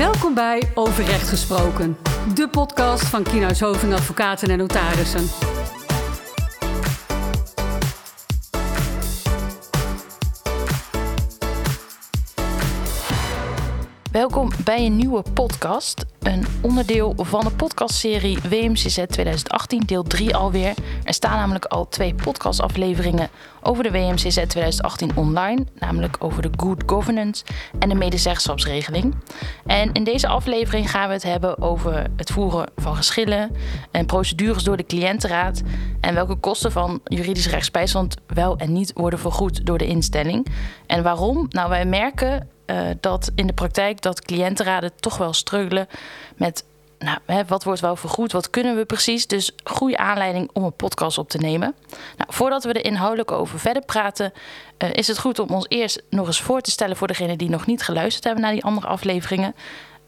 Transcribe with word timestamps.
Welkom 0.00 0.34
bij 0.34 0.62
Overrecht 0.74 1.28
Gesproken, 1.28 1.96
de 2.34 2.48
podcast 2.48 3.04
van 3.04 3.22
Kienhuis 3.22 3.60
Hoving 3.60 3.92
Advocaten 3.92 4.48
en 4.48 4.58
Notarissen. 4.58 5.22
Welkom 14.12 14.50
bij 14.64 14.86
een 14.86 14.96
nieuwe 14.96 15.22
podcast. 15.34 16.04
Een 16.20 16.46
onderdeel 16.62 17.14
van 17.16 17.44
de 17.44 17.50
podcastserie 17.50 18.38
WMCZ 18.48 19.04
2018, 19.06 19.80
deel 19.80 20.02
3 20.02 20.36
alweer. 20.36 20.74
Er 21.04 21.14
staan 21.14 21.36
namelijk 21.36 21.64
al 21.64 21.88
twee 21.88 22.14
podcastafleveringen 22.14 23.28
over 23.62 23.82
de 23.82 23.90
WMCZ 23.90 24.46
2018 24.46 25.16
online. 25.16 25.66
Namelijk 25.78 26.16
over 26.18 26.42
de 26.42 26.50
good 26.56 26.82
governance 26.86 27.44
en 27.78 27.88
de 27.88 27.94
medezeggenschapsregeling. 27.94 29.14
En 29.66 29.92
in 29.92 30.04
deze 30.04 30.28
aflevering 30.28 30.90
gaan 30.90 31.08
we 31.08 31.14
het 31.14 31.22
hebben 31.22 31.62
over 31.62 32.06
het 32.16 32.30
voeren 32.30 32.70
van 32.76 32.96
geschillen 32.96 33.56
en 33.90 34.06
procedures 34.06 34.62
door 34.62 34.76
de 34.76 34.86
cliëntenraad. 34.86 35.62
En 36.00 36.14
welke 36.14 36.36
kosten 36.36 36.72
van 36.72 37.00
juridische 37.04 37.50
rechtsbijstand 37.50 38.16
wel 38.26 38.56
en 38.56 38.72
niet 38.72 38.92
worden 38.94 39.18
vergoed 39.18 39.66
door 39.66 39.78
de 39.78 39.86
instelling. 39.86 40.46
En 40.86 41.02
waarom? 41.02 41.46
Nou, 41.48 41.68
wij 41.68 41.84
merken 41.84 42.48
uh, 42.70 42.90
dat 43.00 43.30
in 43.34 43.46
de 43.46 43.52
praktijk 43.52 44.02
dat 44.02 44.22
cliëntenraden 44.22 44.92
toch 45.00 45.16
wel 45.16 45.32
struggelen 45.32 45.88
met 46.36 46.64
nou, 46.98 47.18
hè, 47.26 47.44
wat 47.44 47.64
wordt 47.64 47.80
wel 47.80 47.96
vergoed, 47.96 48.32
wat 48.32 48.50
kunnen 48.50 48.76
we 48.76 48.84
precies. 48.84 49.26
Dus 49.26 49.50
goede 49.64 49.96
aanleiding 49.96 50.50
om 50.52 50.64
een 50.64 50.72
podcast 50.72 51.18
op 51.18 51.28
te 51.28 51.38
nemen. 51.38 51.74
Nou, 52.16 52.32
voordat 52.32 52.64
we 52.64 52.72
er 52.72 52.84
inhoudelijk 52.84 53.32
over 53.32 53.58
verder 53.58 53.84
praten, 53.84 54.32
uh, 54.78 54.88
is 54.92 55.08
het 55.08 55.18
goed 55.18 55.38
om 55.38 55.48
ons 55.48 55.66
eerst 55.68 56.02
nog 56.10 56.26
eens 56.26 56.40
voor 56.40 56.60
te 56.60 56.70
stellen 56.70 56.96
voor 56.96 57.06
degenen 57.06 57.38
die 57.38 57.50
nog 57.50 57.66
niet 57.66 57.82
geluisterd 57.82 58.24
hebben 58.24 58.42
naar 58.42 58.52
die 58.52 58.64
andere 58.64 58.86
afleveringen. 58.86 59.54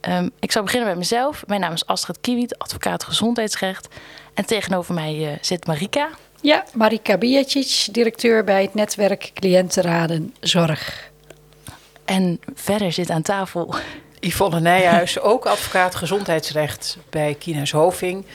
Um, 0.09 0.30
ik 0.38 0.52
zal 0.52 0.63
beginnen 0.63 0.88
met 0.88 0.99
mezelf. 0.99 1.47
Mijn 1.47 1.60
naam 1.60 1.73
is 1.73 1.87
Astrid 1.87 2.21
Kiewiet, 2.21 2.59
advocaat 2.59 3.05
gezondheidsrecht. 3.05 3.88
En 4.35 4.46
tegenover 4.46 4.95
mij 4.95 5.15
uh, 5.15 5.33
zit 5.40 5.66
Marika. 5.66 6.09
Ja, 6.40 6.65
Marika 6.74 7.18
Bijacic, 7.18 7.88
directeur 7.93 8.45
bij 8.45 8.63
het 8.63 8.74
netwerk 8.74 9.30
Cliëntenraden 9.35 10.35
Zorg. 10.40 11.12
En 12.05 12.41
verder 12.55 12.93
zit 12.93 13.11
aan 13.11 13.23
tafel. 13.23 13.75
Yvonne 14.21 14.61
Nijhuis, 14.61 15.21
ook 15.21 15.47
advocaat 15.47 15.95
gezondheidsrecht 15.95 16.97
bij 17.11 17.35
Kienhuis 17.35 17.71
Hoving. 17.71 18.27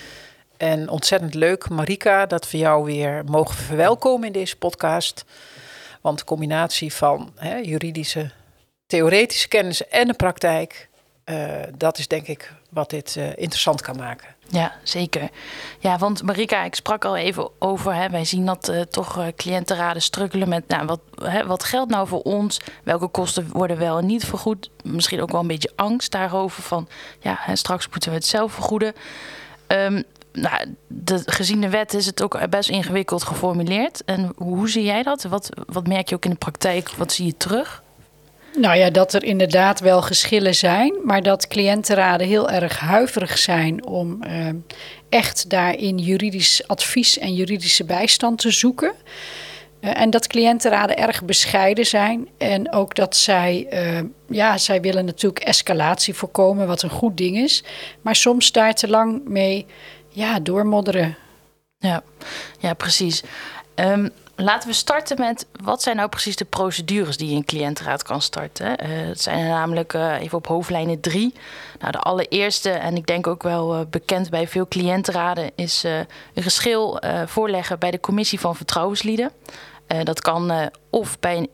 En 0.57 0.89
ontzettend 0.89 1.33
leuk, 1.33 1.69
Marika, 1.69 2.25
dat 2.25 2.51
we 2.51 2.57
jou 2.57 2.83
weer 2.85 3.23
mogen 3.25 3.55
verwelkomen 3.55 4.27
in 4.27 4.33
deze 4.33 4.57
podcast. 4.57 5.25
Want 6.01 6.19
de 6.19 6.25
combinatie 6.25 6.93
van 6.93 7.31
hè, 7.35 7.57
juridische, 7.57 8.31
theoretische 8.87 9.47
kennis 9.47 9.87
en 9.87 10.07
de 10.07 10.13
praktijk, 10.13 10.89
uh, 11.25 11.51
dat 11.77 11.97
is 11.97 12.07
denk 12.07 12.27
ik 12.27 12.53
wat 12.69 12.89
dit 12.89 13.15
uh, 13.15 13.29
interessant 13.29 13.81
kan 13.81 13.97
maken. 13.97 14.27
Ja, 14.49 14.75
zeker. 14.83 15.29
Ja, 15.79 15.97
want 15.97 16.23
Marika, 16.23 16.63
ik 16.63 16.75
sprak 16.75 17.05
al 17.05 17.15
even 17.15 17.49
over. 17.59 17.93
Hè, 17.93 18.09
wij 18.09 18.25
zien 18.25 18.45
dat 18.45 18.69
uh, 18.69 18.81
toch 18.81 19.17
uh, 19.17 19.25
cliëntenraden 19.35 20.01
struggelen 20.01 20.49
met 20.49 20.67
nou, 20.67 20.85
wat, 20.85 20.99
hè, 21.21 21.45
wat 21.45 21.63
geldt 21.63 21.91
nou 21.91 22.07
voor 22.07 22.21
ons? 22.21 22.61
Welke 22.83 23.07
kosten 23.07 23.49
worden 23.51 23.77
wel 23.77 23.97
en 23.97 24.05
niet 24.05 24.25
vergoed? 24.25 24.69
Misschien 24.83 25.21
ook 25.21 25.31
wel 25.31 25.41
een 25.41 25.47
beetje 25.47 25.71
angst 25.75 26.11
daarover 26.11 26.63
van 26.63 26.87
ja, 27.19 27.35
hè, 27.39 27.55
straks 27.55 27.87
moeten 27.89 28.09
we 28.09 28.15
het 28.15 28.25
zelf 28.25 28.53
vergoeden. 28.53 28.93
Um, 29.67 30.03
nou, 30.31 30.75
de, 30.87 31.21
gezien 31.25 31.61
de 31.61 31.69
wet 31.69 31.93
is 31.93 32.05
het 32.05 32.23
ook 32.23 32.49
best 32.49 32.69
ingewikkeld 32.69 33.23
geformuleerd. 33.23 34.03
En 34.03 34.33
hoe 34.35 34.69
zie 34.69 34.83
jij 34.83 35.03
dat? 35.03 35.23
Wat, 35.23 35.49
wat 35.65 35.87
merk 35.87 36.09
je 36.09 36.15
ook 36.15 36.25
in 36.25 36.31
de 36.31 36.37
praktijk? 36.37 36.89
Wat 36.89 37.11
zie 37.11 37.25
je 37.25 37.37
terug? 37.37 37.83
Nou 38.59 38.77
ja, 38.77 38.89
dat 38.89 39.13
er 39.13 39.23
inderdaad 39.23 39.79
wel 39.79 40.01
geschillen 40.01 40.55
zijn, 40.55 40.93
maar 41.03 41.23
dat 41.23 41.47
cliëntenraden 41.47 42.27
heel 42.27 42.49
erg 42.49 42.79
huiverig 42.79 43.37
zijn 43.37 43.85
om 43.85 44.23
uh, 44.23 44.49
echt 45.09 45.49
daarin 45.49 45.97
juridisch 45.97 46.67
advies 46.67 47.17
en 47.17 47.33
juridische 47.33 47.83
bijstand 47.83 48.39
te 48.39 48.51
zoeken. 48.51 48.93
Uh, 49.81 50.01
en 50.01 50.09
dat 50.09 50.27
cliëntenraden 50.27 50.97
erg 50.97 51.23
bescheiden 51.23 51.85
zijn 51.85 52.27
en 52.37 52.71
ook 52.71 52.95
dat 52.95 53.15
zij, 53.15 53.67
uh, 53.73 54.09
ja, 54.29 54.57
zij 54.57 54.81
willen 54.81 55.05
natuurlijk 55.05 55.43
escalatie 55.43 56.13
voorkomen, 56.13 56.67
wat 56.67 56.81
een 56.81 56.89
goed 56.89 57.17
ding 57.17 57.37
is, 57.37 57.63
maar 58.01 58.15
soms 58.15 58.51
daar 58.51 58.73
te 58.73 58.87
lang 58.87 59.21
mee 59.25 59.65
ja, 60.09 60.39
doormodderen. 60.39 61.17
Ja, 61.77 62.03
ja 62.59 62.73
precies. 62.73 63.23
Um, 63.75 64.11
Laten 64.39 64.69
we 64.69 64.75
starten 64.75 65.19
met 65.19 65.47
wat 65.63 65.81
zijn 65.81 65.95
nou 65.95 66.09
precies 66.09 66.35
de 66.35 66.45
procedures 66.45 67.17
die 67.17 67.35
een 67.35 67.45
cliëntenraad 67.45 68.03
kan 68.03 68.21
starten. 68.21 68.67
Uh, 68.67 69.07
het 69.07 69.21
zijn 69.21 69.39
er 69.39 69.49
namelijk 69.49 69.93
uh, 69.93 70.21
even 70.21 70.37
op 70.37 70.47
hoofdlijnen 70.47 70.99
drie. 70.99 71.33
Nou, 71.79 71.91
de 71.91 71.99
allereerste, 71.99 72.69
en 72.69 72.95
ik 72.95 73.07
denk 73.07 73.27
ook 73.27 73.43
wel 73.43 73.75
uh, 73.75 73.85
bekend 73.89 74.29
bij 74.29 74.47
veel 74.47 74.67
cliëntenraden, 74.67 75.51
is 75.55 75.83
een 76.33 76.43
geschil 76.43 77.01
voorleggen 77.25 77.79
bij 77.79 77.91
de 77.91 77.99
commissie 77.99 78.39
van 78.39 78.55
vertrouwenslieden. 78.55 79.31
dat 80.03 80.21
kan 80.21 80.69
of 80.89 81.19
bij 81.19 81.47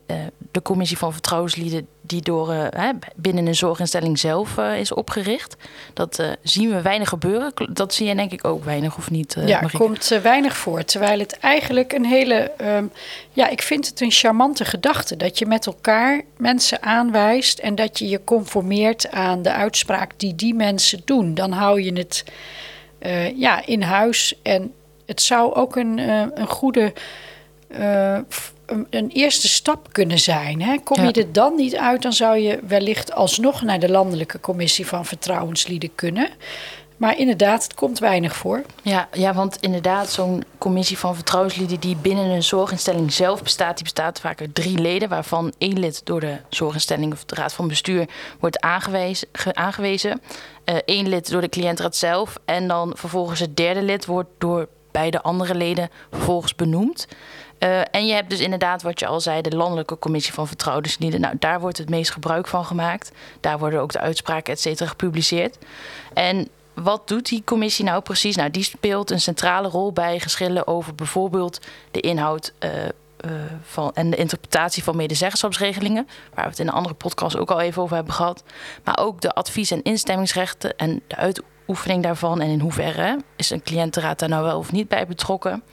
de 0.54 0.62
commissie 0.62 0.98
van 0.98 1.12
vertrouwenslieden 1.12 1.88
die 2.02 2.22
door 2.22 2.54
uh, 2.54 2.90
binnen 3.16 3.48
een 3.48 3.56
zorginstelling 3.56 4.20
zelf 4.20 4.58
uh, 4.58 4.80
is 4.80 4.94
opgericht. 4.94 5.56
Dat 5.94 6.20
uh, 6.20 6.28
zien 6.42 6.70
we 6.70 6.82
weinig 6.82 7.10
gebeuren. 7.10 7.54
Dat 7.70 7.94
zie 7.94 8.08
je 8.08 8.16
denk 8.16 8.32
ik 8.32 8.46
ook 8.46 8.64
weinig, 8.64 8.98
of 8.98 9.12
niet? 9.12 9.34
ja, 9.34 9.62
Marieke? 9.62 9.78
komt 9.78 10.08
weinig 10.08 10.58
voor. 10.58 10.84
Terwijl 10.84 11.20
het 11.20 11.40
eigenlijk 11.40 11.94
een 11.94 12.06
hele. 12.06 12.52
Um, 12.62 12.92
ja, 13.32 13.50
ik 13.50 13.62
vind 13.62 13.88
het 13.88 14.02
een 14.02 14.12
charmante 14.12 14.66
gedachte. 14.66 15.18
Dat 15.18 15.40
je 15.40 15.46
met 15.46 15.66
elkaar 15.66 16.22
mensen 16.38 16.84
aanwijst 16.84 17.60
en 17.60 17.76
dat 17.76 18.00
je 18.00 18.08
je 18.08 18.24
conformeert 18.24 19.12
aan 19.12 19.42
de 19.42 19.52
uitspraak 19.52 20.12
die 20.18 20.36
die 20.36 20.54
mensen 20.54 21.02
doen. 21.06 21.34
Dan 21.34 21.52
hou 21.52 21.82
je 21.82 21.94
het 21.94 22.24
ja, 23.36 23.66
in 23.66 23.82
huis. 23.82 24.40
En 24.44 24.74
het 25.06 25.22
zou 25.22 25.54
ook 25.54 25.76
een, 25.76 25.98
een 26.40 26.48
goede 26.48 26.94
een, 28.90 29.10
eerste 29.10 29.48
stap 29.48 29.88
kunnen 29.92 30.20
zijn. 30.20 30.62
Hè? 30.62 30.78
Kom 30.84 31.06
je 31.06 31.12
er 31.12 31.32
dan 31.32 31.56
niet 31.56 31.76
uit, 31.76 32.02
dan 32.02 32.14
zou 32.14 32.38
je 32.38 32.60
wellicht 32.68 33.14
alsnog 33.14 33.62
naar 33.62 33.80
de 33.80 33.90
Landelijke 33.90 34.40
Commissie 34.40 34.88
van 34.88 35.06
Vertrouwenslieden 35.06 35.96
kunnen. 35.96 36.30
Maar 36.98 37.18
inderdaad, 37.18 37.64
het 37.64 37.74
komt 37.74 38.00
weinig 38.00 38.36
voor. 38.36 38.62
Ja, 38.82 39.08
ja 39.12 39.34
want 39.34 39.58
inderdaad, 39.60 40.12
zo'n 40.12 40.44
commissie 40.58 40.98
van 40.98 41.16
vertrouwenslieden 41.16 41.80
die 41.80 41.96
binnen 41.96 42.26
een 42.26 42.44
zorginstelling 42.44 43.14
zelf 43.14 43.44
bestaat, 43.44 43.76
die 43.76 43.84
bestaat 43.84 44.20
vaak 44.20 44.40
uit 44.40 44.56
drie 44.56 44.78
leden, 44.78 45.10
waarvan 45.10 45.54
één 45.58 45.80
lid 45.80 46.06
door 46.06 46.20
de 46.20 46.38
zorginstelling 46.50 47.14
of 47.14 47.26
de 47.26 47.36
raad 47.36 47.54
van 47.54 47.68
bestuur 47.68 48.10
wordt 48.40 48.60
aangewezen. 48.60 49.28
aangewezen. 49.54 50.22
Uh, 50.66 50.76
één 50.86 51.10
lid 51.10 51.30
door 51.30 51.42
de 51.42 51.50
cliëntraad 51.50 51.96
zelf. 51.96 52.38
En 52.46 52.68
dan 52.68 52.92
vervolgens 52.96 53.40
het 53.40 53.58
derde 53.58 53.82
lid 53.82 54.06
wordt 54.06 54.30
door 54.38 54.68
beide 54.92 55.22
andere 55.22 55.56
leden 55.56 55.90
vervolgens 56.12 56.56
benoemd. 56.56 57.08
Uh, 57.64 57.82
en 57.92 58.06
je 58.06 58.14
hebt 58.14 58.30
dus 58.30 58.40
inderdaad, 58.40 58.82
wat 58.82 59.00
je 59.00 59.08
al 59.08 59.22
zei, 59.22 59.42
de 59.42 59.56
Landelijke 59.56 60.00
Commissie 60.00 60.34
van 60.34 60.48
Vertrouwenslieden. 60.48 61.22
Nou, 61.22 61.36
daar 61.40 61.60
wordt 61.60 61.78
het 61.78 61.90
meest 61.90 62.12
gebruik 62.12 62.48
van 62.48 62.66
gemaakt. 62.66 63.12
Daar 63.40 63.60
worden 63.60 63.82
ook 63.82 63.92
de 63.92 64.00
uitspraken, 64.00 64.54
et 64.54 64.60
cetera, 64.60 64.90
gepubliceerd. 64.90 65.58
En 66.14 66.48
wat 66.74 67.08
doet 67.08 67.30
die 67.30 67.44
commissie 67.46 67.86
nou 67.86 68.02
precies? 68.02 68.36
Nou, 68.36 68.52
die 68.52 68.64
speelt 68.64 69.12
een 69.12 69.22
centrale 69.22 69.68
rol 69.68 69.92
bij 69.92 70.20
geschillen 70.20 70.68
over 70.68 70.96
bijvoorbeeld 70.96 71.60
de 71.92 72.00
inhoud 72.00 72.54
uh, 72.60 72.70
uh, 72.76 73.32
van, 73.62 73.92
en 73.94 74.10
de 74.10 74.18
interpretatie 74.18 74.84
van 74.84 74.96
medezeggenschapsregelingen, 74.96 76.08
waar 76.34 76.44
we 76.44 76.50
het 76.50 76.60
in 76.60 76.68
een 76.68 76.74
andere 76.74 76.96
podcast 76.96 77.38
ook 77.38 77.52
al 77.52 77.60
even 77.60 77.82
over 77.82 77.96
hebben 77.96 78.14
gehad. 78.14 78.44
Maar 78.84 78.98
ook 79.00 79.22
de 79.22 79.34
advies- 79.34 79.72
en 79.72 79.84
instemmingsrechten 79.84 80.78
en 80.78 81.02
de 81.08 81.16
uitoefening 81.16 82.04
daarvan 82.04 82.42
en 82.42 82.50
in 82.50 82.60
hoeverre 82.60 83.20
is 83.36 83.50
een 83.50 83.64
cliëntenraad 83.64 84.20
daar 84.20 84.30
nou 84.30 84.44
wel 84.44 84.58
of 84.58 84.72
niet 84.72 84.88
bij 84.88 85.08
betrokken. 85.08 85.64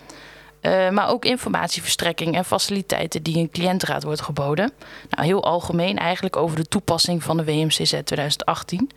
Uh, 0.62 0.90
maar 0.90 1.08
ook 1.08 1.24
informatieverstrekking 1.24 2.34
en 2.34 2.44
faciliteiten 2.44 3.22
die 3.22 3.36
een 3.38 3.50
cliëntenraad 3.50 4.02
wordt 4.02 4.20
geboden. 4.20 4.72
Nou, 5.10 5.26
heel 5.26 5.44
algemeen 5.44 5.98
eigenlijk 5.98 6.36
over 6.36 6.56
de 6.56 6.68
toepassing 6.68 7.22
van 7.22 7.36
de 7.36 7.44
WMCZ 7.44 8.00
2018. 8.04 8.90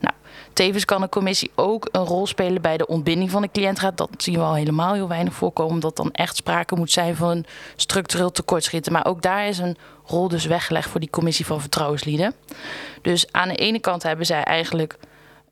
Nou, 0.00 0.14
tevens 0.52 0.84
kan 0.84 1.02
een 1.02 1.08
commissie 1.08 1.50
ook 1.54 1.88
een 1.92 2.04
rol 2.04 2.26
spelen 2.26 2.62
bij 2.62 2.76
de 2.76 2.86
ontbinding 2.86 3.30
van 3.30 3.42
de 3.42 3.50
cliëntenraad. 3.52 3.96
Dat 3.96 4.10
zien 4.16 4.34
we 4.34 4.40
al 4.40 4.54
helemaal 4.54 4.94
heel 4.94 5.08
weinig 5.08 5.34
voorkomen, 5.34 5.72
omdat 5.72 5.96
dan 5.96 6.12
echt 6.12 6.36
sprake 6.36 6.74
moet 6.74 6.90
zijn 6.90 7.16
van 7.16 7.30
een 7.30 7.46
structureel 7.76 8.30
tekortschieten. 8.30 8.92
Maar 8.92 9.06
ook 9.06 9.22
daar 9.22 9.46
is 9.46 9.58
een 9.58 9.76
rol 10.06 10.28
dus 10.28 10.44
weggelegd 10.44 10.88
voor 10.88 11.00
die 11.00 11.10
commissie 11.10 11.46
van 11.46 11.60
vertrouwenslieden. 11.60 12.34
Dus 13.02 13.32
aan 13.32 13.48
de 13.48 13.56
ene 13.56 13.78
kant 13.78 14.02
hebben 14.02 14.26
zij 14.26 14.42
eigenlijk 14.42 14.98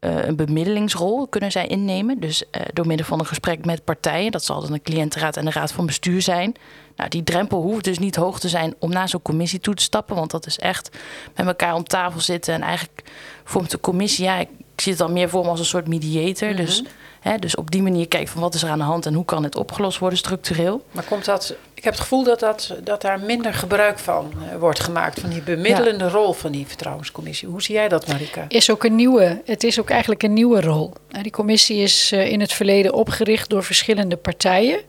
uh, 0.00 0.24
een 0.24 0.36
bemiddelingsrol 0.36 1.26
kunnen 1.26 1.52
zij 1.52 1.66
innemen. 1.66 2.20
Dus 2.20 2.42
uh, 2.42 2.62
door 2.72 2.86
middel 2.86 3.06
van 3.06 3.18
een 3.18 3.26
gesprek 3.26 3.64
met 3.64 3.84
partijen, 3.84 4.32
dat 4.32 4.44
zal 4.44 4.60
dan 4.60 4.72
de 4.72 4.82
cliëntenraad 4.82 5.36
en 5.36 5.44
de 5.44 5.50
raad 5.50 5.72
van 5.72 5.86
bestuur 5.86 6.22
zijn. 6.22 6.54
Nou, 6.96 7.10
die 7.10 7.22
drempel 7.22 7.62
hoeft 7.62 7.84
dus 7.84 7.98
niet 7.98 8.16
hoog 8.16 8.40
te 8.40 8.48
zijn 8.48 8.74
om 8.78 8.90
naar 8.90 9.08
zo'n 9.08 9.22
commissie 9.22 9.60
toe 9.60 9.74
te 9.74 9.82
stappen, 9.82 10.16
want 10.16 10.30
dat 10.30 10.46
is 10.46 10.58
echt 10.58 10.96
met 11.34 11.46
elkaar 11.46 11.74
om 11.74 11.84
tafel 11.84 12.20
zitten. 12.20 12.54
En 12.54 12.62
eigenlijk 12.62 13.02
vormt 13.44 13.70
de 13.70 13.80
commissie, 13.80 14.24
ja, 14.24 14.44
ik 14.78 14.84
zie 14.84 14.92
het 14.92 15.00
dan 15.02 15.12
meer 15.12 15.28
voor 15.28 15.44
me 15.44 15.50
als 15.50 15.58
een 15.58 15.64
soort 15.66 15.88
mediator. 15.88 16.56
Dus, 16.56 16.82
Mhm. 16.82 16.90
hè, 17.20 17.38
dus 17.38 17.54
op 17.54 17.70
die 17.70 17.82
manier 17.82 18.08
kijken 18.08 18.28
van 18.28 18.40
wat 18.40 18.54
is 18.54 18.62
er 18.62 18.68
aan 18.68 18.78
de 18.78 18.84
hand 18.84 19.06
en 19.06 19.14
hoe 19.14 19.24
kan 19.24 19.42
het 19.42 19.56
opgelost 19.56 19.98
worden 19.98 20.18
structureel. 20.18 20.84
Maar 20.90 21.04
komt 21.04 21.24
dat, 21.24 21.54
ik 21.74 21.84
heb 21.84 21.92
het 21.92 22.02
gevoel 22.02 22.24
dat, 22.24 22.40
dat, 22.40 22.74
dat 22.84 23.02
daar 23.02 23.20
minder 23.20 23.54
gebruik 23.54 23.98
van 23.98 24.32
eh, 24.50 24.58
wordt 24.58 24.80
gemaakt, 24.80 25.20
van 25.20 25.30
die 25.30 25.42
bemiddelende 25.42 26.08
rol 26.08 26.32
van 26.32 26.52
die 26.52 26.66
vertrouwenscommissie. 26.66 27.48
Hoe 27.48 27.62
zie 27.62 27.74
jij 27.74 27.88
dat, 27.88 28.06
Marika? 28.06 28.44
is 28.48 28.70
ook 28.70 28.84
een 28.84 28.94
nieuwe, 28.94 29.42
het 29.44 29.64
is 29.64 29.80
ook 29.80 29.90
eigenlijk 29.90 30.22
een 30.22 30.32
nieuwe 30.32 30.60
rol. 30.60 30.92
Nou, 31.10 31.22
die 31.22 31.32
commissie 31.32 31.76
is 31.82 32.12
eh, 32.12 32.30
in 32.30 32.40
het 32.40 32.52
verleden 32.52 32.92
opgericht 32.92 33.48
door 33.50 33.64
verschillende 33.64 34.16
partijen. 34.16 34.80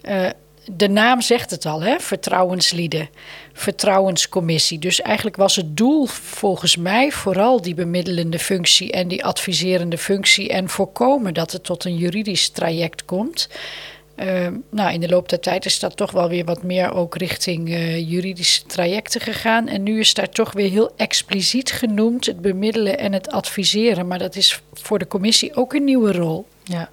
Eh, 0.00 0.28
de 0.72 0.88
naam 0.88 1.20
zegt 1.20 1.50
het 1.50 1.66
al, 1.66 1.82
hè? 1.82 1.98
vertrouwenslieden, 1.98 3.08
vertrouwenscommissie. 3.52 4.78
Dus 4.78 5.02
eigenlijk 5.02 5.36
was 5.36 5.56
het 5.56 5.76
doel 5.76 6.06
volgens 6.06 6.76
mij 6.76 7.10
vooral 7.10 7.62
die 7.62 7.74
bemiddelende 7.74 8.38
functie 8.38 8.92
en 8.92 9.08
die 9.08 9.24
adviserende 9.24 9.98
functie 9.98 10.48
en 10.48 10.68
voorkomen 10.68 11.34
dat 11.34 11.52
het 11.52 11.64
tot 11.64 11.84
een 11.84 11.96
juridisch 11.96 12.48
traject 12.48 13.04
komt. 13.04 13.48
Uh, 14.16 14.48
nou, 14.70 14.92
in 14.92 15.00
de 15.00 15.08
loop 15.08 15.28
der 15.28 15.40
tijd 15.40 15.64
is 15.64 15.78
dat 15.78 15.96
toch 15.96 16.10
wel 16.10 16.28
weer 16.28 16.44
wat 16.44 16.62
meer 16.62 16.92
ook 16.92 17.16
richting 17.16 17.68
uh, 17.68 18.10
juridische 18.10 18.62
trajecten 18.66 19.20
gegaan. 19.20 19.68
En 19.68 19.82
nu 19.82 20.00
is 20.00 20.14
daar 20.14 20.30
toch 20.30 20.52
weer 20.52 20.70
heel 20.70 20.92
expliciet 20.96 21.72
genoemd 21.72 22.26
het 22.26 22.40
bemiddelen 22.40 22.98
en 22.98 23.12
het 23.12 23.30
adviseren. 23.30 24.06
Maar 24.06 24.18
dat 24.18 24.36
is 24.36 24.62
voor 24.72 24.98
de 24.98 25.06
commissie 25.06 25.54
ook 25.54 25.74
een 25.74 25.84
nieuwe 25.84 26.12
rol. 26.12 26.46
Ja. 26.64 26.90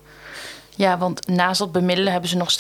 Ja, 0.75 0.97
want 0.97 1.27
naast 1.27 1.59
dat 1.59 1.71
bemiddelen 1.71 2.11
hebben 2.11 2.29
ze 2.29 2.37
nog 2.37 2.51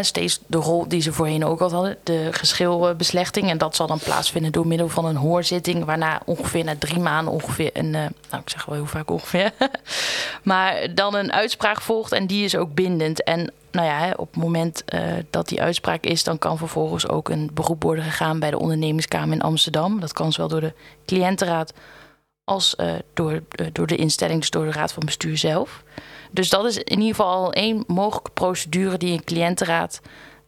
steeds 0.00 0.40
de 0.46 0.58
rol 0.58 0.88
die 0.88 1.00
ze 1.00 1.12
voorheen 1.12 1.44
ook 1.44 1.60
al 1.60 1.70
hadden, 1.70 1.96
de 2.02 2.28
geschilbeslechting. 2.30 3.50
En 3.50 3.58
dat 3.58 3.76
zal 3.76 3.86
dan 3.86 3.98
plaatsvinden 3.98 4.52
door 4.52 4.66
middel 4.66 4.88
van 4.88 5.04
een 5.04 5.16
hoorzitting, 5.16 5.84
waarna 5.84 6.20
ongeveer 6.24 6.64
na 6.64 6.76
drie 6.78 6.98
maanden 6.98 7.32
ongeveer 7.32 7.70
een, 7.72 7.86
uh, 7.86 7.92
nou 8.30 8.42
ik 8.42 8.50
zeg 8.50 8.64
wel 8.64 8.74
heel 8.74 8.86
vaak 8.86 9.10
ongeveer, 9.10 9.52
maar 10.42 10.94
dan 10.94 11.14
een 11.14 11.32
uitspraak 11.32 11.80
volgt 11.80 12.12
en 12.12 12.26
die 12.26 12.44
is 12.44 12.56
ook 12.56 12.74
bindend. 12.74 13.22
En 13.22 13.52
nou 13.70 13.86
ja, 13.86 14.12
op 14.16 14.34
het 14.34 14.42
moment 14.42 14.82
uh, 14.94 15.00
dat 15.30 15.48
die 15.48 15.62
uitspraak 15.62 16.04
is, 16.04 16.24
dan 16.24 16.38
kan 16.38 16.58
vervolgens 16.58 17.08
ook 17.08 17.28
een 17.28 17.50
beroep 17.52 17.82
worden 17.82 18.04
gegaan 18.04 18.38
bij 18.38 18.50
de 18.50 18.58
ondernemingskamer 18.58 19.34
in 19.34 19.42
Amsterdam. 19.42 20.00
Dat 20.00 20.12
kan 20.12 20.32
zowel 20.32 20.48
door 20.48 20.60
de 20.60 20.72
cliëntenraad 21.06 21.72
als 22.44 22.74
uh, 22.80 22.92
door, 23.14 23.42
door 23.72 23.86
de 23.86 23.96
instelling, 23.96 24.40
dus 24.40 24.50
door 24.50 24.64
de 24.64 24.72
raad 24.72 24.92
van 24.92 25.04
bestuur 25.04 25.36
zelf. 25.36 25.82
Dus 26.30 26.48
dat 26.48 26.64
is 26.64 26.76
in 26.76 26.98
ieder 26.98 27.14
geval 27.14 27.52
één 27.52 27.84
mogelijke 27.86 28.30
procedure 28.30 28.98
die 28.98 29.12
een 29.12 29.24
cliëntenraad 29.24 30.00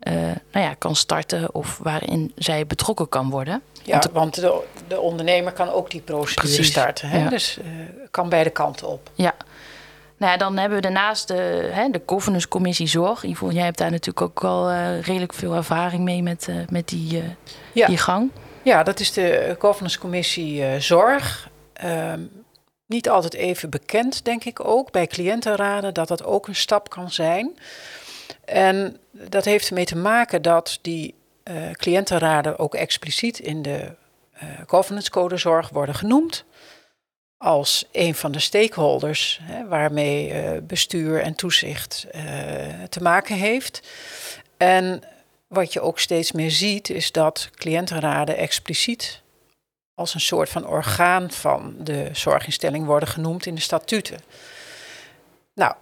uh, 0.02 0.14
nou 0.52 0.66
ja, 0.66 0.74
kan 0.74 0.96
starten 0.96 1.54
of 1.54 1.78
waarin 1.82 2.32
zij 2.36 2.66
betrokken 2.66 3.08
kan 3.08 3.30
worden. 3.30 3.62
Ja, 3.82 3.92
want, 3.98 4.10
want 4.12 4.34
de, 4.34 4.62
de 4.88 5.00
ondernemer 5.00 5.52
kan 5.52 5.70
ook 5.70 5.90
die 5.90 6.00
procedure 6.00 6.46
Precies, 6.46 6.66
starten. 6.66 7.08
Hè? 7.08 7.18
Ja. 7.18 7.28
Dus 7.28 7.58
uh, 7.58 7.64
kan 8.10 8.28
beide 8.28 8.50
kanten 8.50 8.88
op. 8.88 9.10
Ja. 9.14 9.34
Nou 10.16 10.32
ja, 10.32 10.38
dan 10.38 10.56
hebben 10.56 10.76
we 10.78 10.82
daarnaast 10.82 11.28
de, 11.28 11.68
hè, 11.72 11.90
de 11.90 12.02
governance 12.06 12.48
commissie 12.48 12.86
zorg. 12.86 13.22
Yvonne, 13.22 13.54
jij 13.54 13.64
hebt 13.64 13.78
daar 13.78 13.90
natuurlijk 13.90 14.20
ook 14.20 14.44
al 14.44 14.70
uh, 14.70 15.00
redelijk 15.00 15.34
veel 15.34 15.54
ervaring 15.54 16.02
mee 16.02 16.22
met, 16.22 16.48
met 16.70 16.88
die, 16.88 17.22
ja. 17.72 17.86
die 17.86 17.98
gang. 17.98 18.30
Ja, 18.62 18.82
dat 18.82 19.00
is 19.00 19.12
de 19.12 19.56
governance 19.58 19.98
commissie 19.98 20.80
zorg. 20.80 21.48
Niet 22.88 23.08
altijd 23.08 23.34
even 23.34 23.70
bekend, 23.70 24.24
denk 24.24 24.44
ik 24.44 24.64
ook, 24.64 24.90
bij 24.90 25.06
cliëntenraden, 25.06 25.94
dat 25.94 26.08
dat 26.08 26.24
ook 26.24 26.48
een 26.48 26.54
stap 26.54 26.90
kan 26.90 27.10
zijn. 27.10 27.58
En 28.44 28.96
dat 29.12 29.44
heeft 29.44 29.68
ermee 29.68 29.84
te 29.84 29.96
maken 29.96 30.42
dat 30.42 30.78
die 30.82 31.14
uh, 31.44 31.70
cliëntenraden 31.70 32.58
ook 32.58 32.74
expliciet 32.74 33.38
in 33.38 33.62
de 33.62 33.94
uh, 34.42 34.48
governance 34.66 35.10
code 35.10 35.36
zorg 35.36 35.68
worden 35.68 35.94
genoemd. 35.94 36.44
Als 37.36 37.84
een 37.92 38.14
van 38.14 38.32
de 38.32 38.38
stakeholders 38.38 39.40
hè, 39.42 39.66
waarmee 39.66 40.32
uh, 40.32 40.50
bestuur 40.62 41.22
en 41.22 41.34
toezicht 41.34 42.06
te 42.88 43.00
maken 43.02 43.36
heeft. 43.36 43.88
En 44.56 45.02
wat 45.46 45.72
je 45.72 45.80
ook 45.80 45.98
steeds 45.98 46.32
meer 46.32 46.50
ziet, 46.50 46.90
is 46.90 47.12
dat 47.12 47.50
cliëntenraden 47.54 48.36
expliciet 48.36 49.22
als 49.98 50.14
een 50.14 50.20
soort 50.20 50.48
van 50.48 50.66
orgaan 50.66 51.30
van 51.30 51.74
de 51.78 52.08
zorginstelling 52.12 52.86
worden 52.86 53.08
genoemd 53.08 53.46
in 53.46 53.54
de 53.54 53.60
statuten. 53.60 54.20
Nou, 55.54 55.74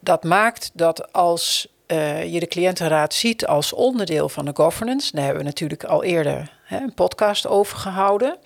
dat 0.00 0.24
maakt 0.24 0.70
dat 0.72 1.12
als 1.12 1.68
uh, 1.86 2.32
je 2.32 2.40
de 2.40 2.46
cliëntenraad 2.46 3.14
ziet 3.14 3.46
als 3.46 3.72
onderdeel 3.72 4.28
van 4.28 4.44
de 4.44 4.50
governance, 4.54 5.12
daar 5.12 5.24
hebben 5.24 5.42
we 5.42 5.48
natuurlijk 5.48 5.84
al 5.84 6.04
eerder 6.04 6.58
hè, 6.64 6.76
een 6.76 6.94
podcast 6.94 7.46
over 7.46 7.76
gehouden, 7.76 8.36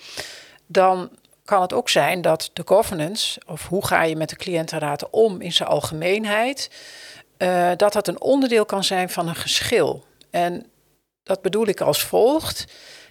dan 0.67 1.11
kan 1.45 1.63
het 1.63 1.73
ook 1.73 1.89
zijn 1.89 2.23
dat 2.23 2.51
de 2.53 2.63
governance, 2.65 3.41
of 3.47 3.67
hoe 3.67 3.87
ga 3.87 4.03
je 4.03 4.17
met 4.17 4.29
de 4.29 4.37
cliëntenraad 4.37 5.11
om 5.11 5.41
in 5.41 5.53
zijn 5.53 5.69
algemeenheid, 5.69 6.71
uh, 7.39 7.71
dat 7.77 7.93
dat 7.93 8.09
een 8.09 8.21
onderdeel 8.21 8.65
kan 8.65 8.85
zijn 8.85 9.11
van 9.11 9.29
een 9.29 9.37
geschil. 9.37 10.05
En 10.31 10.67
dat 11.23 11.43
bedoel 11.43 11.67
ik 11.67 11.81
als 11.81 12.03
volgt. 12.03 12.65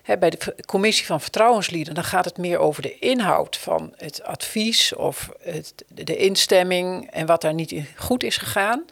Bij 0.05 0.29
de 0.29 0.55
commissie 0.65 1.05
van 1.05 1.21
vertrouwenslieden, 1.21 1.93
dan 1.93 2.03
gaat 2.03 2.25
het 2.25 2.37
meer 2.37 2.57
over 2.57 2.81
de 2.81 2.99
inhoud 2.99 3.57
van 3.57 3.93
het 3.95 4.23
advies 4.23 4.95
of 4.95 5.29
het, 5.39 5.85
de 5.87 6.15
instemming 6.15 7.11
en 7.11 7.25
wat 7.25 7.41
daar 7.41 7.53
niet 7.53 7.75
goed 7.95 8.23
is 8.23 8.37
gegaan. 8.37 8.85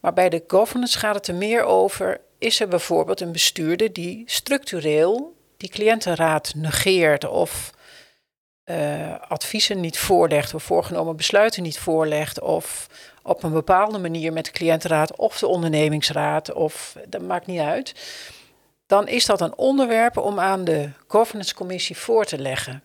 Maar 0.00 0.12
bij 0.12 0.28
de 0.28 0.44
governance 0.46 0.98
gaat 0.98 1.14
het 1.14 1.26
er 1.26 1.34
meer 1.34 1.62
over, 1.62 2.20
is 2.38 2.60
er 2.60 2.68
bijvoorbeeld 2.68 3.20
een 3.20 3.32
bestuurder 3.32 3.92
die 3.92 4.22
structureel 4.26 5.36
die 5.56 5.68
cliëntenraad 5.70 6.52
negeert 6.56 7.28
of 7.28 7.70
uh, 8.64 9.14
adviezen 9.28 9.80
niet 9.80 9.98
voorlegt 9.98 10.54
of 10.54 10.62
voorgenomen 10.62 11.16
besluiten 11.16 11.62
niet 11.62 11.78
voorlegt 11.78 12.40
of 12.40 12.86
op 13.22 13.42
een 13.42 13.52
bepaalde 13.52 13.98
manier 13.98 14.32
met 14.32 14.44
de 14.44 14.50
cliëntenraad 14.50 15.16
of 15.16 15.38
de 15.38 15.46
ondernemingsraad 15.46 16.52
of 16.52 16.96
dat 17.08 17.22
maakt 17.22 17.46
niet 17.46 17.60
uit 17.60 17.94
dan 18.90 19.08
is 19.08 19.26
dat 19.26 19.40
een 19.40 19.56
onderwerp 19.56 20.16
om 20.16 20.40
aan 20.40 20.64
de 20.64 20.88
governance 21.06 21.54
commissie 21.54 21.96
voor 21.96 22.24
te 22.24 22.38
leggen. 22.38 22.82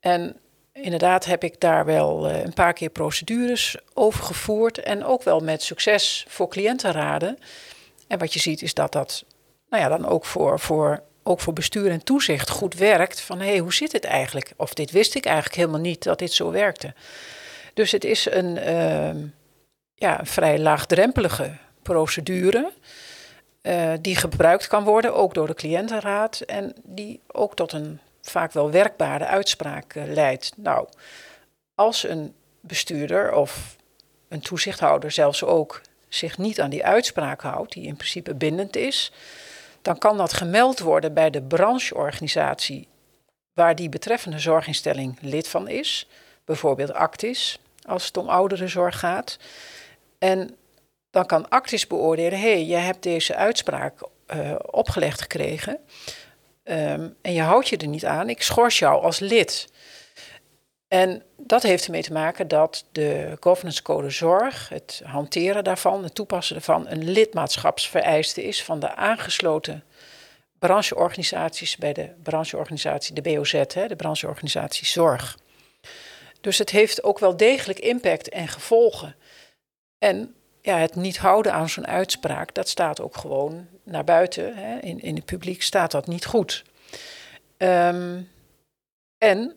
En 0.00 0.36
inderdaad 0.72 1.24
heb 1.24 1.44
ik 1.44 1.60
daar 1.60 1.84
wel 1.84 2.30
uh, 2.30 2.42
een 2.42 2.54
paar 2.54 2.72
keer 2.72 2.88
procedures 2.88 3.76
over 3.94 4.24
gevoerd 4.24 4.78
en 4.78 5.04
ook 5.04 5.22
wel 5.22 5.40
met 5.40 5.62
succes 5.62 6.24
voor 6.28 6.48
cliëntenraden. 6.48 7.38
En 8.08 8.18
wat 8.18 8.32
je 8.32 8.40
ziet 8.40 8.62
is 8.62 8.74
dat 8.74 8.92
dat 8.92 9.24
nou 9.68 9.82
ja, 9.82 9.88
dan 9.88 10.06
ook 10.06 10.24
voor, 10.24 10.60
voor, 10.60 11.02
ook 11.22 11.40
voor 11.40 11.52
bestuur 11.52 11.90
en 11.90 12.04
toezicht 12.04 12.50
goed 12.50 12.74
werkt. 12.74 13.20
Van 13.20 13.40
hé, 13.40 13.48
hey, 13.48 13.58
hoe 13.58 13.74
zit 13.74 13.92
het 13.92 14.04
eigenlijk? 14.04 14.52
Of 14.56 14.74
dit 14.74 14.90
wist 14.90 15.14
ik 15.14 15.24
eigenlijk 15.24 15.56
helemaal 15.56 15.80
niet 15.80 16.02
dat 16.02 16.18
dit 16.18 16.32
zo 16.32 16.50
werkte. 16.50 16.94
Dus 17.74 17.90
het 17.90 18.04
is 18.04 18.30
een, 18.30 18.56
uh, 18.56 19.24
ja, 19.94 20.20
een 20.20 20.26
vrij 20.26 20.58
laagdrempelige 20.58 21.56
procedure. 21.82 22.72
Uh, 23.62 23.92
die 24.00 24.16
gebruikt 24.16 24.66
kan 24.66 24.84
worden, 24.84 25.14
ook 25.14 25.34
door 25.34 25.46
de 25.46 25.54
cliëntenraad. 25.54 26.40
En 26.40 26.74
die 26.82 27.20
ook 27.26 27.56
tot 27.56 27.72
een 27.72 28.00
vaak 28.22 28.52
wel 28.52 28.70
werkbare 28.70 29.26
uitspraak 29.26 29.94
uh, 29.94 30.04
leidt. 30.06 30.52
Nou, 30.56 30.88
als 31.74 32.08
een 32.08 32.34
bestuurder 32.60 33.32
of 33.32 33.76
een 34.28 34.40
toezichthouder 34.40 35.10
zelfs 35.10 35.44
ook 35.44 35.80
zich 36.08 36.38
niet 36.38 36.60
aan 36.60 36.70
die 36.70 36.84
uitspraak 36.84 37.42
houdt, 37.42 37.72
die 37.72 37.86
in 37.86 37.96
principe 37.96 38.34
bindend 38.34 38.76
is, 38.76 39.12
dan 39.82 39.98
kan 39.98 40.16
dat 40.16 40.32
gemeld 40.32 40.78
worden 40.78 41.14
bij 41.14 41.30
de 41.30 41.42
brancheorganisatie 41.42 42.88
waar 43.52 43.74
die 43.74 43.88
betreffende 43.88 44.38
zorginstelling 44.38 45.18
lid 45.20 45.48
van 45.48 45.68
is. 45.68 46.08
Bijvoorbeeld 46.44 46.92
Actis, 46.92 47.58
als 47.82 48.06
het 48.06 48.16
om 48.16 48.28
ouderenzorg 48.28 48.98
gaat. 48.98 49.38
En 50.18 50.56
dan 51.10 51.26
kan 51.26 51.48
Actis 51.48 51.86
beoordelen: 51.86 52.40
hé, 52.40 52.52
hey, 52.52 52.64
jij 52.64 52.80
hebt 52.80 53.02
deze 53.02 53.34
uitspraak 53.34 53.94
uh, 54.34 54.54
opgelegd 54.70 55.20
gekregen 55.20 55.80
um, 56.70 57.16
en 57.22 57.32
je 57.32 57.42
houdt 57.42 57.68
je 57.68 57.76
er 57.76 57.86
niet 57.86 58.04
aan, 58.04 58.28
ik 58.28 58.42
schors 58.42 58.78
jou 58.78 59.02
als 59.02 59.18
lid. 59.18 59.68
En 60.88 61.22
dat 61.36 61.62
heeft 61.62 61.84
ermee 61.84 62.02
te 62.02 62.12
maken 62.12 62.48
dat 62.48 62.84
de 62.92 63.36
governance 63.40 63.82
code 63.82 64.10
zorg, 64.10 64.68
het 64.68 65.02
hanteren 65.04 65.64
daarvan, 65.64 66.02
het 66.02 66.14
toepassen 66.14 66.54
daarvan, 66.54 66.88
een 66.88 67.10
lidmaatschapsvereiste 67.10 68.42
is 68.44 68.64
van 68.64 68.80
de 68.80 68.94
aangesloten 68.94 69.84
brancheorganisaties 70.58 71.76
bij 71.76 71.92
de 71.92 72.10
brancheorganisatie, 72.22 73.14
de 73.14 73.22
BOZ, 73.22 73.52
hè, 73.52 73.86
de 73.86 73.96
brancheorganisatie 73.96 74.86
zorg. 74.86 75.38
Dus 76.40 76.58
het 76.58 76.70
heeft 76.70 77.02
ook 77.02 77.18
wel 77.18 77.36
degelijk 77.36 77.78
impact 77.78 78.28
en 78.28 78.48
gevolgen. 78.48 79.16
En 79.98 80.34
ja, 80.62 80.78
het 80.78 80.94
niet 80.94 81.18
houden 81.18 81.52
aan 81.52 81.68
zo'n 81.68 81.86
uitspraak, 81.86 82.54
dat 82.54 82.68
staat 82.68 83.00
ook 83.00 83.16
gewoon 83.16 83.66
naar 83.84 84.04
buiten. 84.04 84.56
Hè. 84.56 84.78
In, 84.78 85.00
in 85.00 85.14
het 85.14 85.24
publiek 85.24 85.62
staat 85.62 85.90
dat 85.90 86.06
niet 86.06 86.26
goed. 86.26 86.64
Um, 87.56 88.28
en 89.18 89.56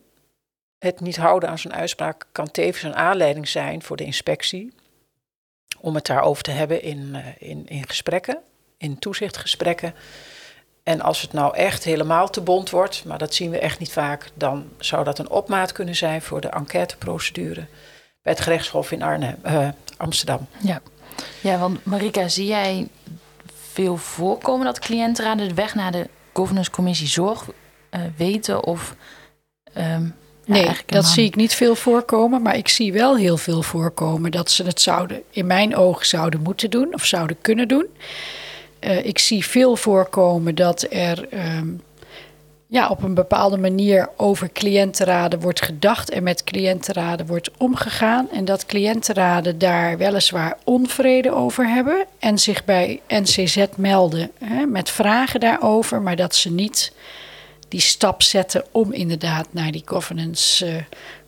het 0.78 1.00
niet 1.00 1.16
houden 1.16 1.48
aan 1.48 1.58
zo'n 1.58 1.74
uitspraak 1.74 2.26
kan 2.32 2.50
tevens 2.50 2.82
een 2.82 2.96
aanleiding 2.96 3.48
zijn 3.48 3.82
voor 3.82 3.96
de 3.96 4.04
inspectie 4.04 4.72
om 5.80 5.94
het 5.94 6.06
daarover 6.06 6.42
te 6.42 6.50
hebben 6.50 6.82
in, 6.82 6.98
uh, 6.98 7.26
in, 7.38 7.66
in 7.66 7.86
gesprekken, 7.86 8.38
in 8.78 8.98
toezichtgesprekken. 8.98 9.94
En 10.82 11.00
als 11.00 11.20
het 11.20 11.32
nou 11.32 11.56
echt 11.56 11.84
helemaal 11.84 12.30
te 12.30 12.40
bond 12.40 12.70
wordt, 12.70 13.04
maar 13.04 13.18
dat 13.18 13.34
zien 13.34 13.50
we 13.50 13.58
echt 13.58 13.78
niet 13.78 13.92
vaak, 13.92 14.30
dan 14.34 14.68
zou 14.78 15.04
dat 15.04 15.18
een 15.18 15.30
opmaat 15.30 15.72
kunnen 15.72 15.96
zijn 15.96 16.22
voor 16.22 16.40
de 16.40 16.48
enquêteprocedure. 16.48 17.66
bij 18.22 18.32
het 18.32 18.40
gerechtshof 18.40 18.92
in 18.92 19.02
Arnhem, 19.02 19.36
uh, 19.46 19.68
Amsterdam. 19.96 20.46
Ja. 20.58 20.80
Ja, 21.40 21.58
want 21.58 21.84
Marika, 21.84 22.28
zie 22.28 22.46
jij 22.46 22.88
veel 23.72 23.96
voorkomen 23.96 24.66
dat 24.66 24.78
cliëntenraden 24.78 25.48
de 25.48 25.54
weg 25.54 25.74
naar 25.74 25.92
de 25.92 26.08
governance 26.32 26.70
commissie 26.70 27.08
zorg 27.08 27.46
uh, 27.90 28.00
weten 28.16 28.64
of... 28.64 28.94
Um, 29.78 30.14
nee, 30.44 30.70
dat 30.86 31.04
zie 31.06 31.24
ik 31.24 31.36
niet 31.36 31.54
veel 31.54 31.74
voorkomen, 31.74 32.42
maar 32.42 32.56
ik 32.56 32.68
zie 32.68 32.92
wel 32.92 33.16
heel 33.16 33.36
veel 33.36 33.62
voorkomen 33.62 34.30
dat 34.30 34.50
ze 34.50 34.64
het 34.64 34.80
zouden, 34.80 35.22
in 35.30 35.46
mijn 35.46 35.76
ogen 35.76 36.06
zouden 36.06 36.42
moeten 36.42 36.70
doen 36.70 36.94
of 36.94 37.04
zouden 37.04 37.36
kunnen 37.40 37.68
doen. 37.68 37.86
Uh, 38.80 39.04
ik 39.04 39.18
zie 39.18 39.44
veel 39.46 39.76
voorkomen 39.76 40.54
dat 40.54 40.86
er 40.90 41.28
um, 41.56 41.82
ja, 42.74 42.88
op 42.88 43.02
een 43.02 43.14
bepaalde 43.14 43.56
manier 43.56 44.08
over 44.16 44.52
cliëntenraden 44.52 45.40
wordt 45.40 45.62
gedacht 45.62 46.10
en 46.10 46.22
met 46.22 46.44
cliëntenraden 46.44 47.26
wordt 47.26 47.50
omgegaan. 47.56 48.30
En 48.30 48.44
dat 48.44 48.66
cliëntenraden 48.66 49.58
daar 49.58 49.98
weliswaar 49.98 50.56
onvrede 50.64 51.32
over 51.32 51.68
hebben 51.68 52.06
en 52.18 52.38
zich 52.38 52.64
bij 52.64 53.00
NCZ 53.08 53.64
melden 53.76 54.30
hè, 54.44 54.66
met 54.66 54.90
vragen 54.90 55.40
daarover, 55.40 56.02
maar 56.02 56.16
dat 56.16 56.34
ze 56.34 56.50
niet 56.50 56.92
die 57.68 57.80
stap 57.80 58.22
zetten 58.22 58.64
om 58.70 58.92
inderdaad 58.92 59.46
naar 59.50 59.72
die 59.72 59.82
governance 59.84 60.66
uh, 60.66 60.74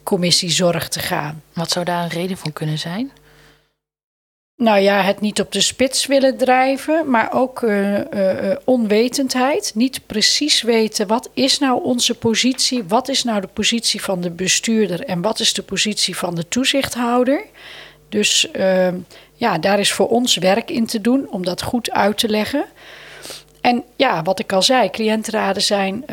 commissie 0.03 0.51
zorg 0.51 0.89
te 0.89 1.01
gaan. 1.01 1.43
Wat 1.53 1.71
zou 1.71 1.85
daar 1.85 2.03
een 2.03 2.09
reden 2.09 2.37
van 2.37 2.53
kunnen 2.53 2.79
zijn? 2.79 3.13
Nou 4.57 4.81
ja, 4.81 5.03
het 5.03 5.21
niet 5.21 5.41
op 5.41 5.53
de 5.53 5.61
spits 5.61 6.07
willen 6.07 6.37
drijven, 6.37 7.11
maar 7.11 7.33
ook 7.33 7.63
uh, 7.63 7.99
uh, 7.99 8.57
onwetendheid. 8.65 9.73
Niet 9.75 10.01
precies 10.07 10.63
weten 10.63 11.07
wat 11.07 11.31
is 11.35 11.59
nou 11.59 11.83
onze 11.83 12.15
positie, 12.15 12.85
wat 12.85 13.09
is 13.09 13.25
nou 13.25 13.41
de 13.41 13.47
positie 13.47 14.03
van 14.03 14.21
de 14.21 14.31
bestuurder 14.31 15.05
en 15.05 15.21
wat 15.21 15.41
is 15.41 15.53
de 15.53 15.63
positie 15.63 16.17
van 16.17 16.35
de 16.35 16.49
toezichthouder. 16.49 17.45
Dus 18.09 18.49
ja, 19.35 19.59
daar 19.59 19.79
is 19.79 19.93
voor 19.93 20.09
ons 20.09 20.37
werk 20.37 20.71
in 20.71 20.87
te 20.87 21.01
doen 21.01 21.29
om 21.31 21.45
dat 21.45 21.63
goed 21.63 21.91
uit 21.91 22.19
te 22.19 22.29
leggen. 22.29 22.65
En 23.61 23.85
ja, 23.97 24.23
wat 24.23 24.39
ik 24.39 24.53
al 24.53 24.63
zei, 24.63 24.91
cliëntenraden 24.91 25.63
zijn 25.63 26.05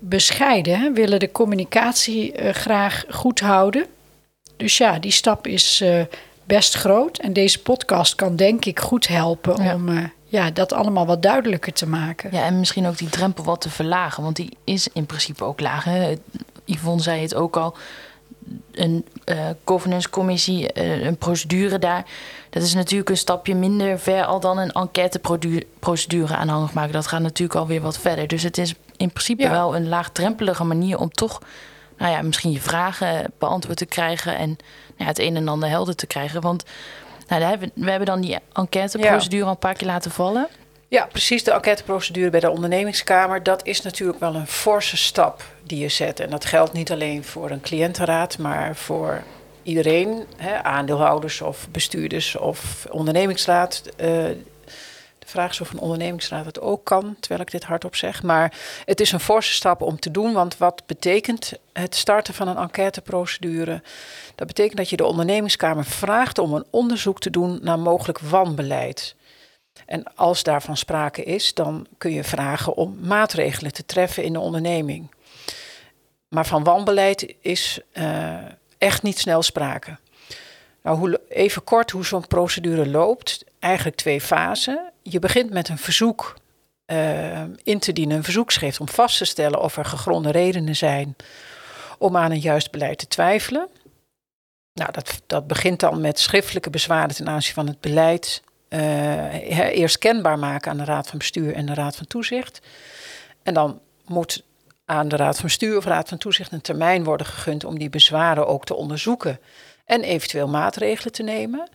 bescheiden, 0.00 0.94
willen 0.94 1.18
de 1.18 1.32
communicatie 1.32 2.32
graag 2.52 3.04
goed 3.10 3.40
houden. 3.40 3.86
Dus 4.56 4.78
ja, 4.78 4.98
die 4.98 5.12
stap 5.12 5.46
is 5.46 5.84
best 6.46 6.74
groot. 6.74 7.18
En 7.18 7.32
deze 7.32 7.62
podcast 7.62 8.14
kan 8.14 8.36
denk 8.36 8.64
ik 8.64 8.80
goed 8.80 9.08
helpen 9.08 9.58
om 9.74 9.88
uh, 9.88 10.04
ja, 10.24 10.50
dat 10.50 10.72
allemaal 10.72 11.06
wat 11.06 11.22
duidelijker 11.22 11.72
te 11.72 11.86
maken. 11.86 12.28
Ja, 12.32 12.44
en 12.44 12.58
misschien 12.58 12.86
ook 12.86 12.98
die 12.98 13.08
drempel 13.08 13.44
wat 13.44 13.60
te 13.60 13.70
verlagen. 13.70 14.22
Want 14.22 14.36
die 14.36 14.56
is 14.64 14.88
in 14.92 15.06
principe 15.06 15.44
ook 15.44 15.60
laag. 15.60 15.84
Hè? 15.84 16.14
Yvonne 16.64 17.02
zei 17.02 17.22
het 17.22 17.34
ook 17.34 17.56
al. 17.56 17.76
Een 18.72 19.04
uh, 19.24 19.36
governance 19.64 20.10
commissie, 20.10 20.70
uh, 20.74 21.04
een 21.04 21.16
procedure 21.16 21.78
daar. 21.78 22.04
Dat 22.50 22.62
is 22.62 22.74
natuurlijk 22.74 23.10
een 23.10 23.16
stapje 23.16 23.54
minder 23.54 23.98
ver 23.98 24.24
al 24.24 24.40
dan 24.40 24.58
een 24.58 24.72
enquêteprocedure 24.72 26.36
aanhangig 26.36 26.72
maken. 26.72 26.92
Dat 26.92 27.06
gaat 27.06 27.20
natuurlijk 27.20 27.58
alweer 27.58 27.80
wat 27.80 27.98
verder. 27.98 28.28
Dus 28.28 28.42
het 28.42 28.58
is 28.58 28.74
in 28.96 29.10
principe 29.10 29.42
ja. 29.42 29.50
wel 29.50 29.76
een 29.76 29.88
laagdrempelige 29.88 30.64
manier 30.64 30.98
om 30.98 31.10
toch 31.10 31.40
nou 31.96 32.12
ja, 32.12 32.22
misschien 32.22 32.52
je 32.52 32.60
vragen 32.60 33.32
beantwoord 33.38 33.76
te 33.76 33.86
krijgen 33.86 34.36
en 34.36 34.48
nou 34.48 34.58
ja, 34.96 35.04
het 35.04 35.18
een 35.18 35.36
en 35.36 35.48
ander 35.48 35.68
helder 35.68 35.96
te 35.96 36.06
krijgen. 36.06 36.40
Want 36.40 36.64
nou, 37.28 37.42
hebben, 37.42 37.70
we 37.74 37.90
hebben 37.90 38.06
dan 38.06 38.20
die 38.20 38.38
enquêteprocedure 38.52 39.44
al 39.44 39.50
een 39.50 39.58
paar 39.58 39.74
keer 39.74 39.86
laten 39.86 40.10
vallen. 40.10 40.48
Ja, 40.88 41.06
precies. 41.06 41.44
De 41.44 41.50
enquêteprocedure 41.50 42.30
bij 42.30 42.40
de 42.40 42.50
ondernemingskamer, 42.50 43.42
dat 43.42 43.66
is 43.66 43.82
natuurlijk 43.82 44.20
wel 44.20 44.34
een 44.34 44.46
forse 44.46 44.96
stap 44.96 45.44
die 45.62 45.78
je 45.78 45.88
zet. 45.88 46.20
En 46.20 46.30
dat 46.30 46.44
geldt 46.44 46.72
niet 46.72 46.92
alleen 46.92 47.24
voor 47.24 47.50
een 47.50 47.60
cliëntenraad, 47.60 48.38
maar 48.38 48.76
voor 48.76 49.22
iedereen, 49.62 50.24
hè, 50.36 50.62
aandeelhouders 50.62 51.40
of 51.40 51.68
bestuurders 51.70 52.36
of 52.36 52.86
ondernemingsraad. 52.90 53.82
Uh, 54.00 54.24
de 55.26 55.32
vraag 55.32 55.50
is 55.50 55.60
of 55.60 55.72
een 55.72 55.78
ondernemingsraad 55.78 56.44
het 56.44 56.60
ook 56.60 56.84
kan, 56.84 57.16
terwijl 57.20 57.40
ik 57.40 57.50
dit 57.50 57.64
hardop 57.64 57.96
zeg. 57.96 58.22
Maar 58.22 58.52
het 58.84 59.00
is 59.00 59.12
een 59.12 59.20
forse 59.20 59.52
stap 59.52 59.82
om 59.82 59.98
te 60.00 60.10
doen, 60.10 60.32
want 60.32 60.58
wat 60.58 60.82
betekent 60.86 61.52
het 61.72 61.94
starten 61.94 62.34
van 62.34 62.48
een 62.48 62.56
enquêteprocedure? 62.56 63.82
Dat 64.34 64.46
betekent 64.46 64.76
dat 64.76 64.90
je 64.90 64.96
de 64.96 65.04
ondernemingskamer 65.04 65.84
vraagt 65.84 66.38
om 66.38 66.54
een 66.54 66.64
onderzoek 66.70 67.20
te 67.20 67.30
doen 67.30 67.58
naar 67.62 67.78
mogelijk 67.78 68.18
wanbeleid. 68.18 69.14
En 69.86 70.14
als 70.14 70.42
daarvan 70.42 70.76
sprake 70.76 71.24
is, 71.24 71.54
dan 71.54 71.86
kun 71.98 72.12
je 72.12 72.24
vragen 72.24 72.74
om 72.74 72.98
maatregelen 73.00 73.72
te 73.72 73.86
treffen 73.86 74.22
in 74.22 74.32
de 74.32 74.40
onderneming. 74.40 75.10
Maar 76.28 76.46
van 76.46 76.64
wanbeleid 76.64 77.34
is 77.40 77.80
uh, 77.92 78.34
echt 78.78 79.02
niet 79.02 79.18
snel 79.18 79.42
sprake. 79.42 79.96
Nou, 80.82 80.98
hoe, 80.98 81.20
even 81.28 81.64
kort 81.64 81.90
hoe 81.90 82.04
zo'n 82.04 82.26
procedure 82.26 82.88
loopt. 82.88 83.44
Eigenlijk 83.58 83.96
twee 83.96 84.20
fasen. 84.20 84.92
Je 85.10 85.18
begint 85.18 85.50
met 85.50 85.68
een 85.68 85.78
verzoek 85.78 86.36
uh, 86.86 87.42
in 87.62 87.78
te 87.78 87.92
dienen, 87.92 88.16
een 88.16 88.24
verzoekschrift 88.24 88.80
om 88.80 88.88
vast 88.88 89.18
te 89.18 89.24
stellen 89.24 89.60
of 89.60 89.76
er 89.76 89.84
gegronde 89.84 90.30
redenen 90.30 90.76
zijn 90.76 91.16
om 91.98 92.16
aan 92.16 92.30
een 92.30 92.40
juist 92.40 92.70
beleid 92.70 92.98
te 92.98 93.08
twijfelen. 93.08 93.68
Nou, 94.72 94.92
dat, 94.92 95.22
dat 95.26 95.46
begint 95.46 95.80
dan 95.80 96.00
met 96.00 96.18
schriftelijke 96.18 96.70
bezwaren 96.70 97.14
ten 97.14 97.28
aanzien 97.28 97.54
van 97.54 97.66
het 97.66 97.80
beleid. 97.80 98.42
Uh, 98.68 99.70
eerst 99.78 99.98
kenbaar 99.98 100.38
maken 100.38 100.70
aan 100.70 100.76
de 100.76 100.84
Raad 100.84 101.08
van 101.08 101.18
Bestuur 101.18 101.54
en 101.54 101.66
de 101.66 101.74
Raad 101.74 101.96
van 101.96 102.06
Toezicht. 102.06 102.60
En 103.42 103.54
dan 103.54 103.80
moet 104.06 104.44
aan 104.84 105.08
de 105.08 105.16
Raad 105.16 105.36
van 105.36 105.44
Bestuur 105.44 105.76
of 105.76 105.84
Raad 105.84 106.08
van 106.08 106.18
Toezicht 106.18 106.52
een 106.52 106.60
termijn 106.60 107.04
worden 107.04 107.26
gegund 107.26 107.64
om 107.64 107.78
die 107.78 107.90
bezwaren 107.90 108.46
ook 108.46 108.64
te 108.64 108.74
onderzoeken 108.74 109.40
en 109.84 110.02
eventueel 110.02 110.48
maatregelen 110.48 111.12
te 111.12 111.22
nemen. 111.22 111.68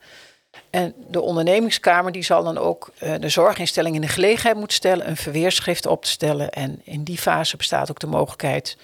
En 0.69 0.93
de 1.07 1.21
ondernemingskamer 1.21 2.11
die 2.11 2.23
zal 2.23 2.43
dan 2.43 2.57
ook 2.57 2.91
uh, 3.03 3.13
de 3.19 3.29
zorginstelling 3.29 3.95
in 3.95 4.01
de 4.01 4.07
gelegenheid 4.07 4.57
moeten 4.57 4.75
stellen 4.75 5.07
een 5.09 5.17
verweerschrift 5.17 5.85
op 5.85 6.03
te 6.03 6.09
stellen. 6.09 6.49
En 6.49 6.81
in 6.83 7.03
die 7.03 7.17
fase 7.17 7.57
bestaat 7.57 7.89
ook 7.89 7.99
de 7.99 8.07
mogelijkheid 8.07 8.77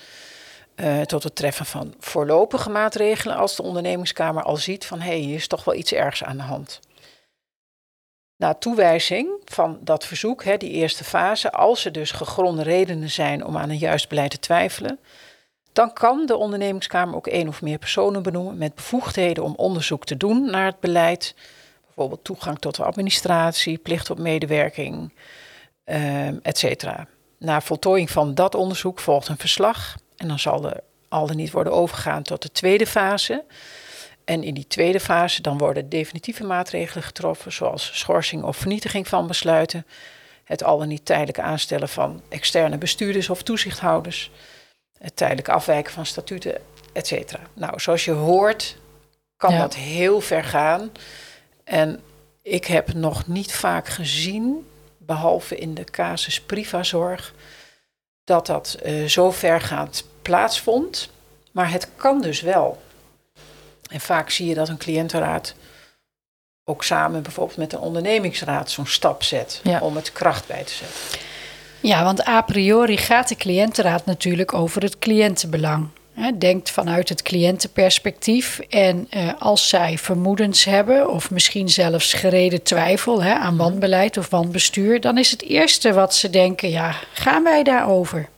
uh, 0.75 1.01
tot 1.01 1.23
het 1.23 1.35
treffen 1.35 1.65
van 1.65 1.93
voorlopige 1.99 2.69
maatregelen 2.69 3.37
als 3.37 3.55
de 3.55 3.63
ondernemingskamer 3.63 4.43
al 4.43 4.57
ziet 4.57 4.85
van 4.85 4.99
hé, 4.99 5.09
hey, 5.09 5.17
hier 5.17 5.35
is 5.35 5.47
toch 5.47 5.63
wel 5.63 5.75
iets 5.75 5.93
ergs 5.93 6.23
aan 6.23 6.37
de 6.37 6.43
hand. 6.43 6.79
Na 8.35 8.53
toewijzing 8.53 9.29
van 9.45 9.79
dat 9.81 10.05
verzoek, 10.05 10.43
hè, 10.43 10.57
die 10.57 10.71
eerste 10.71 11.03
fase, 11.03 11.51
als 11.51 11.85
er 11.85 11.91
dus 11.91 12.11
gegronde 12.11 12.63
redenen 12.63 13.09
zijn 13.09 13.45
om 13.45 13.57
aan 13.57 13.69
een 13.69 13.77
juist 13.77 14.09
beleid 14.09 14.31
te 14.31 14.39
twijfelen, 14.39 14.99
dan 15.73 15.93
kan 15.93 16.25
de 16.25 16.35
ondernemingskamer 16.35 17.15
ook 17.15 17.27
één 17.27 17.47
of 17.47 17.61
meer 17.61 17.77
personen 17.77 18.23
benoemen 18.23 18.57
met 18.57 18.75
bevoegdheden 18.75 19.43
om 19.43 19.53
onderzoek 19.55 20.05
te 20.05 20.17
doen 20.17 20.49
naar 20.49 20.65
het 20.65 20.79
beleid. 20.79 21.35
Bijvoorbeeld 21.97 22.27
toegang 22.27 22.59
tot 22.59 22.75
de 22.75 22.83
administratie, 22.83 23.77
plicht 23.77 24.09
op 24.09 24.19
medewerking, 24.19 25.13
uh, 25.85 26.27
et 26.27 26.57
cetera. 26.57 27.07
Na 27.37 27.61
voltooiing 27.61 28.09
van 28.09 28.35
dat 28.35 28.55
onderzoek 28.55 28.99
volgt 28.99 29.27
een 29.27 29.37
verslag 29.37 29.97
en 30.17 30.27
dan 30.27 30.39
zal 30.39 30.69
er 30.69 30.79
al 31.09 31.27
dan 31.27 31.35
niet 31.35 31.51
worden 31.51 31.73
overgegaan 31.73 32.23
tot 32.23 32.41
de 32.41 32.51
tweede 32.51 32.87
fase. 32.87 33.43
En 34.25 34.43
in 34.43 34.53
die 34.53 34.67
tweede 34.67 34.99
fase 34.99 35.41
dan 35.41 35.57
worden 35.57 35.89
definitieve 35.89 36.43
maatregelen 36.43 37.03
getroffen, 37.03 37.51
zoals 37.51 37.99
schorsing 37.99 38.43
of 38.43 38.57
vernietiging 38.57 39.07
van 39.07 39.27
besluiten, 39.27 39.85
het 40.43 40.63
al 40.63 40.77
dan 40.77 40.87
niet 40.87 41.05
tijdelijk 41.05 41.39
aanstellen 41.39 41.89
van 41.89 42.21
externe 42.29 42.77
bestuurders 42.77 43.29
of 43.29 43.43
toezichthouders, 43.43 44.31
het 44.97 45.15
tijdelijk 45.15 45.49
afwijken 45.49 45.93
van 45.93 46.05
statuten, 46.05 46.61
et 46.93 47.07
cetera. 47.07 47.41
Nou, 47.53 47.79
zoals 47.79 48.05
je 48.05 48.11
hoort, 48.11 48.77
kan 49.37 49.57
dat 49.57 49.75
heel 49.75 50.21
ver 50.21 50.43
gaan. 50.43 50.91
En 51.67 51.99
ik 52.41 52.65
heb 52.65 52.93
nog 52.93 53.27
niet 53.27 53.53
vaak 53.53 53.87
gezien, 53.87 54.67
behalve 54.97 55.57
in 55.57 55.73
de 55.73 55.83
casus 55.83 56.41
privazorg, 56.41 57.33
dat 58.23 58.45
dat 58.45 58.77
uh, 58.85 59.05
zo 59.05 59.31
vergaand 59.31 60.03
plaatsvond. 60.21 61.09
Maar 61.51 61.71
het 61.71 61.89
kan 61.95 62.21
dus 62.21 62.41
wel. 62.41 62.81
En 63.89 63.99
vaak 63.99 64.29
zie 64.29 64.47
je 64.47 64.55
dat 64.55 64.69
een 64.69 64.77
cliëntenraad 64.77 65.55
ook 66.63 66.83
samen 66.83 67.23
bijvoorbeeld 67.23 67.57
met 67.57 67.73
een 67.73 67.79
ondernemingsraad 67.79 68.71
zo'n 68.71 68.87
stap 68.87 69.23
zet 69.23 69.61
om 69.81 69.95
het 69.95 70.11
kracht 70.11 70.47
bij 70.47 70.63
te 70.63 70.73
zetten. 70.73 71.19
Ja, 71.81 72.03
want 72.03 72.27
a 72.27 72.41
priori 72.41 72.97
gaat 72.97 73.27
de 73.27 73.35
cliëntenraad 73.35 74.05
natuurlijk 74.05 74.53
over 74.53 74.81
het 74.81 74.99
cliëntenbelang. 74.99 75.87
Denkt 76.37 76.71
vanuit 76.71 77.09
het 77.09 77.21
cliëntenperspectief. 77.21 78.59
En 78.59 79.07
uh, 79.09 79.31
als 79.39 79.69
zij 79.69 79.97
vermoedens 79.97 80.63
hebben, 80.63 81.09
of 81.09 81.31
misschien 81.31 81.69
zelfs 81.69 82.13
gereden 82.13 82.63
twijfel 82.63 83.23
hè, 83.23 83.33
aan 83.33 83.55
mhm. 83.55 83.63
wanbeleid 83.63 84.17
of 84.17 84.29
wanbestuur, 84.29 85.01
dan 85.01 85.17
is 85.17 85.31
het 85.31 85.43
eerste 85.43 85.93
wat 85.93 86.15
ze 86.15 86.29
denken: 86.29 86.69
ja, 86.69 86.95
gaan 87.13 87.43
wij 87.43 87.63
daarover? 87.63 88.29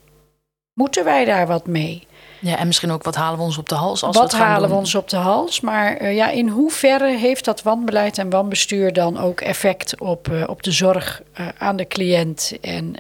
Moeten 0.74 1.04
wij 1.04 1.26
daar 1.26 1.48
wat 1.48 1.68
mee? 1.68 2.08
Ja, 2.42 2.58
en 2.58 2.68
misschien 2.68 2.92
ook 2.92 3.04
wat 3.04 3.16
halen 3.16 3.38
we 3.38 3.44
ons 3.44 3.58
op 3.58 3.70
de 3.70 3.76
hals 3.76 4.04
als 4.04 4.18
wat 4.18 4.32
we 4.32 4.38
halen 4.38 4.70
we 4.70 4.76
ons 4.76 4.96
op 4.96 5.10
de 5.10 5.18
hals? 5.18 5.60
Maar 5.60 6.02
uh, 6.02 6.16
ja, 6.16 6.30
in 6.30 6.48
hoeverre 6.48 7.18
heeft 7.18 7.46
dat 7.46 7.62
wanbeleid 7.62 8.18
en 8.18 8.30
wanbestuur 8.30 8.94
dan 8.94 9.18
ook 9.18 9.42
effect 9.42 10.00
op, 10.00 10.28
uh, 10.28 10.44
op 10.48 10.64
de 10.64 10.72
zorg 10.72 11.22
uh, 11.40 11.48
aan 11.58 11.76
de 11.76 11.88
cliënt 11.88 12.54
en 12.62 12.96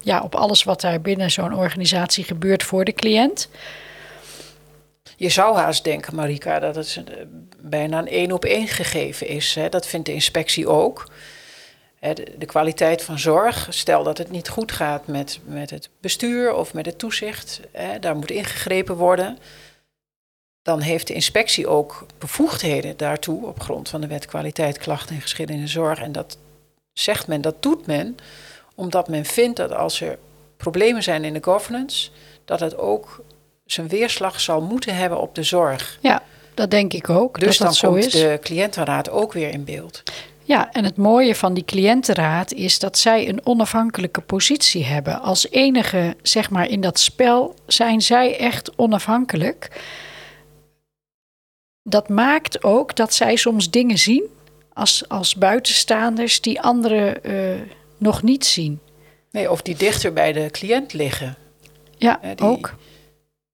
ja, 0.00 0.20
op 0.20 0.34
alles 0.34 0.64
wat 0.64 0.80
daar 0.80 1.00
binnen 1.00 1.30
zo'n 1.30 1.54
organisatie 1.54 2.24
gebeurt 2.24 2.62
voor 2.62 2.84
de 2.84 2.92
cliënt? 2.92 3.48
Je 5.16 5.28
zou 5.28 5.56
haast 5.56 5.84
denken, 5.84 6.14
Marika, 6.14 6.58
dat 6.58 6.74
het 6.74 6.96
een, 6.96 7.48
bijna 7.60 7.98
een 7.98 8.08
één 8.08 8.32
op 8.32 8.44
één 8.44 8.68
gegeven 8.68 9.26
is. 9.26 9.54
Hè. 9.54 9.68
Dat 9.68 9.86
vindt 9.86 10.06
de 10.06 10.12
inspectie 10.12 10.68
ook. 10.68 11.08
De, 12.14 12.46
kwaliteit 12.46 13.02
van 13.02 13.18
zorg, 13.18 13.66
stel 13.70 14.02
dat 14.02 14.18
het 14.18 14.30
niet 14.30 14.48
goed 14.48 14.72
gaat 14.72 15.06
met, 15.06 15.40
met 15.44 15.70
het 15.70 15.88
bestuur 16.00 16.54
of 16.54 16.74
met 16.74 16.86
het 16.86 16.98
toezicht, 16.98 17.60
hè, 17.72 17.98
daar 17.98 18.16
moet 18.16 18.30
ingegrepen 18.30 18.96
worden. 18.96 19.38
Dan 20.62 20.80
heeft 20.80 21.06
de 21.06 21.14
inspectie 21.14 21.66
ook 21.66 22.06
bevoegdheden 22.18 22.96
daartoe 22.96 23.46
op 23.46 23.60
grond 23.60 23.88
van 23.88 24.00
de 24.00 24.06
wet 24.06 24.26
kwaliteit, 24.26 24.78
klachten 24.78 25.14
en 25.14 25.22
geschillen 25.22 25.54
in 25.54 25.68
zorg. 25.68 26.00
En 26.00 26.12
dat 26.12 26.38
zegt 26.92 27.26
men, 27.26 27.40
dat 27.40 27.62
doet 27.62 27.86
men, 27.86 28.16
omdat 28.74 29.08
men 29.08 29.24
vindt 29.24 29.56
dat 29.56 29.72
als 29.72 30.00
er 30.00 30.18
problemen 30.56 31.02
zijn 31.02 31.24
in 31.24 31.32
de 31.34 31.42
governance, 31.42 32.10
dat 32.44 32.60
het 32.60 32.78
ook 32.78 33.24
zijn 33.66 33.88
weerslag 33.88 34.40
zal 34.40 34.60
moeten 34.60 34.96
hebben 34.96 35.20
op 35.20 35.34
de 35.34 35.42
zorg. 35.42 35.98
Ja, 36.00 36.22
dat 36.54 36.70
denk 36.70 36.92
ik 36.92 37.10
ook. 37.10 37.40
Dus 37.40 37.58
dat 37.58 37.66
dan 37.66 37.76
zo 37.76 37.90
komt 37.90 38.04
is. 38.04 38.12
de 38.12 38.38
cliëntenraad 38.42 39.10
ook 39.10 39.32
weer 39.32 39.48
in 39.48 39.64
beeld. 39.64 40.02
Ja, 40.42 40.72
en 40.72 40.84
het 40.84 40.96
mooie 40.96 41.34
van 41.34 41.54
die 41.54 41.64
cliëntenraad 41.64 42.52
is 42.52 42.78
dat 42.78 42.98
zij 42.98 43.28
een 43.28 43.46
onafhankelijke 43.46 44.20
positie 44.20 44.84
hebben. 44.84 45.20
Als 45.20 45.50
enige, 45.50 46.16
zeg 46.22 46.50
maar, 46.50 46.68
in 46.68 46.80
dat 46.80 46.98
spel 46.98 47.54
zijn 47.66 48.02
zij 48.02 48.38
echt 48.38 48.76
onafhankelijk. 48.76 49.84
Dat 51.82 52.08
maakt 52.08 52.64
ook 52.64 52.96
dat 52.96 53.14
zij 53.14 53.36
soms 53.36 53.70
dingen 53.70 53.98
zien 53.98 54.24
als, 54.72 55.08
als 55.08 55.36
buitenstaanders 55.36 56.40
die 56.40 56.60
anderen 56.60 57.30
uh, 57.30 57.60
nog 57.98 58.22
niet 58.22 58.44
zien. 58.46 58.80
Nee, 59.30 59.50
of 59.50 59.62
die 59.62 59.76
dichter 59.76 60.12
bij 60.12 60.32
de 60.32 60.48
cliënt 60.50 60.92
liggen. 60.92 61.36
Ja, 61.96 62.20
die 62.34 62.46
ook. 62.46 62.74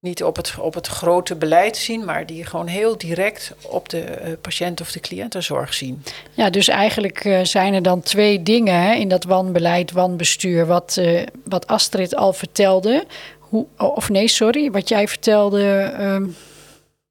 Niet 0.02 0.25
op 0.25 0.37
het, 0.37 0.54
op 0.59 0.75
het 0.75 0.87
grote 0.87 1.37
beleid 1.37 1.76
zien, 1.76 2.04
maar 2.04 2.26
die 2.26 2.47
gewoon 2.47 2.66
heel 2.66 2.99
direct 2.99 3.54
op 3.62 3.88
de 3.88 4.04
uh, 4.25 4.32
patiënt 4.40 4.80
of 4.80 4.92
de 4.92 5.00
cliëntenzorg 5.00 5.75
zien. 5.75 6.02
Ja, 6.35 6.50
dus 6.50 6.68
eigenlijk 6.68 7.25
uh, 7.25 7.44
zijn 7.44 7.75
er 7.75 7.82
dan 7.82 8.00
twee 8.00 8.42
dingen 8.42 8.82
hè, 8.82 8.94
in 8.94 9.09
dat 9.09 9.25
wanbeleid, 9.25 9.92
wanbestuur, 9.92 10.66
wat, 10.66 10.97
uh, 10.99 11.23
wat 11.44 11.66
Astrid 11.66 12.16
al 12.16 12.32
vertelde. 12.32 13.04
Hoe, 13.38 13.66
of 13.76 14.09
nee, 14.09 14.28
sorry, 14.28 14.71
wat 14.71 14.88
jij 14.88 15.09
vertelde, 15.09 16.30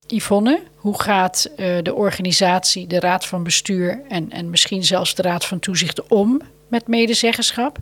Yvonne. 0.08 0.62
Hoe 0.76 1.02
gaat 1.02 1.50
de 1.84 1.94
organisatie, 1.94 2.88
de 2.88 3.00
raad 3.00 3.26
van 3.26 3.44
bestuur 3.44 4.02
en, 4.10 4.32
en 4.32 4.50
misschien 4.50 4.84
zelfs 4.84 5.16
de 5.16 5.22
raad 5.22 5.46
van 5.46 5.60
toezicht 5.60 6.08
om 6.08 6.42
met 6.68 6.88
medezeggenschap? 6.88 7.78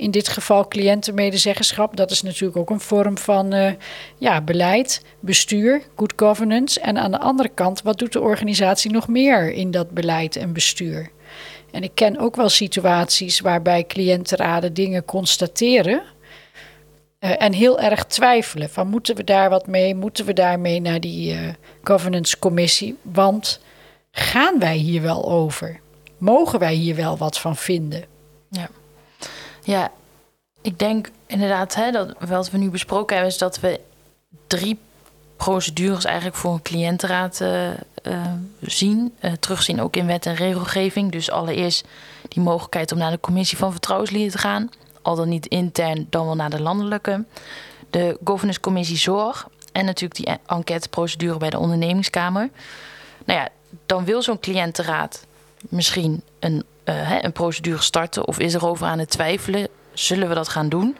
In 0.00 0.10
dit 0.10 0.28
geval 0.28 0.68
cliëntenmedezeggenschap. 0.68 1.96
Dat 1.96 2.10
is 2.10 2.22
natuurlijk 2.22 2.56
ook 2.56 2.70
een 2.70 2.80
vorm 2.80 3.18
van 3.18 3.54
uh, 3.54 3.70
ja, 4.18 4.40
beleid, 4.40 5.02
bestuur, 5.20 5.82
good 5.96 6.12
governance. 6.16 6.80
En 6.80 6.98
aan 6.98 7.10
de 7.10 7.18
andere 7.18 7.48
kant, 7.48 7.82
wat 7.82 7.98
doet 7.98 8.12
de 8.12 8.20
organisatie 8.20 8.90
nog 8.90 9.08
meer 9.08 9.52
in 9.52 9.70
dat 9.70 9.90
beleid 9.90 10.36
en 10.36 10.52
bestuur? 10.52 11.10
En 11.70 11.82
ik 11.82 11.90
ken 11.94 12.18
ook 12.18 12.36
wel 12.36 12.48
situaties 12.48 13.40
waarbij 13.40 13.84
cliëntenraden 13.84 14.74
dingen 14.74 15.04
constateren. 15.04 16.02
Uh, 17.20 17.42
en 17.42 17.52
heel 17.52 17.80
erg 17.80 18.04
twijfelen 18.04 18.70
van 18.70 18.88
moeten 18.88 19.16
we 19.16 19.24
daar 19.24 19.50
wat 19.50 19.66
mee, 19.66 19.94
moeten 19.94 20.24
we 20.24 20.32
daarmee 20.32 20.80
naar 20.80 21.00
die 21.00 21.34
uh, 21.34 21.48
governance 21.82 22.38
commissie, 22.38 22.96
want 23.02 23.60
gaan 24.10 24.58
wij 24.58 24.76
hier 24.76 25.02
wel 25.02 25.30
over? 25.30 25.80
Mogen 26.18 26.58
wij 26.58 26.74
hier 26.74 26.96
wel 26.96 27.16
wat 27.16 27.38
van 27.38 27.56
vinden? 27.56 28.04
Ja. 28.50 28.68
Ja, 29.62 29.90
ik 30.60 30.78
denk 30.78 31.10
inderdaad, 31.26 31.74
hè, 31.74 31.90
dat 31.90 32.14
wat 32.18 32.50
we 32.50 32.58
nu 32.58 32.70
besproken 32.70 33.16
hebben, 33.16 33.32
is 33.32 33.38
dat 33.38 33.60
we 33.60 33.80
drie 34.46 34.78
procedures 35.36 36.04
eigenlijk 36.04 36.36
voor 36.36 36.52
een 36.52 36.62
cliëntenraad 36.62 37.40
uh, 37.40 37.68
uh, 38.02 38.32
zien. 38.60 39.14
Uh, 39.20 39.32
terugzien 39.32 39.80
ook 39.80 39.96
in 39.96 40.06
wet 40.06 40.26
en 40.26 40.34
regelgeving. 40.34 41.12
Dus 41.12 41.30
allereerst 41.30 41.86
die 42.28 42.42
mogelijkheid 42.42 42.92
om 42.92 42.98
naar 42.98 43.10
de 43.10 43.20
commissie 43.20 43.58
van 43.58 43.70
vertrouwenslieden 43.70 44.32
te 44.32 44.38
gaan. 44.38 44.70
Al 45.02 45.16
dan 45.16 45.28
niet 45.28 45.46
intern, 45.46 46.06
dan 46.10 46.26
wel 46.26 46.34
naar 46.34 46.50
de 46.50 46.60
landelijke. 46.62 47.24
De 47.90 48.18
governance 48.24 48.60
commissie 48.60 48.96
zorg. 48.96 49.48
En 49.72 49.84
natuurlijk 49.84 50.24
die 50.24 50.38
enquêteprocedure 50.46 51.38
bij 51.38 51.50
de 51.50 51.58
ondernemingskamer. 51.58 52.50
Nou 53.24 53.38
ja, 53.38 53.48
dan 53.86 54.04
wil 54.04 54.22
zo'n 54.22 54.40
cliëntenraad 54.40 55.26
misschien 55.68 56.22
een 56.38 56.64
uh, 56.84 57.22
een 57.22 57.32
procedure 57.32 57.82
starten 57.82 58.26
of 58.26 58.38
is 58.38 58.54
erover 58.54 58.86
aan 58.86 58.98
het 58.98 59.10
twijfelen, 59.10 59.68
zullen 59.92 60.28
we 60.28 60.34
dat 60.34 60.48
gaan 60.48 60.68
doen? 60.68 60.96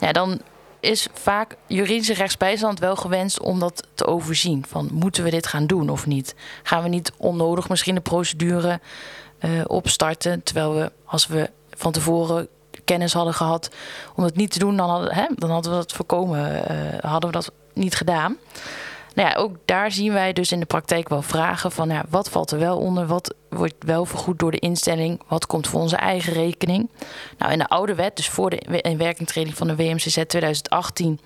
Ja, 0.00 0.12
dan 0.12 0.40
is 0.80 1.08
vaak 1.12 1.56
juridische 1.66 2.14
rechtsbijstand 2.14 2.78
wel 2.78 2.96
gewenst 2.96 3.40
om 3.40 3.58
dat 3.58 3.86
te 3.94 4.06
overzien. 4.06 4.64
Van 4.68 4.88
moeten 4.92 5.24
we 5.24 5.30
dit 5.30 5.46
gaan 5.46 5.66
doen 5.66 5.88
of 5.88 6.06
niet? 6.06 6.34
Gaan 6.62 6.82
we 6.82 6.88
niet 6.88 7.12
onnodig 7.16 7.68
misschien 7.68 7.94
de 7.94 8.00
procedure 8.00 8.80
uh, 9.40 9.50
opstarten, 9.66 10.42
terwijl 10.42 10.74
we 10.74 10.92
als 11.04 11.26
we 11.26 11.50
van 11.70 11.92
tevoren 11.92 12.48
kennis 12.84 13.12
hadden 13.12 13.34
gehad 13.34 13.70
om 14.14 14.24
het 14.24 14.36
niet 14.36 14.50
te 14.50 14.58
doen, 14.58 14.76
dan 14.76 14.88
hadden, 14.88 15.14
hè, 15.14 15.26
dan 15.34 15.50
hadden 15.50 15.72
we 15.72 15.78
dat 15.78 15.92
voorkomen, 15.92 16.64
uh, 16.70 16.98
hadden 17.10 17.30
we 17.30 17.36
dat 17.36 17.52
niet 17.72 17.94
gedaan. 17.94 18.36
Nou 19.16 19.28
ja, 19.28 19.34
ook 19.34 19.56
daar 19.64 19.92
zien 19.92 20.12
wij 20.12 20.32
dus 20.32 20.52
in 20.52 20.60
de 20.60 20.66
praktijk 20.66 21.08
wel 21.08 21.22
vragen 21.22 21.72
van 21.72 21.88
ja, 21.88 22.04
wat 22.08 22.30
valt 22.30 22.50
er 22.50 22.58
wel 22.58 22.78
onder, 22.78 23.06
wat 23.06 23.34
wordt 23.48 23.74
wel 23.78 24.04
vergoed 24.04 24.38
door 24.38 24.50
de 24.50 24.58
instelling, 24.58 25.20
wat 25.28 25.46
komt 25.46 25.66
voor 25.66 25.80
onze 25.80 25.96
eigen 25.96 26.32
rekening. 26.32 26.90
Nou, 27.38 27.52
in 27.52 27.58
de 27.58 27.68
oude 27.68 27.94
wet, 27.94 28.16
dus 28.16 28.28
voor 28.28 28.50
de 28.50 28.80
inwerkingtreding 28.80 29.56
van 29.56 29.66
de 29.66 29.76
WMCZ 29.76 30.24
2018, 30.26 31.20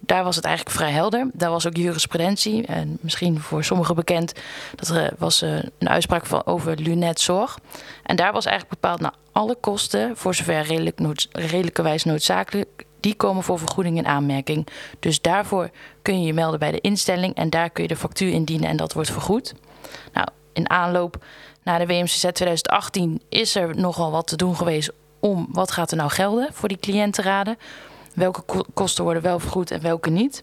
daar 0.00 0.24
was 0.24 0.36
het 0.36 0.44
eigenlijk 0.44 0.76
vrij 0.76 0.90
helder. 0.90 1.30
Daar 1.32 1.50
was 1.50 1.66
ook 1.66 1.76
jurisprudentie. 1.76 2.66
En 2.66 2.98
misschien 3.00 3.40
voor 3.40 3.64
sommigen 3.64 3.94
bekend, 3.94 4.32
dat 4.74 4.88
er 4.88 5.12
was 5.18 5.42
eh, 5.42 5.56
een 5.78 5.88
uitspraak 5.88 6.26
van, 6.26 6.46
over 6.46 6.76
lunetzorg. 6.76 7.58
En 8.02 8.16
daar 8.16 8.32
was 8.32 8.44
eigenlijk 8.44 8.80
bepaald 8.80 9.00
naar 9.00 9.14
alle 9.32 9.56
kosten, 9.60 10.16
voor 10.16 10.34
zover 10.34 10.62
redelijk 10.62 10.98
nood, 10.98 11.28
redelijkerwijs 11.32 12.04
noodzakelijk, 12.04 12.84
die 13.00 13.14
komen 13.14 13.42
voor 13.42 13.58
vergoeding 13.58 13.96
in 13.96 14.06
aanmerking. 14.06 14.66
Dus 14.98 15.20
daarvoor 15.20 15.70
kun 16.02 16.20
je 16.20 16.26
je 16.26 16.32
melden 16.32 16.58
bij 16.58 16.70
de 16.70 16.80
instelling 16.80 17.34
en 17.34 17.50
daar 17.50 17.70
kun 17.70 17.82
je 17.82 17.88
de 17.88 17.96
factuur 17.96 18.32
indienen 18.32 18.68
en 18.68 18.76
dat 18.76 18.92
wordt 18.92 19.10
vergoed. 19.10 19.54
Nou, 20.12 20.26
in 20.52 20.70
aanloop 20.70 21.24
naar 21.62 21.78
de 21.78 21.86
WMCZ 21.86 22.20
2018 22.20 23.22
is 23.28 23.54
er 23.54 23.76
nogal 23.76 24.10
wat 24.10 24.26
te 24.26 24.36
doen 24.36 24.56
geweest 24.56 24.92
om 25.20 25.48
wat 25.50 25.70
gaat 25.70 25.90
er 25.90 25.96
nou 25.96 26.10
gelden 26.10 26.48
voor 26.52 26.68
die 26.68 26.78
cliëntenraden. 26.78 27.58
Welke 28.14 28.64
kosten 28.74 29.04
worden 29.04 29.22
wel 29.22 29.38
vergoed 29.38 29.70
en 29.70 29.80
welke 29.80 30.10
niet. 30.10 30.42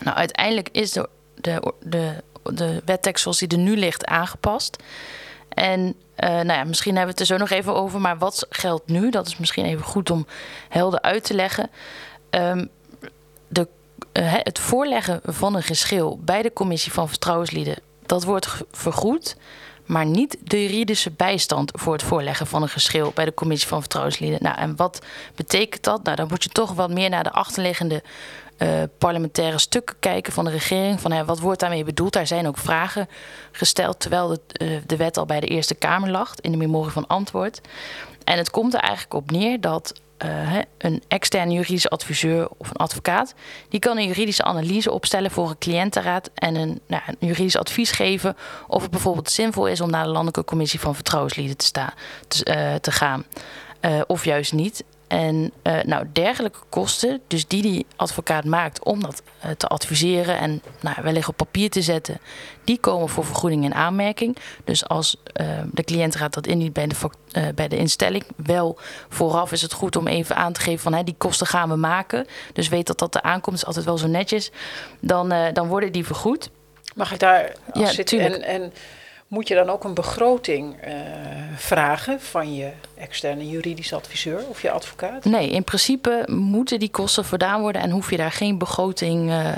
Nou, 0.00 0.16
uiteindelijk 0.16 0.68
is 0.72 0.92
de, 0.92 1.08
de, 1.34 1.72
de, 1.82 2.22
de 2.42 2.82
wettekst 2.84 3.22
zoals 3.22 3.38
die 3.38 3.48
er 3.48 3.58
nu 3.58 3.76
ligt 3.76 4.04
aangepast. 4.04 4.82
En 5.54 5.80
uh, 5.80 6.28
nou 6.28 6.52
ja, 6.52 6.64
misschien 6.64 6.96
hebben 6.96 7.14
we 7.14 7.20
het 7.20 7.30
er 7.30 7.36
zo 7.36 7.42
nog 7.44 7.50
even 7.50 7.74
over. 7.74 8.00
Maar 8.00 8.18
wat 8.18 8.46
geldt 8.50 8.88
nu? 8.88 9.10
Dat 9.10 9.26
is 9.26 9.36
misschien 9.36 9.64
even 9.64 9.84
goed 9.84 10.10
om 10.10 10.26
helder 10.68 11.02
uit 11.02 11.24
te 11.24 11.34
leggen. 11.34 11.70
Um, 12.30 12.68
de, 13.48 13.68
uh, 14.12 14.32
het 14.36 14.58
voorleggen 14.58 15.20
van 15.24 15.54
een 15.54 15.62
geschil 15.62 16.20
bij 16.22 16.42
de 16.42 16.52
commissie 16.52 16.92
van 16.92 17.08
vertrouwenslieden, 17.08 17.76
dat 18.06 18.24
wordt 18.24 18.48
vergoed. 18.72 19.36
Maar 19.86 20.06
niet 20.06 20.36
de 20.42 20.62
juridische 20.62 21.10
bijstand 21.10 21.72
voor 21.74 21.92
het 21.92 22.02
voorleggen 22.02 22.46
van 22.46 22.62
een 22.62 22.68
geschil 22.68 23.10
bij 23.14 23.24
de 23.24 23.34
commissie 23.34 23.68
van 23.68 23.80
vertrouwenslieden. 23.80 24.42
Nou, 24.42 24.56
en 24.56 24.76
wat 24.76 25.02
betekent 25.34 25.82
dat? 25.82 26.02
Nou, 26.02 26.16
dan 26.16 26.26
moet 26.28 26.42
je 26.42 26.48
toch 26.48 26.72
wat 26.72 26.90
meer 26.90 27.10
naar 27.10 27.22
de 27.22 27.32
achterliggende 27.32 28.02
uh, 28.62 28.82
parlementaire 28.98 29.58
stukken 29.58 29.96
kijken 30.00 30.32
van 30.32 30.44
de 30.44 30.50
regering. 30.50 31.00
Van 31.00 31.24
wat 31.24 31.40
wordt 31.40 31.60
daarmee 31.60 31.84
bedoeld? 31.84 32.12
Daar 32.12 32.26
zijn 32.26 32.46
ook 32.46 32.58
vragen 32.58 33.08
gesteld 33.52 34.00
terwijl 34.00 34.28
de, 34.28 34.40
uh, 34.64 34.78
de 34.86 34.96
wet 34.96 35.16
al 35.16 35.26
bij 35.26 35.40
de 35.40 35.46
Eerste 35.46 35.74
Kamer 35.74 36.10
lag 36.10 36.34
in 36.40 36.50
de 36.50 36.56
memorie 36.56 36.92
van 36.92 37.06
antwoord. 37.06 37.60
En 38.24 38.36
het 38.36 38.50
komt 38.50 38.74
er 38.74 38.80
eigenlijk 38.80 39.14
op 39.14 39.30
neer 39.30 39.60
dat 39.60 40.00
uh, 40.24 40.58
een 40.78 41.02
externe 41.08 41.52
juridische 41.52 41.88
adviseur 41.88 42.48
of 42.56 42.70
een 42.70 42.76
advocaat, 42.76 43.34
die 43.68 43.80
kan 43.80 43.98
een 43.98 44.06
juridische 44.06 44.44
analyse 44.44 44.92
opstellen 44.92 45.30
voor 45.30 45.48
een 45.48 45.58
cliëntenraad 45.58 46.30
en 46.34 46.54
een, 46.54 46.80
nou, 46.86 47.02
een 47.06 47.28
juridisch 47.28 47.56
advies 47.56 47.90
geven 47.90 48.36
of 48.66 48.82
het 48.82 48.90
bijvoorbeeld 48.90 49.30
zinvol 49.30 49.66
is 49.66 49.80
om 49.80 49.90
naar 49.90 50.04
de 50.04 50.10
Landelijke 50.10 50.44
Commissie 50.44 50.80
van 50.80 50.94
Vertrouwenslieden 50.94 51.56
te, 51.56 51.64
sta, 51.64 51.94
te, 52.28 52.78
te 52.80 52.92
gaan. 52.92 53.24
of 54.06 54.24
juist 54.24 54.52
niet. 54.52 54.84
En 55.10 55.52
uh, 55.62 55.82
nou, 55.82 56.06
dergelijke 56.12 56.58
kosten, 56.68 57.20
dus 57.26 57.46
die 57.46 57.62
die 57.62 57.86
advocaat 57.96 58.44
maakt 58.44 58.84
om 58.84 59.02
dat 59.02 59.22
uh, 59.44 59.50
te 59.50 59.66
adviseren 59.66 60.38
en 60.38 60.62
nou, 60.80 60.96
wellicht 61.02 61.28
op 61.28 61.36
papier 61.36 61.70
te 61.70 61.82
zetten, 61.82 62.20
die 62.64 62.78
komen 62.78 63.08
voor 63.08 63.24
vergoeding 63.24 63.64
in 63.64 63.74
aanmerking. 63.74 64.36
Dus 64.64 64.88
als 64.88 65.16
uh, 65.40 65.46
de 65.72 65.84
cliëntenraad 65.84 66.34
dat 66.34 66.46
indient 66.46 66.72
bij 66.72 66.86
de, 66.86 66.96
bij 67.54 67.68
de 67.68 67.76
instelling, 67.76 68.24
wel 68.36 68.78
vooraf 69.08 69.52
is 69.52 69.62
het 69.62 69.72
goed 69.72 69.96
om 69.96 70.06
even 70.06 70.36
aan 70.36 70.52
te 70.52 70.60
geven 70.60 70.80
van 70.80 70.94
hè, 70.94 71.04
die 71.04 71.14
kosten 71.18 71.46
gaan 71.46 71.68
we 71.68 71.76
maken. 71.76 72.26
Dus 72.52 72.68
weet 72.68 72.86
dat 72.86 72.98
dat 72.98 73.22
aankomt, 73.22 73.56
is 73.56 73.66
altijd 73.66 73.84
wel 73.84 73.98
zo 73.98 74.06
netjes. 74.06 74.50
Dan, 75.00 75.34
dan 75.52 75.68
worden 75.68 75.92
die 75.92 76.06
vergoed. 76.06 76.50
Mag 76.94 77.12
ik 77.12 77.18
daar 77.18 77.52
ja, 77.72 77.86
zitten? 77.86 78.20
En, 78.20 78.42
en 78.42 78.72
Moet 79.30 79.48
je 79.48 79.54
dan 79.54 79.70
ook 79.70 79.84
een 79.84 79.94
begroting 79.94 80.86
uh, 80.86 80.94
vragen 81.56 82.20
van 82.20 82.54
je 82.54 82.70
externe 82.94 83.48
juridisch 83.48 83.92
adviseur 83.92 84.40
of 84.48 84.62
je 84.62 84.70
advocaat? 84.70 85.24
Nee, 85.24 85.50
in 85.50 85.64
principe 85.64 86.24
moeten 86.26 86.78
die 86.78 86.90
kosten 86.90 87.24
voldaan 87.24 87.60
worden 87.60 87.82
en 87.82 87.90
hoef 87.90 88.10
je 88.10 88.16
daar 88.16 88.32
geen 88.32 88.58
begroting 88.58 89.28
uh, 89.28 89.48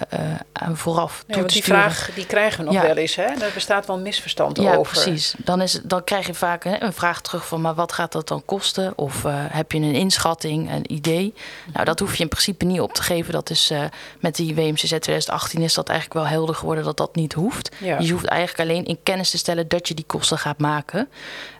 aan 0.52 0.76
vooraf 0.76 1.24
nee, 1.26 1.36
toe 1.36 1.46
te 1.46 1.52
die 1.52 1.62
sturen. 1.62 1.82
vraag 1.82 2.10
die 2.14 2.26
krijgen 2.26 2.64
we 2.64 2.72
nog 2.72 2.82
wel 2.82 2.96
eens, 2.96 3.14
hè? 3.14 3.22
Er 3.22 3.50
bestaat 3.54 3.86
wel 3.86 3.96
een 3.96 4.02
misverstand 4.02 4.56
ja, 4.56 4.74
over. 4.74 4.96
Ja, 4.96 5.02
precies. 5.02 5.34
Dan, 5.38 5.60
is, 5.60 5.80
dan 5.82 6.04
krijg 6.04 6.26
je 6.26 6.34
vaak 6.34 6.64
hè, 6.64 6.82
een 6.82 6.92
vraag 6.92 7.20
terug 7.20 7.46
van, 7.46 7.60
maar 7.60 7.74
wat 7.74 7.92
gaat 7.92 8.12
dat 8.12 8.28
dan 8.28 8.44
kosten? 8.44 8.92
Of 8.96 9.24
uh, 9.24 9.34
heb 9.36 9.72
je 9.72 9.78
een 9.78 9.94
inschatting, 9.94 10.72
een 10.72 10.92
idee? 10.92 11.34
Nou, 11.72 11.84
dat 11.84 11.98
hoef 11.98 12.16
je 12.16 12.22
in 12.22 12.28
principe 12.28 12.64
niet 12.64 12.80
op 12.80 12.92
te 12.92 13.02
geven. 13.02 13.32
Dat 13.32 13.50
is 13.50 13.72
met 14.20 14.36
die 14.36 14.54
WMCZ 14.54 14.80
2018 14.80 15.62
is 15.62 15.74
dat 15.74 15.88
eigenlijk 15.88 16.20
wel 16.20 16.28
helder 16.28 16.54
geworden 16.54 16.84
dat 16.84 16.96
dat 16.96 17.14
niet 17.14 17.32
hoeft. 17.32 17.76
Ja. 17.78 17.98
Je 17.98 18.12
hoeft 18.12 18.26
eigenlijk 18.26 18.70
alleen 18.70 18.84
in 18.84 18.98
kennis 19.02 19.30
te 19.30 19.38
stellen 19.38 19.60
dat 19.68 19.88
je 19.88 19.94
die 19.94 20.04
kosten 20.04 20.38
gaat 20.38 20.58
maken. 20.58 21.08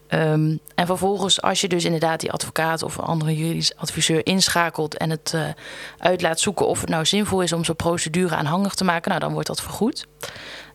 Um, 0.09 0.61
en 0.75 0.87
vervolgens, 0.87 1.43
als 1.43 1.61
je 1.61 1.69
dus 1.69 1.85
inderdaad 1.85 2.21
die 2.21 2.33
advocaat 2.33 2.83
of 2.83 2.97
een 2.97 3.05
andere 3.05 3.37
juridisch 3.37 3.77
adviseur 3.77 4.27
inschakelt 4.27 4.97
en 4.97 5.11
het 5.11 5.33
uh, 5.35 5.45
uit 5.99 6.23
laat 6.23 6.41
zoeken 6.41 6.67
of 6.67 6.81
het 6.81 6.89
nou 6.89 7.05
zinvol 7.07 7.41
is 7.41 7.53
om 7.53 7.65
zo'n 7.65 7.77
procedure 7.77 8.35
aanhangig 8.35 8.75
te 8.75 8.85
maken, 8.85 9.09
nou 9.09 9.21
dan 9.23 9.33
wordt 9.33 9.49
dat 9.49 9.61
vergoed. 9.61 10.07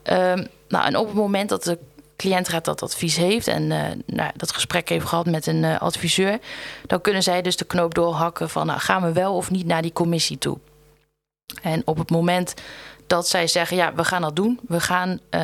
Um, 0.04 0.48
nou, 0.68 0.86
en 0.86 0.96
op 0.96 1.06
het 1.06 1.16
moment 1.16 1.50
dat 1.50 1.64
de 1.64 1.80
cliëntraad 2.16 2.66
dat 2.66 2.84
advies 2.84 3.18
heeft 3.18 3.48
en 3.48 3.64
uh, 3.64 3.82
nou, 4.06 4.32
dat 4.36 4.52
gesprek 4.52 4.90
heeft 4.90 5.06
gehad 5.06 5.26
met 5.26 5.48
een 5.48 5.64
uh, 5.64 5.80
adviseur, 5.80 6.40
dan 6.86 7.02
kunnen 7.02 7.24
zij 7.24 7.42
dus 7.42 7.58
de 7.58 7.66
knoop 7.66 7.94
doorhakken 7.94 8.50
van 8.50 8.66
nou, 8.66 8.80
gaan 8.80 9.02
we 9.02 9.12
wel 9.12 9.36
of 9.36 9.52
niet 9.52 9.66
naar 9.66 9.82
die 9.82 9.94
commissie 9.94 10.38
toe. 10.38 10.58
En 11.62 11.82
op 11.86 11.98
het 11.98 12.10
moment 12.10 12.54
dat 13.08 13.28
zij 13.28 13.48
zeggen: 13.48 13.78
ja, 13.78 13.94
we 13.94 14.04
gaan 14.04 14.22
dat 14.22 14.36
doen. 14.36 14.60
We 14.68 14.80
gaan 14.80 15.10
uh, 15.10 15.42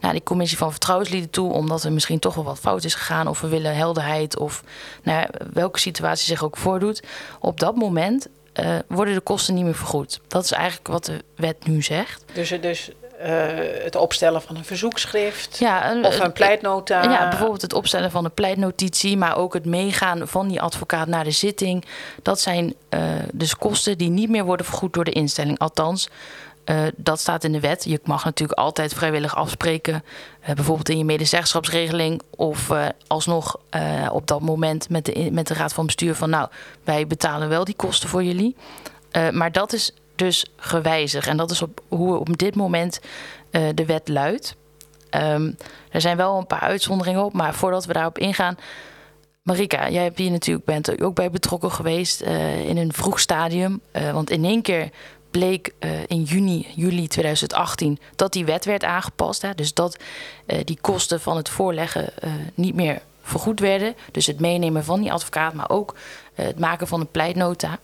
naar 0.00 0.12
die 0.12 0.22
commissie 0.22 0.58
van 0.58 0.70
vertrouwenslieden 0.70 1.30
toe, 1.30 1.52
omdat 1.52 1.84
er 1.84 1.92
misschien 1.92 2.18
toch 2.18 2.34
wel 2.34 2.44
wat 2.44 2.58
fout 2.58 2.84
is 2.84 2.94
gegaan, 2.94 3.28
of 3.28 3.40
we 3.40 3.48
willen 3.48 3.76
helderheid, 3.76 4.38
of 4.38 4.62
nou 5.02 5.18
ja, 5.18 5.28
welke 5.52 5.78
situatie 5.78 6.26
zich 6.26 6.44
ook 6.44 6.56
voordoet. 6.56 7.02
Op 7.40 7.60
dat 7.60 7.76
moment 7.76 8.28
uh, 8.60 8.74
worden 8.88 9.14
de 9.14 9.20
kosten 9.20 9.54
niet 9.54 9.64
meer 9.64 9.74
vergoed. 9.74 10.20
Dat 10.28 10.44
is 10.44 10.52
eigenlijk 10.52 10.88
wat 10.88 11.04
de 11.04 11.24
wet 11.34 11.66
nu 11.66 11.82
zegt. 11.82 12.24
Dus, 12.32 12.48
dus 12.60 12.90
uh, 13.20 13.26
het 13.84 13.96
opstellen 13.96 14.42
van 14.42 14.56
een 14.56 14.64
verzoekschrift 14.64 15.58
ja, 15.58 15.90
een, 15.90 16.04
of 16.04 16.18
een 16.18 16.32
pleitnota. 16.32 17.02
Ja, 17.02 17.28
bijvoorbeeld 17.28 17.62
het 17.62 17.72
opstellen 17.72 18.10
van 18.10 18.24
een 18.24 18.34
pleitnotitie, 18.34 19.16
maar 19.16 19.36
ook 19.36 19.54
het 19.54 19.64
meegaan 19.64 20.28
van 20.28 20.48
die 20.48 20.60
advocaat 20.60 21.06
naar 21.06 21.24
de 21.24 21.30
zitting. 21.30 21.84
Dat 22.22 22.40
zijn 22.40 22.74
uh, 22.90 23.00
dus 23.32 23.56
kosten 23.56 23.98
die 23.98 24.10
niet 24.10 24.30
meer 24.30 24.44
worden 24.44 24.66
vergoed 24.66 24.92
door 24.92 25.04
de 25.04 25.10
instelling. 25.10 25.58
Althans, 25.58 26.08
uh, 26.66 26.82
dat 26.96 27.20
staat 27.20 27.44
in 27.44 27.52
de 27.52 27.60
wet. 27.60 27.84
Je 27.84 28.00
mag 28.04 28.24
natuurlijk 28.24 28.58
altijd 28.58 28.94
vrijwillig 28.94 29.36
afspreken, 29.36 30.04
uh, 30.40 30.54
bijvoorbeeld 30.54 30.88
in 30.88 30.98
je 30.98 31.04
medezeggenschapsregeling, 31.04 32.22
of 32.36 32.70
uh, 32.70 32.86
alsnog 33.06 33.58
op 34.10 34.26
dat 34.26 34.40
moment 34.40 34.88
met 34.88 35.04
de, 35.04 35.28
met 35.32 35.46
de 35.46 35.54
raad 35.54 35.72
van 35.72 35.86
bestuur 35.86 36.14
van, 36.14 36.30
nou, 36.30 36.48
wij 36.84 37.06
betalen 37.06 37.48
wel 37.48 37.64
die 37.64 37.76
kosten 37.76 38.08
voor 38.08 38.24
jullie. 38.24 38.56
maar 39.32 39.52
dat 39.52 39.72
is 39.72 39.94
dus 40.14 40.46
gewijzigd 40.56 41.26
en 41.26 41.36
dat 41.36 41.50
is 41.50 41.62
op 41.62 41.80
hoe 41.88 42.18
op 42.18 42.38
dit 42.38 42.54
moment 42.54 43.00
de 43.50 43.84
wet 43.86 44.08
luidt. 44.08 44.56
Um, 45.10 45.56
er 45.90 46.00
zijn 46.00 46.16
wel 46.16 46.38
een 46.38 46.46
paar 46.46 46.60
uitzonderingen 46.60 47.24
op, 47.24 47.32
maar 47.32 47.54
voordat 47.54 47.84
we 47.84 47.92
daarop 47.92 48.18
ingaan. 48.18 48.56
Marika, 49.42 49.90
jij 49.90 50.02
hebt 50.02 50.18
hier 50.18 50.30
natuurlijk 50.30 50.66
bent 50.66 51.02
ook 51.02 51.14
bij 51.14 51.30
betrokken 51.30 51.70
geweest 51.70 52.20
in 52.66 52.76
een 52.76 52.92
vroeg 52.92 53.20
stadium. 53.20 53.80
want 54.12 54.30
in 54.30 54.44
één 54.44 54.62
keer 54.62 54.90
bleek 55.38 55.74
uh, 55.80 55.90
in 56.06 56.22
juni, 56.22 56.66
juli 56.74 57.06
2018 57.06 57.98
dat 58.16 58.32
die 58.32 58.44
wet 58.44 58.64
werd 58.64 58.84
aangepast. 58.84 59.42
Hè, 59.42 59.54
dus 59.54 59.74
dat 59.74 59.98
uh, 60.46 60.58
die 60.64 60.78
kosten 60.80 61.20
van 61.20 61.36
het 61.36 61.48
voorleggen 61.48 62.08
uh, 62.24 62.30
niet 62.54 62.74
meer 62.74 63.00
vergoed 63.22 63.60
werden. 63.60 63.94
Dus 64.12 64.26
het 64.26 64.40
meenemen 64.40 64.84
van 64.84 65.00
die 65.00 65.12
advocaat, 65.12 65.54
maar 65.54 65.70
ook 65.70 65.94
het 66.34 66.58
maken 66.58 66.86
van 66.86 67.00
een 67.00 67.10
pleitnota. 67.10 67.78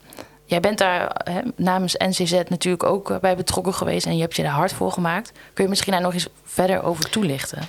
Jij 0.44 0.60
bent 0.60 0.78
daar 0.78 1.20
hè, 1.24 1.40
namens 1.56 1.94
NCZ 1.96 2.32
natuurlijk 2.48 2.82
ook 2.82 3.20
bij 3.20 3.36
betrokken 3.36 3.74
geweest 3.74 4.06
en 4.06 4.14
je 4.14 4.20
hebt 4.20 4.36
je 4.36 4.42
daar 4.42 4.52
hard 4.52 4.72
voor 4.72 4.92
gemaakt. 4.92 5.32
Kun 5.52 5.64
je 5.64 5.70
misschien 5.70 5.92
daar 5.92 6.02
nog 6.02 6.14
eens 6.14 6.28
verder 6.44 6.82
over 6.82 7.10
toelichten? 7.10 7.68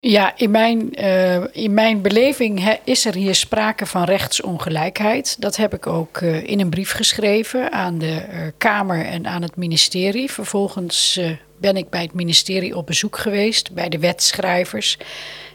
Ja, 0.00 0.32
in 0.36 0.50
mijn, 0.50 1.04
uh, 1.04 1.44
in 1.52 1.74
mijn 1.74 2.02
beleving 2.02 2.78
is 2.84 3.04
er 3.04 3.14
hier 3.14 3.34
sprake 3.34 3.86
van 3.86 4.04
rechtsongelijkheid. 4.04 5.36
Dat 5.40 5.56
heb 5.56 5.74
ik 5.74 5.86
ook 5.86 6.20
uh, 6.20 6.48
in 6.48 6.60
een 6.60 6.70
brief 6.70 6.92
geschreven 6.92 7.72
aan 7.72 7.98
de 7.98 8.24
uh, 8.30 8.40
Kamer 8.58 9.04
en 9.04 9.26
aan 9.26 9.42
het 9.42 9.56
ministerie. 9.56 10.30
Vervolgens 10.30 11.20
ben 11.60 11.76
ik 11.76 11.90
bij 11.90 12.02
het 12.02 12.12
ministerie 12.12 12.76
op 12.76 12.86
bezoek 12.86 13.18
geweest, 13.18 13.72
bij 13.72 13.88
de 13.88 13.98
wetschrijvers. 13.98 14.98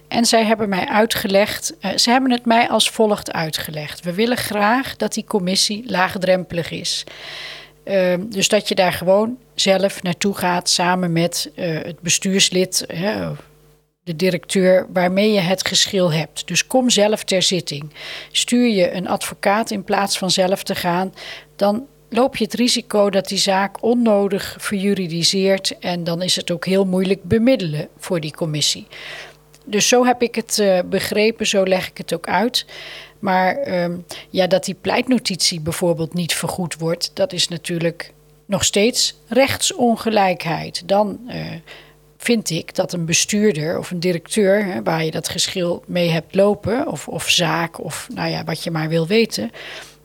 En 0.08 0.26
zij 0.26 0.46
hebben 0.46 0.70
mij 0.70 0.88
uitgelegd, 0.88 1.76
ze 1.96 2.10
hebben 2.10 2.32
het 2.32 2.46
mij 2.46 2.70
als 2.70 2.90
volgt 2.90 3.32
uitgelegd. 3.32 4.04
We 4.04 4.14
willen 4.14 4.38
graag 4.38 4.96
dat 4.96 5.14
die 5.14 5.24
commissie 5.24 5.84
laagdrempelig 5.88 6.72
is. 6.72 7.04
dus 8.20 8.48
dat 8.48 8.68
je 8.68 8.76
daar 8.76 8.94
gewoon 8.94 9.38
zelf 9.56 10.04
naartoe 10.04 10.34
gaat 10.34 10.70
samen 10.70 11.12
met 11.12 11.52
het 11.56 12.00
bestuurslid 12.00 12.86
de 14.04 14.16
directeur 14.16 14.88
waarmee 14.94 15.32
je 15.32 15.40
het 15.40 15.68
geschil 15.68 16.12
hebt. 16.12 16.48
Dus 16.48 16.68
kom 16.68 16.90
zelf 16.90 17.24
ter 17.24 17.42
zitting. 17.42 17.94
Stuur 18.32 18.68
je 18.68 18.92
een 18.92 19.08
advocaat 19.08 19.72
in 19.72 19.84
plaats 19.84 20.18
van 20.18 20.32
zelf 20.32 20.64
te 20.64 20.76
gaan, 20.76 21.14
dan 21.56 21.86
loop 22.10 22.38
je 22.38 22.44
het 22.44 22.54
risico 22.54 23.10
dat 23.10 23.28
die 23.28 23.38
zaak 23.38 23.84
onnodig 23.84 24.56
verjuridiseert 24.60 25.78
en 25.80 26.04
dan 26.04 26.22
is 26.22 26.36
het 26.36 26.52
ook 26.52 26.66
heel 26.66 26.86
moeilijk 26.86 27.24
bemiddelen 27.24 27.88
voor 27.98 28.20
die 28.20 28.34
commissie. 28.34 28.88
Dus 29.66 29.88
zo 29.88 30.06
heb 30.06 30.22
ik 30.22 30.36
het 30.36 30.58
uh, 30.58 30.80
begrepen, 30.86 31.48
zo 31.48 31.64
leg 31.64 31.90
ik 31.90 31.98
het 31.98 32.14
ook 32.14 32.28
uit. 32.28 32.66
Maar 33.20 33.82
um, 33.84 34.06
ja, 34.30 34.48
dat 34.48 34.66
die 34.66 34.76
pleitnotitie 34.82 35.60
bijvoorbeeld 35.60 36.14
niet 36.14 36.34
vergoed 36.34 36.78
wordt, 36.78 37.12
dat 37.14 37.34
is 37.34 37.48
natuurlijk 37.48 38.14
nog 38.46 38.64
steeds 38.64 39.16
rechtsongelijkheid. 39.28 40.88
Dan 40.88 41.20
uh, 41.28 41.36
vind 42.24 42.50
ik 42.50 42.76
dat 42.76 42.94
een 42.94 43.06
bestuurder 43.06 43.78
of 43.78 43.92
een 43.92 44.00
directeur, 44.00 44.66
hè, 44.66 44.84
waar 44.84 45.06
je 45.06 45.12
dat 45.12 45.30
geschil 45.30 45.84
mee 45.88 46.10
hebt 46.10 46.36
lopen, 46.36 46.88
of, 46.88 47.08
of 47.08 47.30
zaak, 47.30 47.84
of 47.84 48.08
nou 48.14 48.30
ja, 48.30 48.44
wat 48.44 48.64
je 48.64 48.72
maar 48.72 48.90
wil 48.90 49.08
weten, 49.08 49.52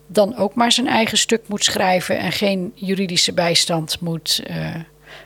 dan 0.07 0.37
ook 0.37 0.55
maar 0.55 0.73
zijn 0.73 0.87
eigen 0.87 1.19
stuk 1.19 1.49
moet 1.49 1.65
schrijven 1.65 2.19
en 2.19 2.33
geen 2.33 2.73
juridische 2.75 3.33
bijstand 3.33 4.01
moet 4.01 4.43
uh, 4.51 4.75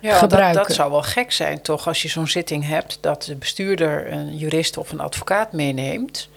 ja, 0.01 0.19
gebruiken. 0.19 0.55
Dat, 0.57 0.67
dat 0.67 0.77
zou 0.77 0.91
wel 0.91 1.03
gek 1.03 1.33
zijn, 1.33 1.63
toch, 1.63 1.87
als 1.87 2.03
je 2.03 2.09
zo'n 2.09 2.29
zitting 2.29 2.67
hebt, 2.67 2.99
dat 3.01 3.23
de 3.23 3.37
bestuurder 3.37 4.13
een 4.13 4.37
jurist 4.37 4.77
of 4.77 4.93
een 4.93 5.01
advocaat 5.01 5.53
meeneemt. 5.53 6.29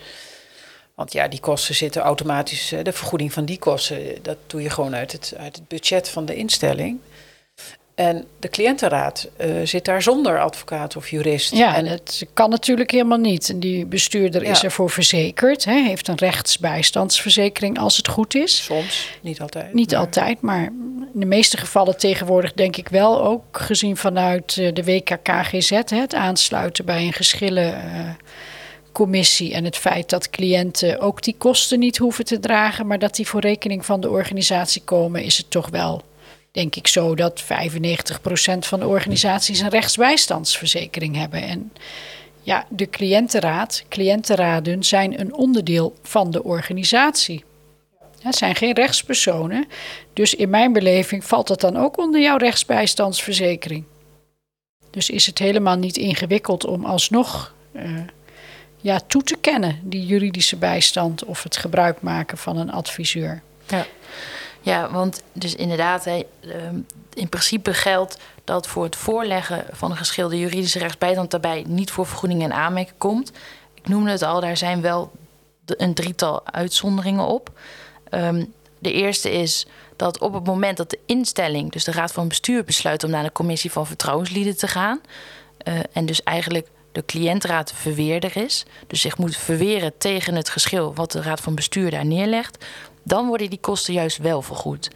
Want 0.95 1.13
ja, 1.13 1.27
die 1.27 1.39
kosten 1.39 1.75
zitten 1.75 2.01
automatisch, 2.01 2.73
de 2.83 2.93
vergoeding 2.93 3.33
van 3.33 3.45
die 3.45 3.59
kosten, 3.59 3.99
dat 4.21 4.37
doe 4.47 4.61
je 4.61 4.69
gewoon 4.69 4.95
uit 4.95 5.11
het, 5.11 5.33
uit 5.37 5.55
het 5.55 5.67
budget 5.67 6.09
van 6.09 6.25
de 6.25 6.35
instelling. 6.35 6.99
En 7.95 8.25
de 8.39 8.49
cliëntenraad 8.49 9.27
uh, 9.41 9.47
zit 9.63 9.85
daar 9.85 10.01
zonder 10.01 10.39
advocaat 10.41 10.95
of 10.95 11.09
jurist. 11.09 11.55
Ja, 11.55 11.75
en 11.75 11.85
dat 11.85 12.23
kan 12.33 12.49
natuurlijk 12.49 12.91
helemaal 12.91 13.17
niet. 13.17 13.49
En 13.49 13.59
die 13.59 13.85
bestuurder 13.85 14.43
Ja. 14.43 14.51
is 14.51 14.63
ervoor 14.63 14.89
verzekerd, 14.89 15.65
hè, 15.65 15.81
heeft 15.81 16.07
een 16.07 16.17
rechtsbijstandsverzekering 16.17 17.79
als 17.79 17.97
het 17.97 18.07
goed 18.07 18.35
is. 18.35 18.63
soms, 18.63 19.09
niet 19.21 19.41
altijd. 19.41 19.73
Niet 19.73 19.91
maar- 19.91 19.99
altijd, 19.99 20.41
maar 20.41 20.63
in 21.13 21.19
de 21.19 21.25
meeste 21.25 21.57
gevallen 21.57 21.97
tegenwoordig 21.97 22.53
denk 22.53 22.77
ik 22.77 22.87
wel 22.87 23.23
ook 23.23 23.43
gezien 23.51 23.97
vanuit 23.97 24.57
eh, 24.57 24.73
de 24.73 24.83
WKKGZ, 24.83 25.69
hè, 25.69 25.99
het 25.99 26.15
aansluiten 26.15 26.85
bij 26.85 27.05
een 27.05 27.13
geschillencommissie 27.13 29.53
en 29.53 29.63
het 29.65 29.77
feit 29.77 30.09
dat 30.09 30.29
cliënten 30.29 30.99
ook 30.99 31.21
die 31.23 31.35
kosten 31.37 31.79
niet 31.79 31.97
hoeven 31.97 32.25
te 32.25 32.39
dragen, 32.39 32.87
maar 32.87 32.99
dat 32.99 33.15
die 33.15 33.27
voor 33.27 33.41
rekening 33.41 33.85
van 33.85 34.01
de 34.01 34.09
organisatie 34.09 34.81
komen, 34.85 35.23
is 35.23 35.37
het 35.37 35.51
toch 35.51 35.69
wel, 35.69 36.01
denk 36.53 36.75
ik 36.75 36.87
zo, 36.87 37.15
dat 37.15 37.43
95% 37.43 37.45
van 38.59 38.79
de 38.79 38.87
organisaties 38.87 39.59
een 39.59 39.69
rechtsbijstandsverzekering 39.69 41.15
hebben. 41.15 41.41
En 41.41 41.71
ja, 42.41 42.65
de 42.69 42.89
cliëntenraad, 42.89 43.83
cliëntenraden 43.89 44.83
zijn 44.83 45.19
een 45.19 45.33
onderdeel 45.33 45.95
van 46.01 46.31
de 46.31 46.43
organisatie. 46.43 47.43
Het 48.19 48.35
zijn 48.35 48.55
geen 48.55 48.73
rechtspersonen. 48.73 49.67
Dus 50.13 50.33
in 50.33 50.49
mijn 50.49 50.73
beleving 50.73 51.25
valt 51.25 51.47
dat 51.47 51.61
dan 51.61 51.77
ook 51.77 51.97
onder 51.97 52.21
jouw 52.21 52.37
rechtsbijstandsverzekering. 52.37 53.83
Dus 54.89 55.09
is 55.09 55.25
het 55.25 55.39
helemaal 55.39 55.77
niet 55.77 55.97
ingewikkeld 55.97 56.65
om 56.65 56.85
alsnog 56.85 57.53
eh, 57.71 57.91
ja, 58.77 58.99
toe 59.07 59.23
te 59.23 59.37
kennen, 59.41 59.79
die 59.83 60.05
juridische 60.05 60.55
bijstand 60.55 61.23
of 61.23 61.43
het 61.43 61.57
gebruik 61.57 62.01
maken 62.01 62.37
van 62.37 62.57
een 62.57 62.71
adviseur. 62.71 63.41
Ja, 63.67 63.85
want 64.63 65.21
dus 65.33 65.55
inderdaad, 65.55 66.05
ehm, 66.05 66.77
in 67.13 67.29
principe 67.29 67.73
geldt 67.73 68.17
dat 68.43 68.67
voor 68.67 68.83
het 68.83 68.95
voorleggen 68.95 69.65
van 69.71 69.91
een 69.91 69.97
geschilde 69.97 70.39
juridische 70.39 70.79
rechtsbijstand 70.79 71.31
daarbij 71.31 71.63
niet 71.67 71.91
voor 71.91 72.05
vergoeding 72.05 72.43
en 72.43 72.53
aanmerking 72.53 72.97
komt. 72.97 73.31
Ik 73.73 73.87
noemde 73.87 74.11
het 74.11 74.21
al, 74.21 74.41
daar 74.41 74.57
zijn 74.57 74.81
wel 74.81 75.11
een 75.65 75.93
drietal 75.93 76.45
uitzonderingen 76.45 77.25
op. 77.25 77.59
Ehm, 78.09 78.45
de 78.79 78.91
eerste 78.91 79.31
is 79.31 79.67
dat 79.95 80.19
op 80.19 80.33
het 80.33 80.45
moment 80.45 80.77
dat 80.77 80.89
de 80.89 80.99
instelling, 81.05 81.71
dus 81.71 81.83
de 81.83 81.91
Raad 81.91 82.11
van 82.11 82.27
Bestuur, 82.27 82.63
besluit 82.63 83.03
om 83.03 83.09
naar 83.09 83.23
de 83.23 83.31
commissie 83.31 83.71
van 83.71 83.87
vertrouwenslieden 83.87 84.57
te 84.57 84.67
gaan. 84.67 85.01
eh, 85.57 85.73
en 85.91 86.05
dus 86.05 86.23
eigenlijk 86.23 86.67
de 86.91 87.05
cliëntraad 87.05 87.73
verweerder 87.75 88.37
is, 88.37 88.65
dus 88.87 89.01
zich 89.01 89.17
moet 89.17 89.37
verweren 89.37 89.97
tegen 89.97 90.35
het 90.35 90.49
geschil 90.49 90.93
wat 90.93 91.11
de 91.11 91.21
raad 91.21 91.41
van 91.41 91.55
bestuur 91.55 91.91
daar 91.91 92.05
neerlegt, 92.05 92.65
dan 93.03 93.27
worden 93.27 93.49
die 93.49 93.59
kosten 93.59 93.93
juist 93.93 94.17
wel 94.17 94.41
vergoed. 94.41 94.89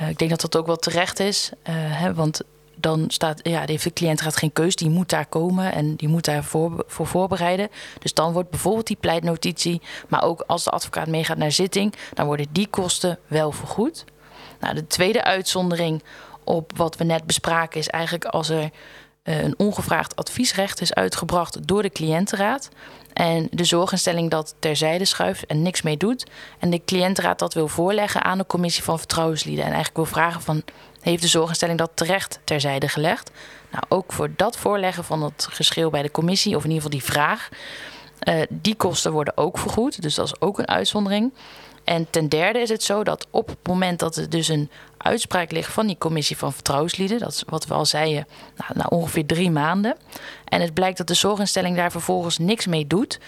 Uh, 0.00 0.08
ik 0.08 0.18
denk 0.18 0.30
dat 0.30 0.40
dat 0.40 0.56
ook 0.56 0.66
wel 0.66 0.76
terecht 0.76 1.20
is, 1.20 1.50
uh, 1.52 1.74
hè, 1.74 2.14
want 2.14 2.40
dan 2.74 3.04
staat, 3.08 3.40
ja, 3.42 3.66
de 3.66 3.92
cliëntraad 3.92 4.36
geen 4.36 4.52
keus, 4.52 4.76
die 4.76 4.90
moet 4.90 5.08
daar 5.08 5.26
komen 5.26 5.72
en 5.72 5.96
die 5.96 6.08
moet 6.08 6.24
daar 6.24 6.44
voor, 6.44 6.84
voor 6.86 7.06
voorbereiden. 7.06 7.68
Dus 7.98 8.14
dan 8.14 8.32
wordt 8.32 8.50
bijvoorbeeld 8.50 8.86
die 8.86 8.96
pleitnotitie, 9.00 9.82
maar 10.08 10.22
ook 10.22 10.44
als 10.46 10.64
de 10.64 10.70
advocaat 10.70 11.06
meegaat 11.06 11.36
naar 11.36 11.52
zitting, 11.52 11.94
dan 12.14 12.26
worden 12.26 12.46
die 12.52 12.66
kosten 12.66 13.18
wel 13.26 13.52
vergoed. 13.52 14.04
Nou, 14.60 14.74
de 14.74 14.86
tweede 14.86 15.24
uitzondering 15.24 16.02
op 16.44 16.72
wat 16.76 16.96
we 16.96 17.04
net 17.04 17.24
bespraken 17.24 17.80
is 17.80 17.88
eigenlijk 17.88 18.24
als 18.24 18.48
er 18.48 18.70
een 19.22 19.54
ongevraagd 19.56 20.16
adviesrecht 20.16 20.80
is 20.80 20.94
uitgebracht 20.94 21.68
door 21.68 21.82
de 21.82 21.90
cliëntenraad. 21.90 22.68
En 23.12 23.48
de 23.50 23.64
zorginstelling 23.64 24.30
dat 24.30 24.54
terzijde 24.58 25.04
schuift 25.04 25.46
en 25.46 25.62
niks 25.62 25.82
mee 25.82 25.96
doet. 25.96 26.26
En 26.58 26.70
de 26.70 26.84
cliëntenraad 26.84 27.38
dat 27.38 27.54
wil 27.54 27.68
voorleggen 27.68 28.22
aan 28.22 28.38
de 28.38 28.46
commissie 28.46 28.82
van 28.82 28.98
vertrouwenslieden. 28.98 29.64
En 29.64 29.72
eigenlijk 29.72 29.96
wil 29.96 30.20
vragen 30.22 30.40
van, 30.40 30.62
heeft 31.00 31.22
de 31.22 31.28
zorginstelling 31.28 31.78
dat 31.78 31.90
terecht 31.94 32.40
terzijde 32.44 32.88
gelegd? 32.88 33.30
Nou, 33.70 33.84
ook 33.88 34.12
voor 34.12 34.30
dat 34.36 34.56
voorleggen 34.56 35.04
van 35.04 35.22
het 35.22 35.46
geschil 35.50 35.90
bij 35.90 36.02
de 36.02 36.10
commissie, 36.10 36.56
of 36.56 36.64
in 36.64 36.70
ieder 36.70 36.82
geval 36.82 36.98
die 36.98 37.12
vraag... 37.12 37.48
Uh, 38.28 38.42
die 38.48 38.74
kosten 38.74 39.12
worden 39.12 39.36
ook 39.36 39.58
vergoed, 39.58 40.02
dus 40.02 40.14
dat 40.14 40.26
is 40.26 40.40
ook 40.40 40.58
een 40.58 40.68
uitzondering. 40.68 41.32
En 41.92 42.10
ten 42.10 42.28
derde 42.28 42.58
is 42.58 42.68
het 42.68 42.82
zo 42.82 43.04
dat 43.04 43.26
op 43.30 43.48
het 43.48 43.66
moment 43.66 43.98
dat 43.98 44.16
er 44.16 44.30
dus 44.30 44.48
een 44.48 44.70
uitspraak 44.96 45.50
ligt 45.50 45.72
van 45.72 45.86
die 45.86 45.98
commissie 45.98 46.36
van 46.36 46.52
vertrouwenslieden, 46.52 47.18
dat 47.18 47.32
is 47.32 47.42
wat 47.46 47.66
we 47.66 47.74
al 47.74 47.86
zeiden, 47.86 48.26
nou, 48.56 48.70
na 48.74 48.84
ongeveer 48.88 49.26
drie 49.26 49.50
maanden. 49.50 49.96
En 50.44 50.60
het 50.60 50.74
blijkt 50.74 50.98
dat 50.98 51.06
de 51.06 51.14
zorginstelling 51.14 51.76
daar 51.76 51.90
vervolgens 51.90 52.38
niks 52.38 52.66
mee 52.66 52.86
doet, 52.86 53.20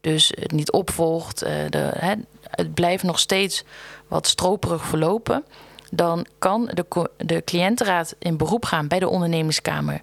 dus 0.00 0.32
het 0.40 0.52
niet 0.52 0.72
opvolgt, 0.72 1.44
uh, 1.44 1.50
de, 1.68 2.16
het 2.50 2.74
blijft 2.74 3.02
nog 3.02 3.18
steeds 3.18 3.64
wat 4.08 4.26
stroperig 4.26 4.84
verlopen. 4.84 5.44
Dan 5.90 6.26
kan 6.38 6.70
de, 6.74 7.10
de 7.16 7.44
cliëntenraad 7.44 8.14
in 8.18 8.36
beroep 8.36 8.64
gaan 8.64 8.88
bij 8.88 8.98
de 8.98 9.08
ondernemingskamer. 9.08 10.00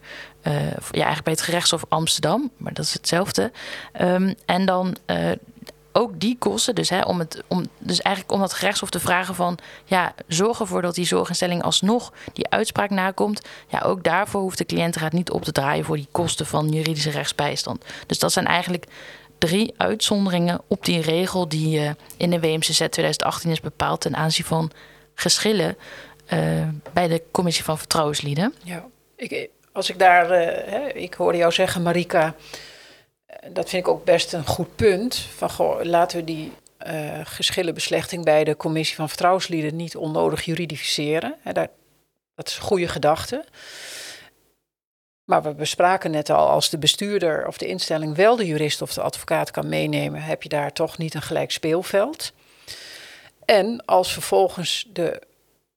Uh, 0.48 0.54
ja, 0.72 0.78
eigenlijk 0.92 1.24
bij 1.24 1.34
het 1.34 1.42
gerechtshof 1.42 1.86
Amsterdam, 1.88 2.52
maar 2.58 2.74
dat 2.74 2.86
is 2.86 2.94
hetzelfde. 2.94 3.52
Um, 4.02 4.36
en 4.46 4.66
dan 4.66 4.96
uh, 5.06 5.32
ook 5.98 6.20
die 6.20 6.36
kosten, 6.40 6.76
dus, 6.76 6.90
hè, 6.90 7.02
om 7.02 7.20
het, 7.20 7.44
om, 7.48 7.66
dus 7.78 8.02
eigenlijk 8.02 8.36
om 8.36 8.40
dat 8.42 8.54
gerechtshof 8.54 8.90
te 8.90 9.00
vragen 9.00 9.36
van... 9.36 9.58
ja, 9.86 10.14
zorg 10.28 10.60
ervoor 10.60 10.82
dat 10.82 10.96
die 10.96 11.06
zorginstelling 11.06 11.64
alsnog 11.64 12.14
die 12.34 12.50
uitspraak 12.50 12.90
nakomt. 12.90 13.42
Ja, 13.68 13.80
ook 13.80 14.04
daarvoor 14.04 14.42
hoeft 14.42 14.58
de 14.58 14.66
cliëntenraad 14.66 15.12
niet 15.12 15.32
op 15.32 15.44
te 15.44 15.52
draaien... 15.52 15.86
voor 15.86 15.96
die 15.96 16.08
kosten 16.12 16.46
van 16.46 16.70
juridische 16.70 17.10
rechtsbijstand. 17.10 17.86
Dus 18.08 18.20
dat 18.20 18.32
zijn 18.32 18.46
eigenlijk 18.46 18.86
drie 19.38 19.74
uitzonderingen 19.78 20.62
op 20.68 20.86
die 20.86 21.02
regel... 21.02 21.48
die 21.48 21.80
uh, 21.80 21.90
in 22.18 22.30
de 22.30 22.40
WMCZ 22.40 22.78
2018 22.78 23.52
is 23.52 23.62
bepaald 23.62 24.02
ten 24.02 24.16
aanzien 24.16 24.46
van 24.46 24.72
geschillen... 25.14 25.78
Uh, 26.34 26.68
bij 26.94 27.08
de 27.08 27.24
commissie 27.32 27.64
van 27.64 27.78
vertrouwenslieden. 27.78 28.54
Ja, 28.64 28.86
ik, 29.16 29.50
als 29.74 29.90
ik 29.90 30.00
daar... 30.00 30.30
Hè, 30.70 30.88
ik 30.88 31.14
hoorde 31.14 31.38
jou 31.38 31.52
zeggen, 31.52 31.82
Marika 31.82 32.36
dat 33.52 33.70
vind 33.70 33.86
ik 33.86 33.92
ook 33.92 34.04
best 34.06 34.34
een 34.34 34.48
goed 34.48 34.76
punt. 34.76 35.16
Van 35.16 35.50
goh, 35.50 35.84
laten 35.84 36.18
we 36.18 36.24
die 36.24 36.52
uh, 36.88 37.20
geschillenbeslechting 37.24 38.24
bij 38.24 38.44
de 38.44 38.58
commissie 38.58 38.96
van 38.96 39.08
vertrouwenslieden 39.08 39.76
niet 39.76 39.96
onnodig 39.96 40.46
juridificeren. 40.46 41.36
He, 41.42 41.52
daar, 41.52 41.70
dat 42.36 42.48
is 42.48 42.56
een 42.56 42.62
goede 42.62 42.88
gedachte. 42.88 43.46
Maar 45.24 45.44
we 45.44 45.54
bespraken 45.54 46.12
net 46.12 46.30
al, 46.30 46.48
als 46.48 46.70
de 46.70 46.78
bestuurder 46.78 47.48
of 47.48 47.58
de 47.58 47.66
instelling 47.66 48.16
wel 48.16 48.36
de 48.36 48.46
jurist 48.46 48.82
of 48.82 48.94
de 48.94 49.02
advocaat 49.02 49.52
kan 49.52 49.70
meenemen, 49.70 50.22
heb 50.22 50.44
je 50.44 50.50
daar 50.50 50.74
toch 50.74 50.98
niet 50.98 51.14
een 51.14 51.22
gelijk 51.22 51.52
speelveld. 51.52 52.34
En 53.46 53.86
als 53.86 54.14
vervolgens 54.14 54.88
de 54.94 55.22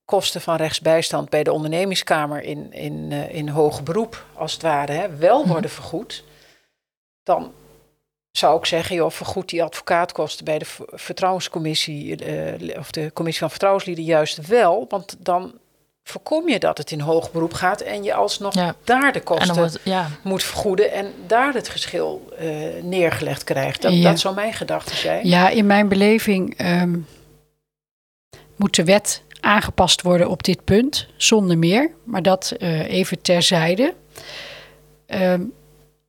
kosten 0.05 0.41
van 0.41 0.57
rechtsbijstand 0.57 1.31
bij 1.31 1.43
de 1.43 1.53
ondernemingskamer 1.53 2.43
in, 2.43 2.73
in, 2.73 3.11
uh, 3.11 3.35
in 3.35 3.49
hoger 3.49 3.83
beroep, 3.83 4.25
als 4.35 4.53
het 4.53 4.63
ware, 4.63 4.93
hè, 4.93 5.17
wel 5.17 5.41
mhm. 5.41 5.49
worden 5.49 5.71
vergoed, 5.71 6.25
dan 7.29 7.53
zou 8.31 8.59
ik 8.59 8.65
zeggen, 8.65 8.97
joh, 8.97 9.11
vergoed 9.11 9.49
die 9.49 9.63
advocaatkosten 9.63 10.45
bij 10.45 10.59
de 10.59 10.67
vertrouwenscommissie 10.93 12.27
uh, 12.27 12.79
of 12.79 12.91
de 12.91 13.11
commissie 13.13 13.41
van 13.41 13.51
vertrouwenslieden 13.51 14.05
juist 14.05 14.47
wel, 14.47 14.87
want 14.89 15.17
dan 15.19 15.53
voorkom 16.03 16.49
je 16.49 16.59
dat 16.59 16.79
het 16.79 16.91
in 16.91 17.01
hoog 17.01 17.33
beroep 17.33 17.53
gaat 17.53 17.81
en 17.81 18.03
je 18.03 18.15
alsnog 18.15 18.55
ja. 18.55 18.75
daar 18.85 19.13
de 19.13 19.21
kosten 19.21 19.55
wordt, 19.55 19.81
ja. 19.85 20.09
moet 20.23 20.43
vergoeden 20.43 20.93
en 20.93 21.13
daar 21.27 21.55
het 21.55 21.69
geschil 21.69 22.29
uh, 22.41 22.83
neergelegd 22.83 23.45
krijgt. 23.45 23.83
Dat, 23.83 23.93
ja. 23.95 24.11
dat 24.11 24.21
zou 24.21 24.35
mijn 24.35 24.53
gedachte 24.53 24.97
zijn. 24.97 25.29
Ja, 25.29 25.49
in 25.49 25.67
mijn 25.67 25.89
beleving 25.89 26.61
um, 26.61 27.07
moet 28.57 28.75
de 28.75 28.85
wet 28.85 29.23
aangepast 29.41 30.03
worden 30.03 30.29
op 30.29 30.43
dit 30.43 30.65
punt, 30.65 31.07
zonder 31.17 31.59
meer, 31.59 31.91
maar 32.05 32.23
dat 32.23 32.53
uh, 32.59 32.91
even 32.91 33.23
terzijde. 33.23 33.95
Um, 35.07 35.57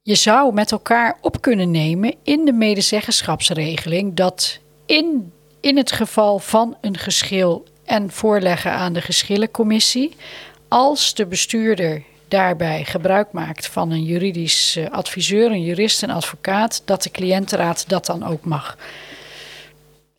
je 0.01 0.15
zou 0.15 0.53
met 0.53 0.71
elkaar 0.71 1.17
op 1.21 1.41
kunnen 1.41 1.71
nemen 1.71 2.15
in 2.23 2.45
de 2.45 2.53
medezeggenschapsregeling 2.53 4.13
dat 4.13 4.59
in, 4.85 5.33
in 5.59 5.77
het 5.77 5.91
geval 5.91 6.39
van 6.39 6.77
een 6.81 6.97
geschil 6.97 7.63
en 7.85 8.11
voorleggen 8.11 8.71
aan 8.71 8.93
de 8.93 9.01
geschillencommissie, 9.01 10.15
als 10.67 11.13
de 11.13 11.25
bestuurder 11.25 12.03
daarbij 12.27 12.85
gebruik 12.85 13.31
maakt 13.31 13.67
van 13.67 13.91
een 13.91 14.03
juridisch 14.03 14.75
eh, 14.75 14.89
adviseur, 14.89 15.51
een 15.51 15.63
jurist, 15.63 16.03
een 16.03 16.09
advocaat, 16.09 16.81
dat 16.85 17.03
de 17.03 17.11
cliëntenraad 17.11 17.89
dat 17.89 18.05
dan 18.05 18.25
ook 18.25 18.45
mag. 18.45 18.77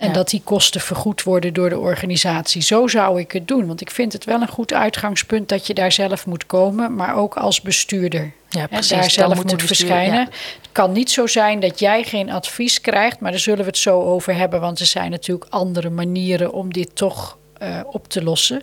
En 0.01 0.13
dat 0.13 0.29
die 0.29 0.41
kosten 0.45 0.81
vergoed 0.81 1.23
worden 1.23 1.53
door 1.53 1.69
de 1.69 1.79
organisatie. 1.79 2.63
Zo 2.63 2.87
zou 2.87 3.21
ik 3.21 3.33
het 3.33 3.49
doen. 3.49 3.67
Want 3.67 3.81
ik 3.81 3.91
vind 3.91 4.13
het 4.13 4.25
wel 4.25 4.41
een 4.41 4.49
goed 4.49 4.73
uitgangspunt 4.73 5.49
dat 5.49 5.67
je 5.67 5.75
daar 5.75 5.93
zelf 5.93 6.27
moet 6.27 6.47
komen, 6.47 6.95
maar 6.95 7.17
ook 7.17 7.37
als 7.37 7.61
bestuurder. 7.61 8.33
Ja, 8.49 8.67
precies, 8.67 8.89
daar 8.89 9.11
zelf 9.11 9.35
moet, 9.35 9.51
moet 9.51 9.63
verschijnen. 9.63 10.19
Ja. 10.19 10.29
Het 10.61 10.69
kan 10.73 10.93
niet 10.93 11.11
zo 11.11 11.27
zijn 11.27 11.61
dat 11.61 11.79
jij 11.79 12.05
geen 12.05 12.31
advies 12.31 12.81
krijgt, 12.81 13.21
maar 13.21 13.31
daar 13.31 13.41
zullen 13.41 13.61
we 13.61 13.67
het 13.67 13.79
zo 13.79 14.03
over 14.03 14.35
hebben. 14.35 14.61
Want 14.61 14.81
er 14.81 14.87
zijn 14.87 15.11
natuurlijk 15.11 15.51
andere 15.51 15.91
manieren 15.91 16.53
om 16.53 16.73
dit 16.73 16.97
toch 16.97 17.39
uh, 17.63 17.81
op 17.87 18.09
te 18.09 18.23
lossen. 18.23 18.63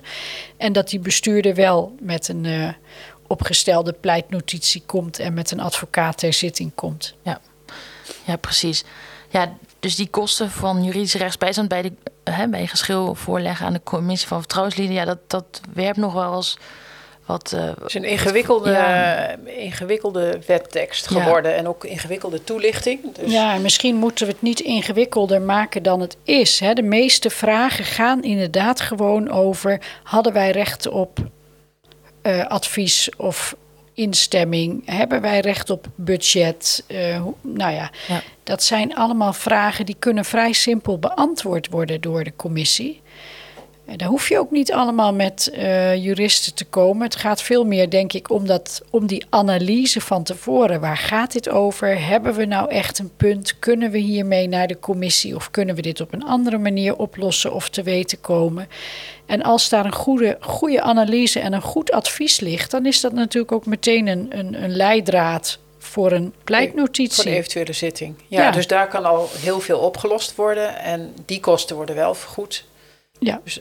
En 0.57 0.73
dat 0.73 0.89
die 0.89 0.99
bestuurder 0.99 1.55
wel 1.55 1.95
met 2.01 2.27
een 2.27 2.43
uh, 2.43 2.69
opgestelde 3.27 3.93
pleitnotitie 3.93 4.83
komt 4.85 5.19
en 5.19 5.33
met 5.33 5.51
een 5.51 5.59
advocaat 5.59 6.17
ter 6.17 6.33
zitting 6.33 6.71
komt. 6.75 7.15
Ja, 7.21 7.39
ja 8.25 8.35
precies. 8.35 8.83
Ja, 9.29 9.57
dus 9.87 9.95
die 9.95 10.09
kosten 10.09 10.51
van 10.51 10.83
juridische 10.83 11.17
rechtsbijstand 11.17 11.67
bij, 11.67 11.81
de, 11.81 11.91
hè, 12.31 12.47
bij 12.47 12.67
geschil 12.67 13.15
voorleggen 13.15 13.65
aan 13.65 13.73
de 13.73 13.81
commissie 13.83 14.27
van 14.27 14.39
vertrouwenslieden, 14.39 14.95
ja, 14.95 15.05
dat, 15.05 15.17
dat 15.27 15.61
werpt 15.73 15.97
nog 15.97 16.13
wel 16.13 16.35
eens 16.35 16.57
wat. 17.25 17.51
Uh, 17.55 17.61
het 17.63 17.87
is 17.87 17.93
een 17.93 18.03
ingewikkelde, 18.03 18.71
ja. 18.71 19.35
ingewikkelde 19.45 20.39
wettekst 20.47 21.07
geworden 21.07 21.51
ja. 21.51 21.57
en 21.57 21.67
ook 21.67 21.83
ingewikkelde 21.83 22.43
toelichting. 22.43 22.99
Dus. 23.13 23.31
Ja, 23.31 23.53
en 23.53 23.61
misschien 23.61 23.95
moeten 23.95 24.25
we 24.25 24.31
het 24.31 24.41
niet 24.41 24.59
ingewikkelder 24.59 25.41
maken 25.41 25.83
dan 25.83 25.99
het 25.99 26.17
is. 26.23 26.59
Hè. 26.59 26.73
De 26.73 26.81
meeste 26.81 27.29
vragen 27.29 27.85
gaan 27.85 28.23
inderdaad 28.23 28.81
gewoon 28.81 29.31
over: 29.31 29.81
hadden 30.03 30.33
wij 30.33 30.51
recht 30.51 30.87
op 30.87 31.19
uh, 32.23 32.45
advies 32.45 33.09
of 33.17 33.55
instemming? 33.97 34.81
Hebben 34.85 35.21
wij 35.21 35.39
recht 35.39 35.69
op 35.69 35.87
budget? 35.95 36.83
Uh, 36.87 37.25
nou 37.41 37.73
ja, 37.73 37.91
ja, 38.07 38.21
dat 38.43 38.63
zijn 38.63 38.95
allemaal 38.95 39.33
vragen 39.33 39.85
die 39.85 39.95
kunnen 39.99 40.25
vrij 40.25 40.53
simpel 40.53 40.99
beantwoord 40.99 41.69
worden 41.69 42.01
door 42.01 42.23
de 42.23 42.35
commissie. 42.35 43.01
Daar 43.95 44.07
hoef 44.07 44.29
je 44.29 44.39
ook 44.39 44.51
niet 44.51 44.73
allemaal 44.73 45.13
met 45.13 45.51
uh, 45.53 45.95
juristen 45.95 46.53
te 46.53 46.65
komen. 46.65 47.03
Het 47.03 47.15
gaat 47.15 47.41
veel 47.41 47.63
meer, 47.63 47.89
denk 47.89 48.13
ik, 48.13 48.29
om, 48.29 48.47
dat, 48.47 48.81
om 48.89 49.07
die 49.07 49.25
analyse 49.29 50.01
van 50.01 50.23
tevoren. 50.23 50.81
Waar 50.81 50.97
gaat 50.97 51.31
dit 51.31 51.49
over? 51.49 52.07
Hebben 52.07 52.33
we 52.33 52.45
nou 52.45 52.69
echt 52.69 52.99
een 52.99 53.11
punt? 53.17 53.59
Kunnen 53.59 53.91
we 53.91 53.97
hiermee 53.97 54.47
naar 54.47 54.67
de 54.67 54.79
commissie? 54.79 55.35
Of 55.35 55.51
kunnen 55.51 55.75
we 55.75 55.81
dit 55.81 56.01
op 56.01 56.13
een 56.13 56.25
andere 56.25 56.57
manier 56.57 56.95
oplossen 56.95 57.53
of 57.53 57.69
te 57.69 57.83
weten 57.83 58.21
komen? 58.21 58.67
En 59.25 59.43
als 59.43 59.69
daar 59.69 59.85
een 59.85 59.93
goede, 59.93 60.37
goede 60.39 60.81
analyse 60.81 61.39
en 61.39 61.53
een 61.53 61.61
goed 61.61 61.91
advies 61.91 62.39
ligt, 62.39 62.71
dan 62.71 62.85
is 62.85 63.01
dat 63.01 63.13
natuurlijk 63.13 63.51
ook 63.51 63.65
meteen 63.65 64.07
een, 64.07 64.27
een, 64.29 64.63
een 64.63 64.75
leidraad 64.75 65.59
voor 65.77 66.11
een 66.11 66.33
pleitnotitie. 66.43 67.23
Voor 67.23 67.31
een 67.31 67.37
eventuele 67.37 67.73
zitting. 67.73 68.15
Ja, 68.27 68.43
ja, 68.43 68.51
dus 68.51 68.67
daar 68.67 68.87
kan 68.87 69.05
al 69.05 69.29
heel 69.39 69.59
veel 69.59 69.79
opgelost 69.79 70.35
worden 70.35 70.77
en 70.79 71.13
die 71.25 71.39
kosten 71.39 71.75
worden 71.75 71.95
wel 71.95 72.13
vergoed. 72.13 72.65
Ja. 73.19 73.41
Dus 73.43 73.59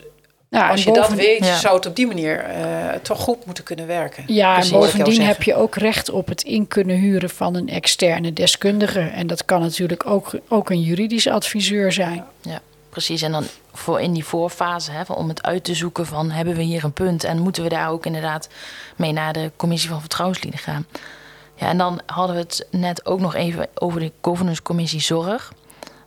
ja, 0.51 0.71
als 0.71 0.85
je 0.85 0.93
dat 0.93 1.13
weet, 1.13 1.45
ja. 1.45 1.57
zou 1.57 1.77
het 1.77 1.87
op 1.87 1.97
die 1.97 2.07
manier 2.07 2.59
uh, 2.59 2.93
toch 3.03 3.21
goed 3.21 3.47
moeten 3.47 3.65
kunnen 3.65 3.87
werken. 3.87 4.25
Ja, 4.27 4.63
en 4.63 4.71
bovendien 4.71 5.23
heb 5.23 5.43
je 5.43 5.55
ook 5.55 5.75
recht 5.75 6.11
op 6.11 6.29
het 6.29 6.43
in 6.43 6.69
kunnen 6.69 6.97
huren 6.97 7.31
van 7.31 7.55
een 7.55 7.69
externe 7.69 8.33
deskundige. 8.33 9.01
En 9.01 9.27
dat 9.27 9.45
kan 9.45 9.61
natuurlijk 9.61 10.07
ook, 10.07 10.31
ook 10.49 10.71
een 10.71 10.83
juridisch 10.83 11.29
adviseur 11.29 11.93
zijn. 11.93 12.25
Ja, 12.41 12.61
precies. 12.91 13.23
En 13.23 13.33
dan 13.33 13.45
voor 13.73 14.01
in 14.01 14.13
die 14.13 14.25
voorfase, 14.25 14.91
hè, 14.91 15.03
om 15.13 15.29
het 15.29 15.43
uit 15.43 15.65
te 15.65 15.75
zoeken 15.75 16.07
van 16.07 16.31
hebben 16.31 16.55
we 16.55 16.63
hier 16.63 16.85
een 16.85 16.93
punt 16.93 17.25
en 17.25 17.39
moeten 17.39 17.63
we 17.63 17.69
daar 17.69 17.91
ook 17.91 18.07
inderdaad 18.07 18.49
mee 18.97 19.13
naar 19.13 19.33
de 19.33 19.51
commissie 19.57 19.91
van 19.91 20.01
vertrouwenslieden 20.01 20.61
gaan. 20.61 20.87
Ja, 21.55 21.69
en 21.69 21.79
dan 21.79 22.01
hadden 22.07 22.37
we 22.37 22.43
het 22.43 22.67
net 22.71 23.07
ook 23.07 23.21
nog 23.21 23.35
even 23.35 23.69
over 23.75 24.01
de 24.01 24.13
governance 24.21 24.63
commissie 24.63 25.01
zorg. 25.01 25.53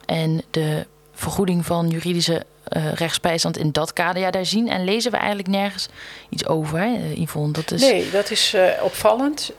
En 0.06 0.41
de 0.52 0.86
vergoeding 1.13 1.65
van 1.65 1.89
juridische 1.89 2.45
uh, 2.69 2.93
rechtsbijstand 2.93 3.58
in 3.58 3.71
dat 3.71 3.93
kader. 3.93 4.21
Ja, 4.21 4.32
daar 4.32 4.45
zien 4.45 4.69
en 4.69 4.84
lezen 4.84 5.12
we 5.12 5.17
eigenlijk 5.17 5.47
nergens 5.47 5.88
iets 6.29 6.47
over, 6.47 6.79
hè, 6.79 7.13
Yvonne. 7.13 7.51
Dat 7.51 7.71
is... 7.71 7.82
Nee, 7.82 8.10
dat 8.10 8.32
is 8.32 8.53
uh, 8.53 8.69
opvallend. 8.82 9.51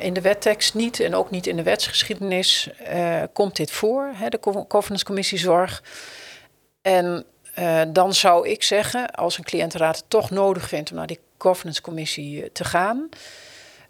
In 0.00 0.12
de 0.12 0.20
wettekst 0.20 0.74
niet 0.74 1.00
en 1.00 1.14
ook 1.14 1.30
niet 1.30 1.46
in 1.46 1.56
de 1.56 1.62
wetsgeschiedenis 1.62 2.70
komt 3.32 3.56
dit 3.56 3.70
voor, 3.70 4.10
hè, 4.14 4.28
de 4.28 4.38
governance 4.68 5.04
commissie 5.04 5.38
zorg. 5.38 5.82
En 6.82 7.24
dan 7.88 8.14
zou 8.14 8.48
ik 8.48 8.62
zeggen, 8.62 9.10
als 9.10 9.38
een 9.38 9.44
cliëntenraad 9.44 9.96
het 9.96 10.04
toch 10.08 10.30
nodig 10.30 10.68
vindt 10.68 10.90
om 10.90 10.96
naar 10.96 11.06
die 11.06 11.20
governance 11.38 11.82
commissie 11.82 12.52
te 12.52 12.64
gaan 12.64 13.08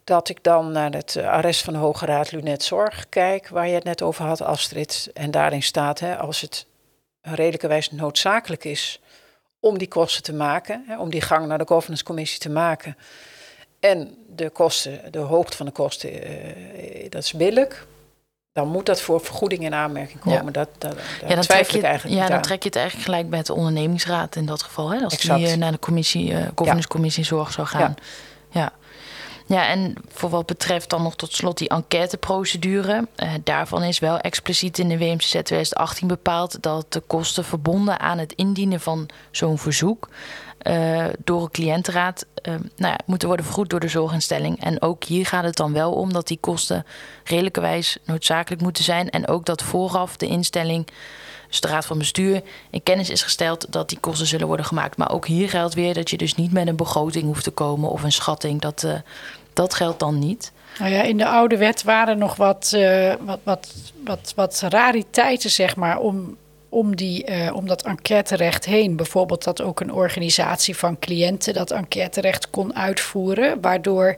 dat 0.04 0.28
ik 0.28 0.38
dan 0.42 0.72
naar 0.72 0.90
het 0.90 1.16
arrest 1.16 1.62
van 1.62 1.72
de 1.72 1.78
Hoge 1.78 2.06
Raad 2.06 2.32
Lunet 2.32 2.62
Zorg 2.62 3.06
kijk, 3.08 3.48
waar 3.48 3.68
je 3.68 3.74
het 3.74 3.84
net 3.84 4.02
over 4.02 4.24
had, 4.24 4.42
Astrid. 4.42 5.10
En 5.14 5.30
daarin 5.30 5.62
staat, 5.62 6.00
hè, 6.00 6.16
als 6.16 6.40
het 6.40 6.66
redelijkerwijs 7.24 7.90
noodzakelijk 7.90 8.64
is 8.64 9.00
om 9.60 9.78
die 9.78 9.88
kosten 9.88 10.22
te 10.22 10.32
maken, 10.32 10.84
hè, 10.86 10.98
om 10.98 11.10
die 11.10 11.20
gang 11.20 11.46
naar 11.46 11.58
de 11.58 11.66
governance 11.66 12.04
commissie 12.04 12.38
te 12.38 12.50
maken. 12.50 12.96
En 13.80 14.16
de 14.28 14.50
kosten, 14.50 15.12
de 15.12 15.18
hoogte 15.18 15.56
van 15.56 15.66
de 15.66 15.72
kosten, 15.72 16.12
uh, 16.12 17.10
dat 17.10 17.22
is 17.22 17.32
billig. 17.32 17.86
Dan 18.52 18.68
moet 18.68 18.86
dat 18.86 19.00
voor 19.00 19.20
vergoeding 19.20 19.62
in 19.62 19.74
aanmerking 19.74 20.20
komen. 20.20 20.44
Ja. 20.44 20.50
Dat, 20.50 20.68
dat, 20.78 20.96
ja, 21.26 21.34
dan 21.34 21.44
trek 21.44 21.70
je, 21.70 21.82
eigenlijk 21.82 22.20
Ja, 22.20 22.28
dan 22.28 22.42
trek 22.42 22.62
je 22.62 22.68
het 22.68 22.76
eigenlijk 22.76 23.06
gelijk 23.06 23.30
bij 23.30 23.42
de 23.42 23.54
ondernemingsraad 23.54 24.36
in 24.36 24.46
dat 24.46 24.62
geval. 24.62 24.90
Hè, 24.90 25.00
als 25.00 25.12
exact. 25.14 25.38
die 25.38 25.48
uh, 25.48 25.54
naar 25.54 25.72
de 25.72 25.78
commissie, 25.78 26.30
uh, 26.30 26.46
governance 26.54 26.88
commissie 26.88 27.24
zorg 27.24 27.52
zou 27.52 27.66
gaan. 27.66 27.94
Ja. 28.50 28.60
ja. 28.60 28.72
Ja, 29.46 29.68
en 29.68 29.94
voor 30.08 30.30
wat 30.30 30.46
betreft 30.46 30.90
dan 30.90 31.02
nog 31.02 31.16
tot 31.16 31.32
slot 31.32 31.58
die 31.58 31.68
enquêteprocedure. 31.68 33.08
Uh, 33.16 33.32
daarvan 33.44 33.82
is 33.82 33.98
wel 33.98 34.18
expliciet 34.18 34.78
in 34.78 34.88
de 34.88 34.98
WMCZ 34.98 35.30
2018 35.30 36.08
bepaald 36.08 36.62
dat 36.62 36.92
de 36.92 37.00
kosten 37.00 37.44
verbonden 37.44 38.00
aan 38.00 38.18
het 38.18 38.32
indienen 38.32 38.80
van 38.80 39.08
zo'n 39.30 39.58
verzoek 39.58 40.08
uh, 40.62 41.04
door 41.24 41.42
een 41.42 41.50
cliëntenraad 41.50 42.26
uh, 42.42 42.54
nou 42.54 42.92
ja, 42.92 42.98
moeten 43.06 43.28
worden 43.28 43.46
vergoed 43.46 43.70
door 43.70 43.80
de 43.80 43.88
zorginstelling. 43.88 44.62
En 44.62 44.82
ook 44.82 45.04
hier 45.04 45.26
gaat 45.26 45.44
het 45.44 45.56
dan 45.56 45.72
wel 45.72 45.92
om 45.92 46.12
dat 46.12 46.26
die 46.26 46.38
kosten 46.40 46.86
redelijkerwijs 47.24 47.96
noodzakelijk 48.04 48.62
moeten 48.62 48.84
zijn. 48.84 49.10
En 49.10 49.28
ook 49.28 49.44
dat 49.44 49.62
vooraf 49.62 50.16
de 50.16 50.26
instelling 50.26 50.86
dus 51.60 51.70
de 51.70 51.76
raad 51.76 51.86
van 51.86 51.98
bestuur 51.98 52.42
in 52.70 52.82
kennis 52.82 53.10
is 53.10 53.22
gesteld 53.22 53.72
dat 53.72 53.88
die 53.88 53.98
kosten 53.98 54.26
zullen 54.26 54.46
worden 54.46 54.66
gemaakt. 54.66 54.96
Maar 54.96 55.10
ook 55.10 55.26
hier 55.26 55.48
geldt 55.48 55.74
weer 55.74 55.94
dat 55.94 56.10
je 56.10 56.16
dus 56.16 56.34
niet 56.34 56.52
met 56.52 56.66
een 56.66 56.76
begroting 56.76 57.24
hoeft 57.24 57.44
te 57.44 57.50
komen 57.50 57.90
of 57.90 58.02
een 58.02 58.12
schatting. 58.12 58.60
Dat, 58.60 58.82
uh, 58.82 58.94
dat 59.52 59.74
geldt 59.74 59.98
dan 59.98 60.18
niet. 60.18 60.52
Nou 60.78 60.92
ja, 60.92 61.02
in 61.02 61.16
de 61.16 61.26
oude 61.26 61.56
wet 61.56 61.82
waren 61.82 62.18
nog 62.18 62.36
wat, 62.36 62.72
uh, 62.74 63.14
wat, 63.20 63.38
wat, 63.42 63.74
wat, 64.04 64.32
wat 64.36 64.62
rariteiten, 64.68 65.50
zeg 65.50 65.76
maar, 65.76 65.98
om, 65.98 66.36
om, 66.68 66.96
die, 66.96 67.30
uh, 67.30 67.56
om 67.56 67.66
dat 67.66 67.82
enquêterecht 67.82 68.64
heen. 68.64 68.96
Bijvoorbeeld 68.96 69.44
dat 69.44 69.62
ook 69.62 69.80
een 69.80 69.92
organisatie 69.92 70.76
van 70.76 70.98
cliënten 70.98 71.54
dat 71.54 71.70
enquêterecht 71.70 72.50
kon 72.50 72.76
uitvoeren, 72.76 73.60
waardoor 73.60 74.16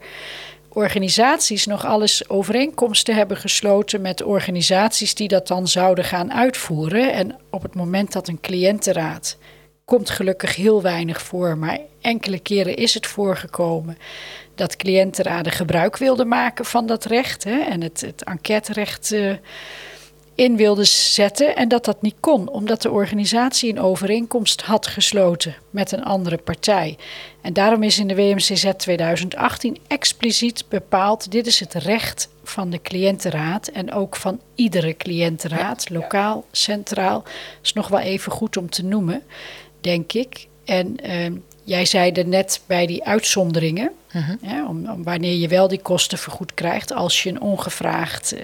organisaties 0.77 1.67
nog 1.67 1.85
alles 1.85 2.29
overeenkomsten 2.29 3.15
hebben 3.15 3.37
gesloten 3.37 4.01
met 4.01 4.23
organisaties 4.23 5.15
die 5.15 5.29
dat 5.29 5.47
dan 5.47 5.69
zouden 5.69 6.05
gaan 6.05 6.33
uitvoeren. 6.33 7.12
En 7.12 7.37
op 7.51 7.62
het 7.62 7.75
moment 7.75 8.12
dat 8.12 8.29
een 8.29 8.41
cliëntenraad 8.41 9.39
komt 9.85 10.11
gelukkig 10.11 10.57
heel 10.57 10.83
weinig 10.83 11.23
voor, 11.23 11.59
maar 11.59 11.79
enkele 12.01 12.39
keren 12.39 12.77
is 12.77 12.95
het 12.95 13.07
voorgekomen 13.07 13.99
dat 14.55 14.77
cliëntenraden 14.77 15.53
gebruik 15.53 15.97
wilden 15.97 16.29
maken 16.29 16.65
van 16.65 16.87
dat 16.87 17.05
recht 17.05 17.45
hè, 17.45 17.59
en 17.59 17.83
het, 17.83 18.01
het 18.01 18.25
enquêterecht 18.25 19.12
uh, 19.12 19.33
in 20.37 20.57
wilden 20.57 20.87
zetten 20.87 21.57
en 21.57 21.68
dat 21.68 21.85
dat 21.85 22.03
niet 22.03 22.14
kon, 22.20 22.49
omdat 22.49 22.83
de 22.83 22.90
organisatie 22.90 23.70
een 23.70 23.81
overeenkomst 23.81 24.62
had 24.62 24.87
gesloten 24.87 25.57
met 25.70 25.92
een 25.92 26.05
andere 26.05 26.37
partij. 26.37 26.96
En 27.40 27.53
daarom 27.53 27.83
is 27.83 27.99
in 27.99 28.09
de 28.09 28.14
WMCZ 28.14 28.70
2018 28.77 29.79
expliciet 29.87 30.64
bepaald: 30.68 31.31
dit 31.31 31.46
is 31.46 31.61
het 31.61 31.75
recht 31.75 32.29
van 32.44 32.70
de 32.70 32.83
cliëntenraad 32.83 33.68
en 33.68 33.92
ook 33.92 34.16
van 34.16 34.40
iedere 34.55 34.96
cliëntenraad, 34.96 35.90
lokaal, 35.90 36.44
centraal. 36.53 37.22
Dat 37.22 37.33
is 37.62 37.72
nog 37.72 37.88
wel 37.88 38.01
even 38.01 38.33
goed 38.33 38.57
om 38.57 38.70
te 38.70 38.85
noemen, 38.85 39.22
denk 39.81 40.12
ik. 40.12 40.46
En 40.64 40.96
uh, 41.07 41.33
jij 41.66 41.85
zei 41.85 42.11
er 42.11 42.26
net 42.26 42.61
bij 42.66 42.87
die 42.87 43.05
uitzonderingen. 43.05 43.90
Ja, 44.42 44.66
om, 44.68 44.88
om, 44.90 45.02
wanneer 45.05 45.35
je 45.35 45.48
wel 45.48 45.68
die 45.68 45.83
kosten 45.83 46.18
vergoed 46.18 46.55
krijgt 46.55 46.92
als 46.92 47.22
je 47.22 47.31
een 47.31 47.40
ongevraagd 47.40 48.35
uh, 48.35 48.40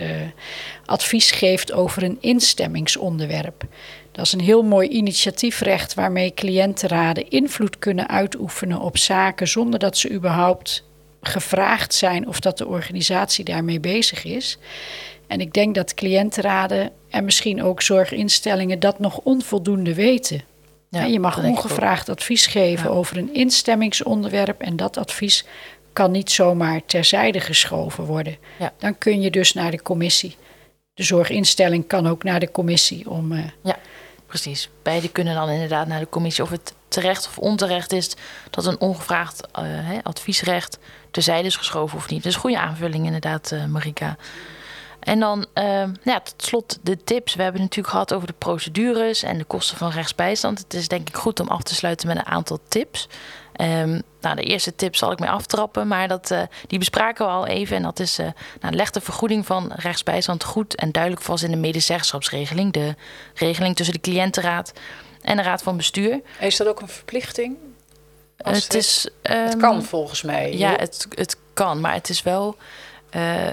advies 0.87 1.30
geeft 1.30 1.72
over 1.72 2.02
een 2.02 2.18
instemmingsonderwerp. 2.20 3.64
Dat 4.12 4.26
is 4.26 4.32
een 4.32 4.40
heel 4.40 4.62
mooi 4.62 4.88
initiatiefrecht 4.88 5.94
waarmee 5.94 6.35
cliëntenraden 6.35 7.30
invloed 7.30 7.78
kunnen 7.78 8.08
uitoefenen 8.08 8.80
op 8.80 8.98
zaken 8.98 9.48
zonder 9.48 9.78
dat 9.78 9.96
ze 9.96 10.11
überhaupt 10.11 10.85
gevraagd 11.22 11.94
zijn 11.94 12.28
of 12.28 12.40
dat 12.40 12.58
de 12.58 12.66
organisatie 12.66 13.44
daarmee 13.44 13.80
bezig 13.80 14.24
is. 14.24 14.58
En 15.26 15.40
ik 15.40 15.52
denk 15.52 15.74
dat 15.74 15.94
cliëntenraden 15.94 16.90
en 17.11 17.24
misschien 17.24 17.62
ook 17.62 17.82
zorginstellingen 17.82 18.80
dat 18.80 18.98
nog 18.98 19.18
onvoldoende 19.18 19.94
weten. 19.94 20.52
Ja, 21.00 21.05
je 21.05 21.20
mag 21.20 21.42
ongevraagd 21.42 22.09
advies 22.09 22.46
geven 22.46 22.90
over 22.90 23.16
een 23.16 23.35
instemmingsonderwerp 23.35 24.61
en 24.61 24.76
dat 24.76 24.96
advies 24.96 25.44
kan 25.92 26.11
niet 26.11 26.31
zomaar 26.31 26.85
terzijde 26.87 27.40
geschoven 27.40 28.05
worden. 28.05 28.37
Ja. 28.59 28.72
Dan 28.78 28.98
kun 28.98 29.20
je 29.20 29.31
dus 29.31 29.52
naar 29.52 29.70
de 29.70 29.83
commissie. 29.83 30.37
De 30.94 31.02
zorginstelling 31.02 31.87
kan 31.87 32.07
ook 32.07 32.22
naar 32.22 32.40
de 32.40 32.50
commissie 32.50 33.11
om. 33.11 33.33
Uh... 33.33 33.44
Ja, 33.62 33.78
precies. 34.26 34.68
Beide 34.83 35.09
kunnen 35.09 35.35
dan 35.35 35.48
inderdaad 35.48 35.87
naar 35.87 36.00
de 36.00 36.09
commissie. 36.09 36.44
Of 36.44 36.50
het 36.50 36.74
terecht 36.88 37.26
of 37.26 37.38
onterecht 37.38 37.92
is 37.92 38.16
dat 38.50 38.66
een 38.66 38.81
ongevraagd 38.81 39.48
uh, 39.59 39.98
adviesrecht 40.02 40.78
terzijde 41.11 41.46
is 41.46 41.57
geschoven 41.57 41.98
of 41.98 42.09
niet. 42.09 42.22
Dat 42.22 42.26
is 42.26 42.35
een 42.35 42.40
goede 42.40 42.59
aanvulling, 42.59 43.05
inderdaad, 43.05 43.50
uh, 43.52 43.64
Marika. 43.64 44.16
En 45.03 45.21
dan 45.21 45.47
uh, 45.55 45.85
ja, 46.03 46.21
tot 46.21 46.43
slot 46.43 46.79
de 46.83 47.05
tips. 47.05 47.35
We 47.35 47.43
hebben 47.43 47.61
het 47.61 47.71
natuurlijk 47.71 47.95
gehad 47.95 48.15
over 48.15 48.27
de 48.27 48.35
procedures 48.38 49.23
en 49.23 49.38
de 49.38 49.45
kosten 49.45 49.77
van 49.77 49.91
rechtsbijstand. 49.91 50.59
Het 50.59 50.75
is 50.75 50.88
denk 50.88 51.09
ik 51.09 51.17
goed 51.17 51.41
om 51.41 51.49
af 51.49 51.62
te 51.62 51.75
sluiten 51.75 52.09
met 52.09 52.17
een 52.17 52.27
aantal 52.27 52.59
tips. 52.69 53.09
Um, 53.61 54.03
nou, 54.21 54.37
de 54.37 54.43
eerste 54.43 54.75
tip 54.75 54.97
zal 54.97 55.12
ik 55.12 55.19
mee 55.19 55.29
aftrappen, 55.31 55.88
maar 55.88 56.09
dat, 56.09 56.31
uh, 56.31 56.43
die 56.67 56.79
bespraken 56.79 57.27
we 57.27 57.33
al 57.33 57.47
even. 57.47 57.77
En 57.77 57.83
dat 57.83 58.01
is, 58.01 58.19
uh, 58.19 58.27
nou, 58.61 58.75
leg 58.75 58.91
de 58.91 59.01
vergoeding 59.01 59.47
van 59.47 59.73
rechtsbijstand 59.77 60.45
goed 60.45 60.75
en 60.75 60.93
duidelijk 60.93 61.23
vast 61.23 61.45
in 61.45 61.51
de 61.51 61.57
medezeggenschapsregeling. 61.57 62.73
De 62.73 62.95
regeling 63.35 63.77
tussen 63.77 63.95
de 63.95 64.01
cliëntenraad 64.01 64.73
en 65.21 65.37
de 65.37 65.43
raad 65.43 65.62
van 65.62 65.77
bestuur. 65.77 66.21
Is 66.41 66.57
dat 66.57 66.67
ook 66.67 66.81
een 66.81 66.88
verplichting? 66.88 67.57
het, 68.37 68.62
het, 68.62 68.75
is, 68.75 69.09
um, 69.23 69.37
het 69.37 69.57
kan 69.57 69.77
ehm, 69.77 69.85
volgens 69.85 70.23
mij. 70.23 70.57
Ja, 70.57 70.77
het, 70.77 71.07
het 71.15 71.37
kan, 71.53 71.81
maar 71.81 71.95
het 71.95 72.09
is 72.09 72.23
wel... 72.23 72.57
Uh, 73.17 73.49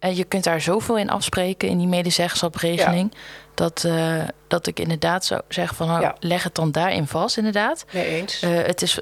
en 0.00 0.16
je 0.16 0.24
kunt 0.24 0.44
daar 0.44 0.60
zoveel 0.60 0.98
in 0.98 1.10
afspreken 1.10 1.68
in 1.68 1.78
die 1.78 1.86
medezeggenschapsregeling. 1.86 3.14
Dat, 3.54 3.84
uh, 3.86 4.22
dat 4.48 4.66
ik 4.66 4.80
inderdaad 4.80 5.24
zou 5.24 5.40
zeggen 5.48 5.76
van 5.76 5.86
nou, 5.86 6.00
ja. 6.00 6.16
leg 6.18 6.42
het 6.42 6.54
dan 6.54 6.72
daarin 6.72 7.06
vast, 7.06 7.36
inderdaad. 7.36 7.84
Nee 7.92 8.06
eens. 8.06 8.42
Uh, 8.42 8.62
het 8.62 8.82
is 8.82 9.00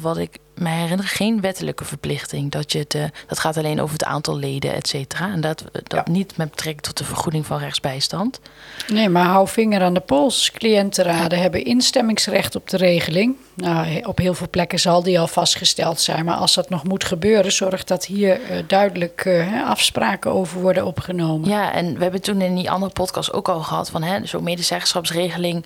wat 0.00 0.18
ik 0.18 0.38
me 0.60 0.68
herinner, 0.68 1.06
geen 1.06 1.40
wettelijke 1.40 1.84
verplichting. 1.84 2.50
Dat, 2.50 2.72
je 2.72 2.78
het, 2.78 2.94
uh, 2.94 3.04
dat 3.26 3.38
gaat 3.38 3.56
alleen 3.56 3.80
over 3.80 3.92
het 3.92 4.04
aantal 4.04 4.36
leden, 4.36 4.74
et 4.74 4.88
cetera. 4.88 5.32
En 5.32 5.40
dat, 5.40 5.64
dat 5.72 6.06
ja. 6.06 6.12
niet 6.12 6.36
met 6.36 6.50
betrekking 6.50 6.84
tot 6.84 6.98
de 6.98 7.04
vergoeding 7.04 7.46
van 7.46 7.58
rechtsbijstand. 7.58 8.40
Nee, 8.88 9.08
maar 9.08 9.24
hou 9.24 9.48
vinger 9.48 9.82
aan 9.82 9.94
de 9.94 10.00
pols. 10.00 10.50
Cliëntenraden 10.50 11.38
hebben 11.38 11.64
instemmingsrecht 11.64 12.56
op 12.56 12.68
de 12.68 12.76
regeling. 12.76 13.36
Nou, 13.54 14.00
op 14.02 14.18
heel 14.18 14.34
veel 14.34 14.50
plekken 14.50 14.80
zal 14.80 15.02
die 15.02 15.20
al 15.20 15.26
vastgesteld 15.26 16.00
zijn. 16.00 16.24
Maar 16.24 16.36
als 16.36 16.54
dat 16.54 16.70
nog 16.70 16.84
moet 16.84 17.04
gebeuren, 17.04 17.52
zorg 17.52 17.84
dat 17.84 18.06
hier 18.06 18.40
uh, 18.40 18.58
duidelijk 18.66 19.24
uh, 19.24 19.68
afspraken 19.68 20.30
over 20.30 20.60
worden 20.60 20.86
opgenomen. 20.86 21.48
Ja, 21.48 21.72
en 21.72 21.96
we 21.96 22.02
hebben 22.02 22.22
toen 22.22 22.40
in 22.40 22.54
die 22.54 22.70
andere 22.70 22.92
podcast 22.92 23.32
ook 23.32 23.48
al 23.48 23.60
gehad 23.60 23.90
van 23.90 24.26
zo'n 24.26 24.44
medezeggenschapsregeling. 24.44 25.64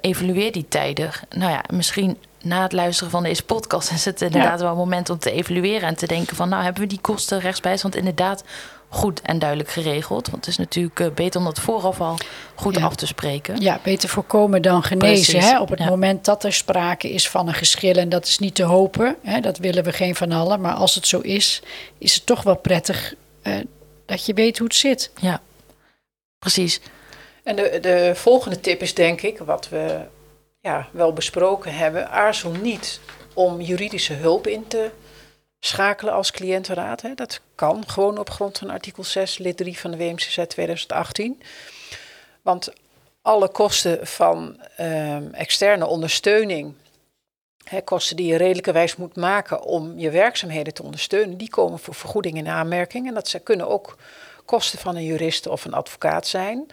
evalueer 0.00 0.52
die 0.52 0.66
tijden. 0.68 1.10
Nou 1.30 1.50
ja, 1.50 1.64
misschien 1.72 2.16
na 2.42 2.62
het 2.62 2.72
luisteren 2.72 3.10
van 3.10 3.22
deze 3.22 3.44
podcast 3.44 3.90
is 3.90 4.04
het 4.04 4.22
inderdaad 4.22 4.58
ja. 4.58 4.64
wel 4.64 4.72
een 4.72 4.78
moment 4.78 5.10
om 5.10 5.18
te 5.18 5.30
evalueren 5.30 5.88
en 5.88 5.96
te 5.96 6.06
denken 6.06 6.36
van 6.36 6.48
nou 6.48 6.62
hebben 6.62 6.82
we 6.82 6.88
die 6.88 7.00
kosten 7.00 7.40
rechtsbijstand 7.40 7.96
inderdaad 7.96 8.44
goed 8.88 9.20
en 9.20 9.38
duidelijk 9.38 9.70
geregeld. 9.70 10.30
Want 10.30 10.44
het 10.44 10.46
is 10.46 10.56
natuurlijk 10.56 11.00
uh, 11.00 11.10
beter 11.10 11.40
om 11.40 11.46
dat 11.46 11.60
vooraf 11.60 12.00
al 12.00 12.16
goed 12.54 12.76
ja. 12.76 12.84
af 12.84 12.94
te 12.94 13.06
spreken. 13.06 13.60
Ja, 13.60 13.80
beter 13.82 14.08
voorkomen 14.08 14.62
dan 14.62 14.82
genezen. 14.82 15.40
Hè? 15.40 15.60
Op 15.60 15.68
het 15.68 15.78
ja. 15.78 15.88
moment 15.88 16.24
dat 16.24 16.44
er 16.44 16.52
sprake 16.52 17.10
is 17.10 17.28
van 17.28 17.48
een 17.48 17.54
geschil, 17.54 17.94
en 17.94 18.08
dat 18.08 18.26
is 18.26 18.38
niet 18.38 18.54
te 18.54 18.62
hopen, 18.62 19.16
hè? 19.22 19.40
dat 19.40 19.58
willen 19.58 19.84
we 19.84 19.92
geen 19.92 20.14
van 20.14 20.32
allen. 20.32 20.60
Maar 20.60 20.74
als 20.74 20.94
het 20.94 21.06
zo 21.06 21.20
is, 21.20 21.62
is 21.98 22.14
het 22.14 22.26
toch 22.26 22.42
wel 22.42 22.56
prettig 22.56 23.14
uh, 23.42 23.54
dat 24.06 24.26
je 24.26 24.34
weet 24.34 24.58
hoe 24.58 24.66
het 24.66 24.76
zit. 24.76 25.10
Ja, 25.20 25.40
precies. 26.38 26.80
En 27.42 27.56
de, 27.56 27.78
de 27.80 28.12
volgende 28.14 28.60
tip 28.60 28.82
is 28.82 28.94
denk 28.94 29.22
ik, 29.22 29.38
wat 29.38 29.68
we 29.68 30.00
ja, 30.60 30.88
wel 30.92 31.12
besproken 31.12 31.74
hebben, 31.74 32.10
aarzel 32.10 32.50
niet 32.50 33.00
om 33.34 33.60
juridische 33.60 34.12
hulp 34.12 34.46
in 34.46 34.66
te 34.66 34.90
schakelen 35.60 36.14
als 36.14 36.30
cliëntenraad. 36.30 37.00
Hè. 37.00 37.14
Dat 37.14 37.40
kan 37.54 37.88
gewoon 37.88 38.18
op 38.18 38.30
grond 38.30 38.58
van 38.58 38.70
artikel 38.70 39.04
6, 39.04 39.38
lid 39.38 39.56
3 39.56 39.78
van 39.78 39.90
de 39.90 39.96
WMCZ 39.96 40.44
2018. 40.46 41.42
Want 42.42 42.72
alle 43.22 43.48
kosten 43.48 44.06
van 44.06 44.60
ehm, 44.76 45.28
externe 45.32 45.86
ondersteuning, 45.86 46.74
hè, 47.64 47.80
kosten 47.80 48.16
die 48.16 48.26
je 48.26 48.36
redelijkerwijs 48.36 48.96
moet 48.96 49.16
maken 49.16 49.62
om 49.62 49.98
je 49.98 50.10
werkzaamheden 50.10 50.74
te 50.74 50.82
ondersteunen, 50.82 51.36
die 51.36 51.50
komen 51.50 51.78
voor 51.78 51.94
vergoeding 51.94 52.36
in 52.36 52.48
aanmerking. 52.48 53.06
En 53.06 53.14
dat 53.14 53.40
kunnen 53.42 53.68
ook 53.68 53.96
kosten 54.44 54.78
van 54.78 54.96
een 54.96 55.04
jurist 55.04 55.46
of 55.46 55.64
een 55.64 55.74
advocaat 55.74 56.26
zijn. 56.26 56.66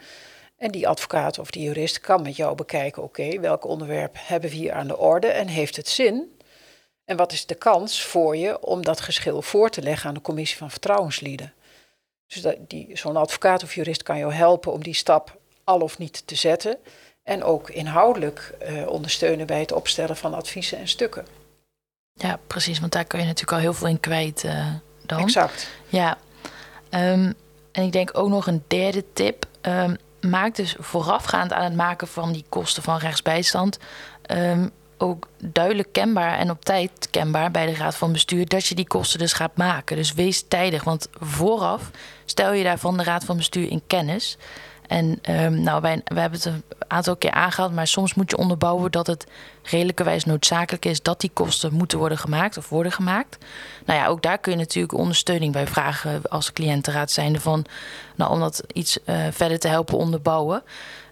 En 0.56 0.70
die 0.70 0.88
advocaat 0.88 1.38
of 1.38 1.50
die 1.50 1.62
jurist 1.62 2.00
kan 2.00 2.22
met 2.22 2.36
jou 2.36 2.54
bekijken, 2.54 3.02
oké, 3.02 3.40
welk 3.40 3.64
onderwerp 3.64 4.16
hebben 4.18 4.50
we 4.50 4.56
hier 4.56 4.72
aan 4.72 4.86
de 4.86 4.98
orde 4.98 5.26
en 5.26 5.48
heeft 5.48 5.76
het 5.76 5.88
zin? 5.88 6.38
En 7.04 7.16
wat 7.16 7.32
is 7.32 7.46
de 7.46 7.54
kans 7.54 8.02
voor 8.02 8.36
je 8.36 8.62
om 8.62 8.84
dat 8.84 9.00
geschil 9.00 9.42
voor 9.42 9.70
te 9.70 9.82
leggen 9.82 10.08
aan 10.08 10.14
de 10.14 10.20
commissie 10.20 10.58
van 10.58 10.70
vertrouwenslieden? 10.70 11.52
Dus 12.26 12.42
dat, 12.42 12.56
die, 12.68 12.90
zo'n 12.92 13.16
advocaat 13.16 13.62
of 13.62 13.74
jurist 13.74 14.02
kan 14.02 14.18
jou 14.18 14.32
helpen 14.32 14.72
om 14.72 14.82
die 14.82 14.94
stap 14.94 15.38
al 15.64 15.80
of 15.80 15.98
niet 15.98 16.26
te 16.26 16.34
zetten. 16.34 16.78
En 17.22 17.44
ook 17.44 17.70
inhoudelijk 17.70 18.54
uh, 18.62 18.86
ondersteunen 18.86 19.46
bij 19.46 19.60
het 19.60 19.72
opstellen 19.72 20.16
van 20.16 20.34
adviezen 20.34 20.78
en 20.78 20.88
stukken. 20.88 21.26
Ja, 22.12 22.38
precies, 22.46 22.80
want 22.80 22.92
daar 22.92 23.04
kun 23.04 23.18
je 23.18 23.24
natuurlijk 23.24 23.52
al 23.52 23.58
heel 23.58 23.74
veel 23.74 23.88
in 23.88 24.00
kwijt 24.00 24.44
uh, 24.44 24.74
dan. 25.06 25.20
Exact. 25.20 25.68
Ja, 25.88 26.18
um, 26.90 27.34
en 27.72 27.82
ik 27.82 27.92
denk 27.92 28.18
ook 28.18 28.28
nog 28.28 28.46
een 28.46 28.64
derde 28.66 29.04
tip. 29.12 29.46
Um, 29.62 29.96
maak 30.26 30.54
dus 30.54 30.76
voorafgaand 30.78 31.52
aan 31.52 31.64
het 31.64 31.74
maken 31.74 32.08
van 32.08 32.32
die 32.32 32.44
kosten 32.48 32.82
van 32.82 32.98
rechtsbijstand... 32.98 33.78
Um, 34.30 34.70
ook 34.98 35.28
duidelijk 35.38 35.88
kenbaar 35.92 36.38
en 36.38 36.50
op 36.50 36.64
tijd 36.64 37.08
kenbaar 37.10 37.50
bij 37.50 37.66
de 37.66 37.74
raad 37.74 37.96
van 37.96 38.12
bestuur 38.12 38.46
dat 38.46 38.66
je 38.66 38.74
die 38.74 38.86
kosten 38.86 39.18
dus 39.18 39.32
gaat 39.32 39.56
maken. 39.56 39.96
Dus 39.96 40.12
wees 40.12 40.44
tijdig, 40.48 40.84
want 40.84 41.08
vooraf 41.20 41.90
stel 42.24 42.52
je 42.52 42.64
daarvan 42.64 42.96
de 42.96 43.02
raad 43.02 43.24
van 43.24 43.36
bestuur 43.36 43.70
in 43.70 43.82
kennis. 43.86 44.36
En 44.88 45.18
um, 45.30 45.60
nou, 45.60 45.80
wij, 45.80 46.00
we 46.04 46.20
hebben 46.20 46.38
het 46.38 46.48
een 46.48 46.62
aantal 46.88 47.16
keer 47.16 47.30
aangehaald, 47.30 47.72
maar 47.72 47.86
soms 47.86 48.14
moet 48.14 48.30
je 48.30 48.36
onderbouwen 48.36 48.90
dat 48.90 49.06
het 49.06 49.26
redelijkerwijs 49.62 50.24
noodzakelijk 50.24 50.84
is 50.84 51.02
dat 51.02 51.20
die 51.20 51.30
kosten 51.32 51.72
moeten 51.72 51.98
worden 51.98 52.18
gemaakt 52.18 52.56
of 52.56 52.68
worden 52.68 52.92
gemaakt. 52.92 53.38
Nou 53.84 54.00
ja, 54.00 54.06
ook 54.06 54.22
daar 54.22 54.38
kun 54.38 54.52
je 54.52 54.58
natuurlijk 54.58 54.98
ondersteuning 54.98 55.52
bij 55.52 55.66
vragen 55.66 56.22
als 56.28 56.52
cliëntenraad 56.52 57.10
zijnde 57.10 57.40
van, 57.40 57.64
nou, 58.14 58.32
om 58.32 58.40
dat 58.40 58.62
iets 58.72 58.98
uh, 59.04 59.26
verder 59.30 59.58
te 59.58 59.68
helpen 59.68 59.98
onderbouwen. 59.98 60.62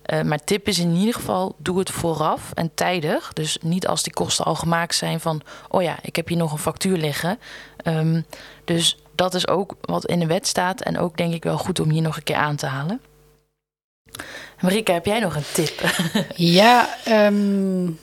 Uh, 0.07 0.23
maar 0.23 0.45
tip 0.45 0.69
is 0.69 0.79
in 0.79 0.95
ieder 0.95 1.15
geval, 1.15 1.55
doe 1.59 1.79
het 1.79 1.91
vooraf 1.91 2.51
en 2.55 2.75
tijdig. 2.75 3.33
Dus 3.33 3.59
niet 3.61 3.87
als 3.87 4.03
die 4.03 4.13
kosten 4.13 4.45
al 4.45 4.55
gemaakt 4.55 4.95
zijn 4.95 5.21
van... 5.21 5.43
oh 5.69 5.83
ja, 5.83 5.97
ik 6.03 6.17
heb 6.17 6.29
hier 6.29 6.37
nog 6.37 6.53
een 6.53 6.59
factuur 6.59 6.97
liggen. 6.97 7.39
Um, 7.85 8.25
dus 8.65 8.99
dat 9.15 9.35
is 9.35 9.49
ook 9.49 9.75
wat 9.81 10.07
in 10.07 10.19
de 10.19 10.27
wet 10.27 10.47
staat... 10.47 10.81
en 10.81 10.99
ook 10.99 11.17
denk 11.17 11.35
ik 11.35 11.45
wel 11.45 11.59
goed 11.59 11.81
om 11.81 11.91
hier 11.91 12.03
nog 12.03 12.17
een 12.17 12.23
keer 12.23 12.37
aan 12.37 12.57
te 12.57 12.67
halen. 12.67 13.01
Marika, 14.61 14.93
heb 14.93 15.07
jij 15.07 15.21
nog 15.21 15.37
een 15.37 15.53
tip? 15.53 15.81
ja, 16.37 16.89
um, 17.09 17.99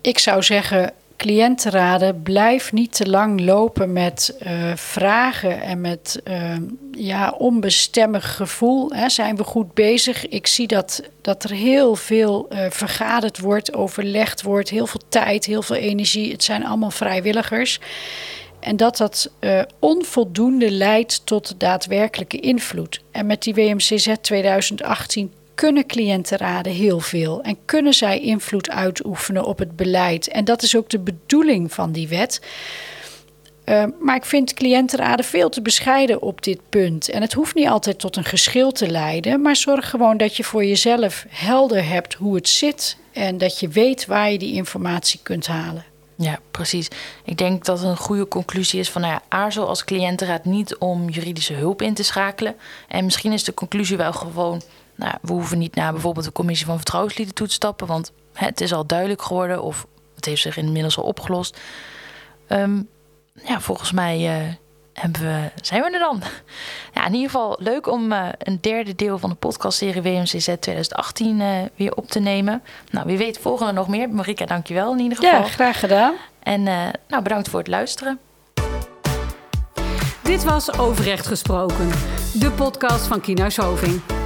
ik 0.00 0.18
zou 0.18 0.42
zeggen 0.42 0.92
cliëntenraden, 1.16 2.22
blijf 2.22 2.72
niet 2.72 2.92
te 2.92 3.08
lang 3.08 3.40
lopen 3.40 3.92
met 3.92 4.36
uh, 4.46 4.72
vragen 4.74 5.62
en 5.62 5.80
met 5.80 6.20
uh, 6.24 6.56
ja, 6.92 7.34
onbestemmig 7.38 8.36
gevoel. 8.36 8.90
Hè. 8.92 9.08
Zijn 9.08 9.36
we 9.36 9.44
goed 9.44 9.74
bezig? 9.74 10.28
Ik 10.28 10.46
zie 10.46 10.66
dat, 10.66 11.02
dat 11.20 11.44
er 11.44 11.50
heel 11.50 11.94
veel 11.94 12.48
uh, 12.52 12.66
vergaderd 12.70 13.38
wordt, 13.38 13.74
overlegd 13.74 14.42
wordt, 14.42 14.70
heel 14.70 14.86
veel 14.86 15.02
tijd, 15.08 15.44
heel 15.44 15.62
veel 15.62 15.76
energie. 15.76 16.32
Het 16.32 16.44
zijn 16.44 16.66
allemaal 16.66 16.90
vrijwilligers. 16.90 17.80
En 18.60 18.76
dat 18.76 18.96
dat 18.96 19.30
onvoldoende 19.78 20.70
leidt 20.70 21.26
tot 21.26 21.54
daadwerkelijke 21.58 22.40
invloed. 22.40 23.00
En 23.10 23.26
met 23.26 23.42
die 23.42 23.54
WMCZ 23.54 24.12
2018 24.20 25.32
kunnen 25.56 25.86
cliëntenraden 25.86 26.72
heel 26.72 27.00
veel 27.00 27.42
en 27.42 27.56
kunnen 27.64 27.94
zij 27.94 28.20
invloed 28.20 28.70
uitoefenen 28.70 29.44
op 29.44 29.58
het 29.58 29.76
beleid. 29.76 30.28
En 30.28 30.44
dat 30.44 30.62
is 30.62 30.76
ook 30.76 30.88
de 30.88 30.98
bedoeling 30.98 31.72
van 31.72 31.92
die 31.92 32.08
wet. 32.08 32.40
Uh, 33.64 33.84
maar 34.00 34.16
ik 34.16 34.24
vind 34.24 34.54
cliëntenraden 34.54 35.24
veel 35.24 35.48
te 35.48 35.62
bescheiden 35.62 36.22
op 36.22 36.42
dit 36.42 36.60
punt. 36.68 37.08
En 37.08 37.22
het 37.22 37.32
hoeft 37.32 37.54
niet 37.54 37.68
altijd 37.68 37.98
tot 37.98 38.16
een 38.16 38.24
geschil 38.24 38.72
te 38.72 38.90
leiden, 38.90 39.40
maar 39.40 39.56
zorg 39.56 39.90
gewoon 39.90 40.16
dat 40.16 40.36
je 40.36 40.44
voor 40.44 40.64
jezelf 40.64 41.24
helder 41.28 41.88
hebt 41.88 42.14
hoe 42.14 42.34
het 42.34 42.48
zit 42.48 42.96
en 43.12 43.38
dat 43.38 43.60
je 43.60 43.68
weet 43.68 44.06
waar 44.06 44.30
je 44.30 44.38
die 44.38 44.54
informatie 44.54 45.20
kunt 45.22 45.46
halen. 45.46 45.84
Ja, 46.16 46.38
precies. 46.50 46.88
Ik 47.24 47.38
denk 47.38 47.64
dat 47.64 47.82
een 47.82 47.96
goede 47.96 48.28
conclusie 48.28 48.80
is 48.80 48.90
van 48.90 49.00
nou 49.00 49.12
ja, 49.12 49.22
aarzel 49.28 49.68
als 49.68 49.84
cliëntenraad 49.84 50.44
niet 50.44 50.76
om 50.76 51.08
juridische 51.08 51.52
hulp 51.52 51.82
in 51.82 51.94
te 51.94 52.02
schakelen. 52.02 52.56
En 52.88 53.04
misschien 53.04 53.32
is 53.32 53.44
de 53.44 53.54
conclusie 53.54 53.96
wel 53.96 54.12
gewoon 54.12 54.62
nou, 54.96 55.14
we 55.22 55.32
hoeven 55.32 55.58
niet 55.58 55.74
naar 55.74 55.92
bijvoorbeeld 55.92 56.24
de 56.24 56.32
commissie 56.32 56.66
van 56.66 56.76
vertrouwenslieden 56.76 57.34
toe 57.34 57.46
te 57.46 57.52
stappen, 57.52 57.86
want 57.86 58.12
het 58.32 58.60
is 58.60 58.72
al 58.72 58.86
duidelijk 58.86 59.22
geworden 59.22 59.62
of 59.62 59.86
het 60.14 60.24
heeft 60.24 60.42
zich 60.42 60.56
inmiddels 60.56 60.98
al 60.98 61.04
opgelost. 61.04 61.60
Um, 62.48 62.88
ja, 63.44 63.60
volgens 63.60 63.92
mij 63.92 64.40
uh, 64.40 64.52
hebben 64.92 65.20
we, 65.20 65.50
zijn 65.62 65.82
we 65.82 65.90
er 65.90 65.98
dan. 65.98 66.22
Ja, 66.94 67.06
in 67.06 67.14
ieder 67.14 67.30
geval 67.30 67.56
leuk 67.60 67.86
om 67.86 68.12
uh, 68.12 68.28
een 68.38 68.58
derde 68.60 68.94
deel 68.94 69.18
van 69.18 69.30
de 69.30 69.36
podcastserie 69.36 70.02
WMCZ 70.02 70.44
2018 70.60 71.40
uh, 71.40 71.48
weer 71.74 71.94
op 71.94 72.08
te 72.08 72.18
nemen. 72.18 72.62
Nou, 72.90 73.06
wie 73.06 73.18
weet 73.18 73.38
volgen 73.38 73.66
er 73.66 73.72
nog 73.72 73.88
meer. 73.88 74.08
Marika, 74.08 74.46
dankjewel 74.46 74.92
in 74.92 74.98
ieder 74.98 75.18
geval. 75.18 75.40
Ja, 75.40 75.46
graag 75.46 75.80
gedaan. 75.80 76.14
En 76.42 76.62
nou, 77.08 77.22
bedankt 77.22 77.48
voor 77.48 77.58
het 77.58 77.68
luisteren. 77.68 78.18
Dit 80.22 80.44
was 80.44 80.78
Overrecht 80.78 81.26
Gesproken, 81.26 81.88
de 82.32 82.50
podcast 82.56 83.06
van 83.06 83.20
Kienhuis 83.20 83.56
Hoving. 83.56 84.25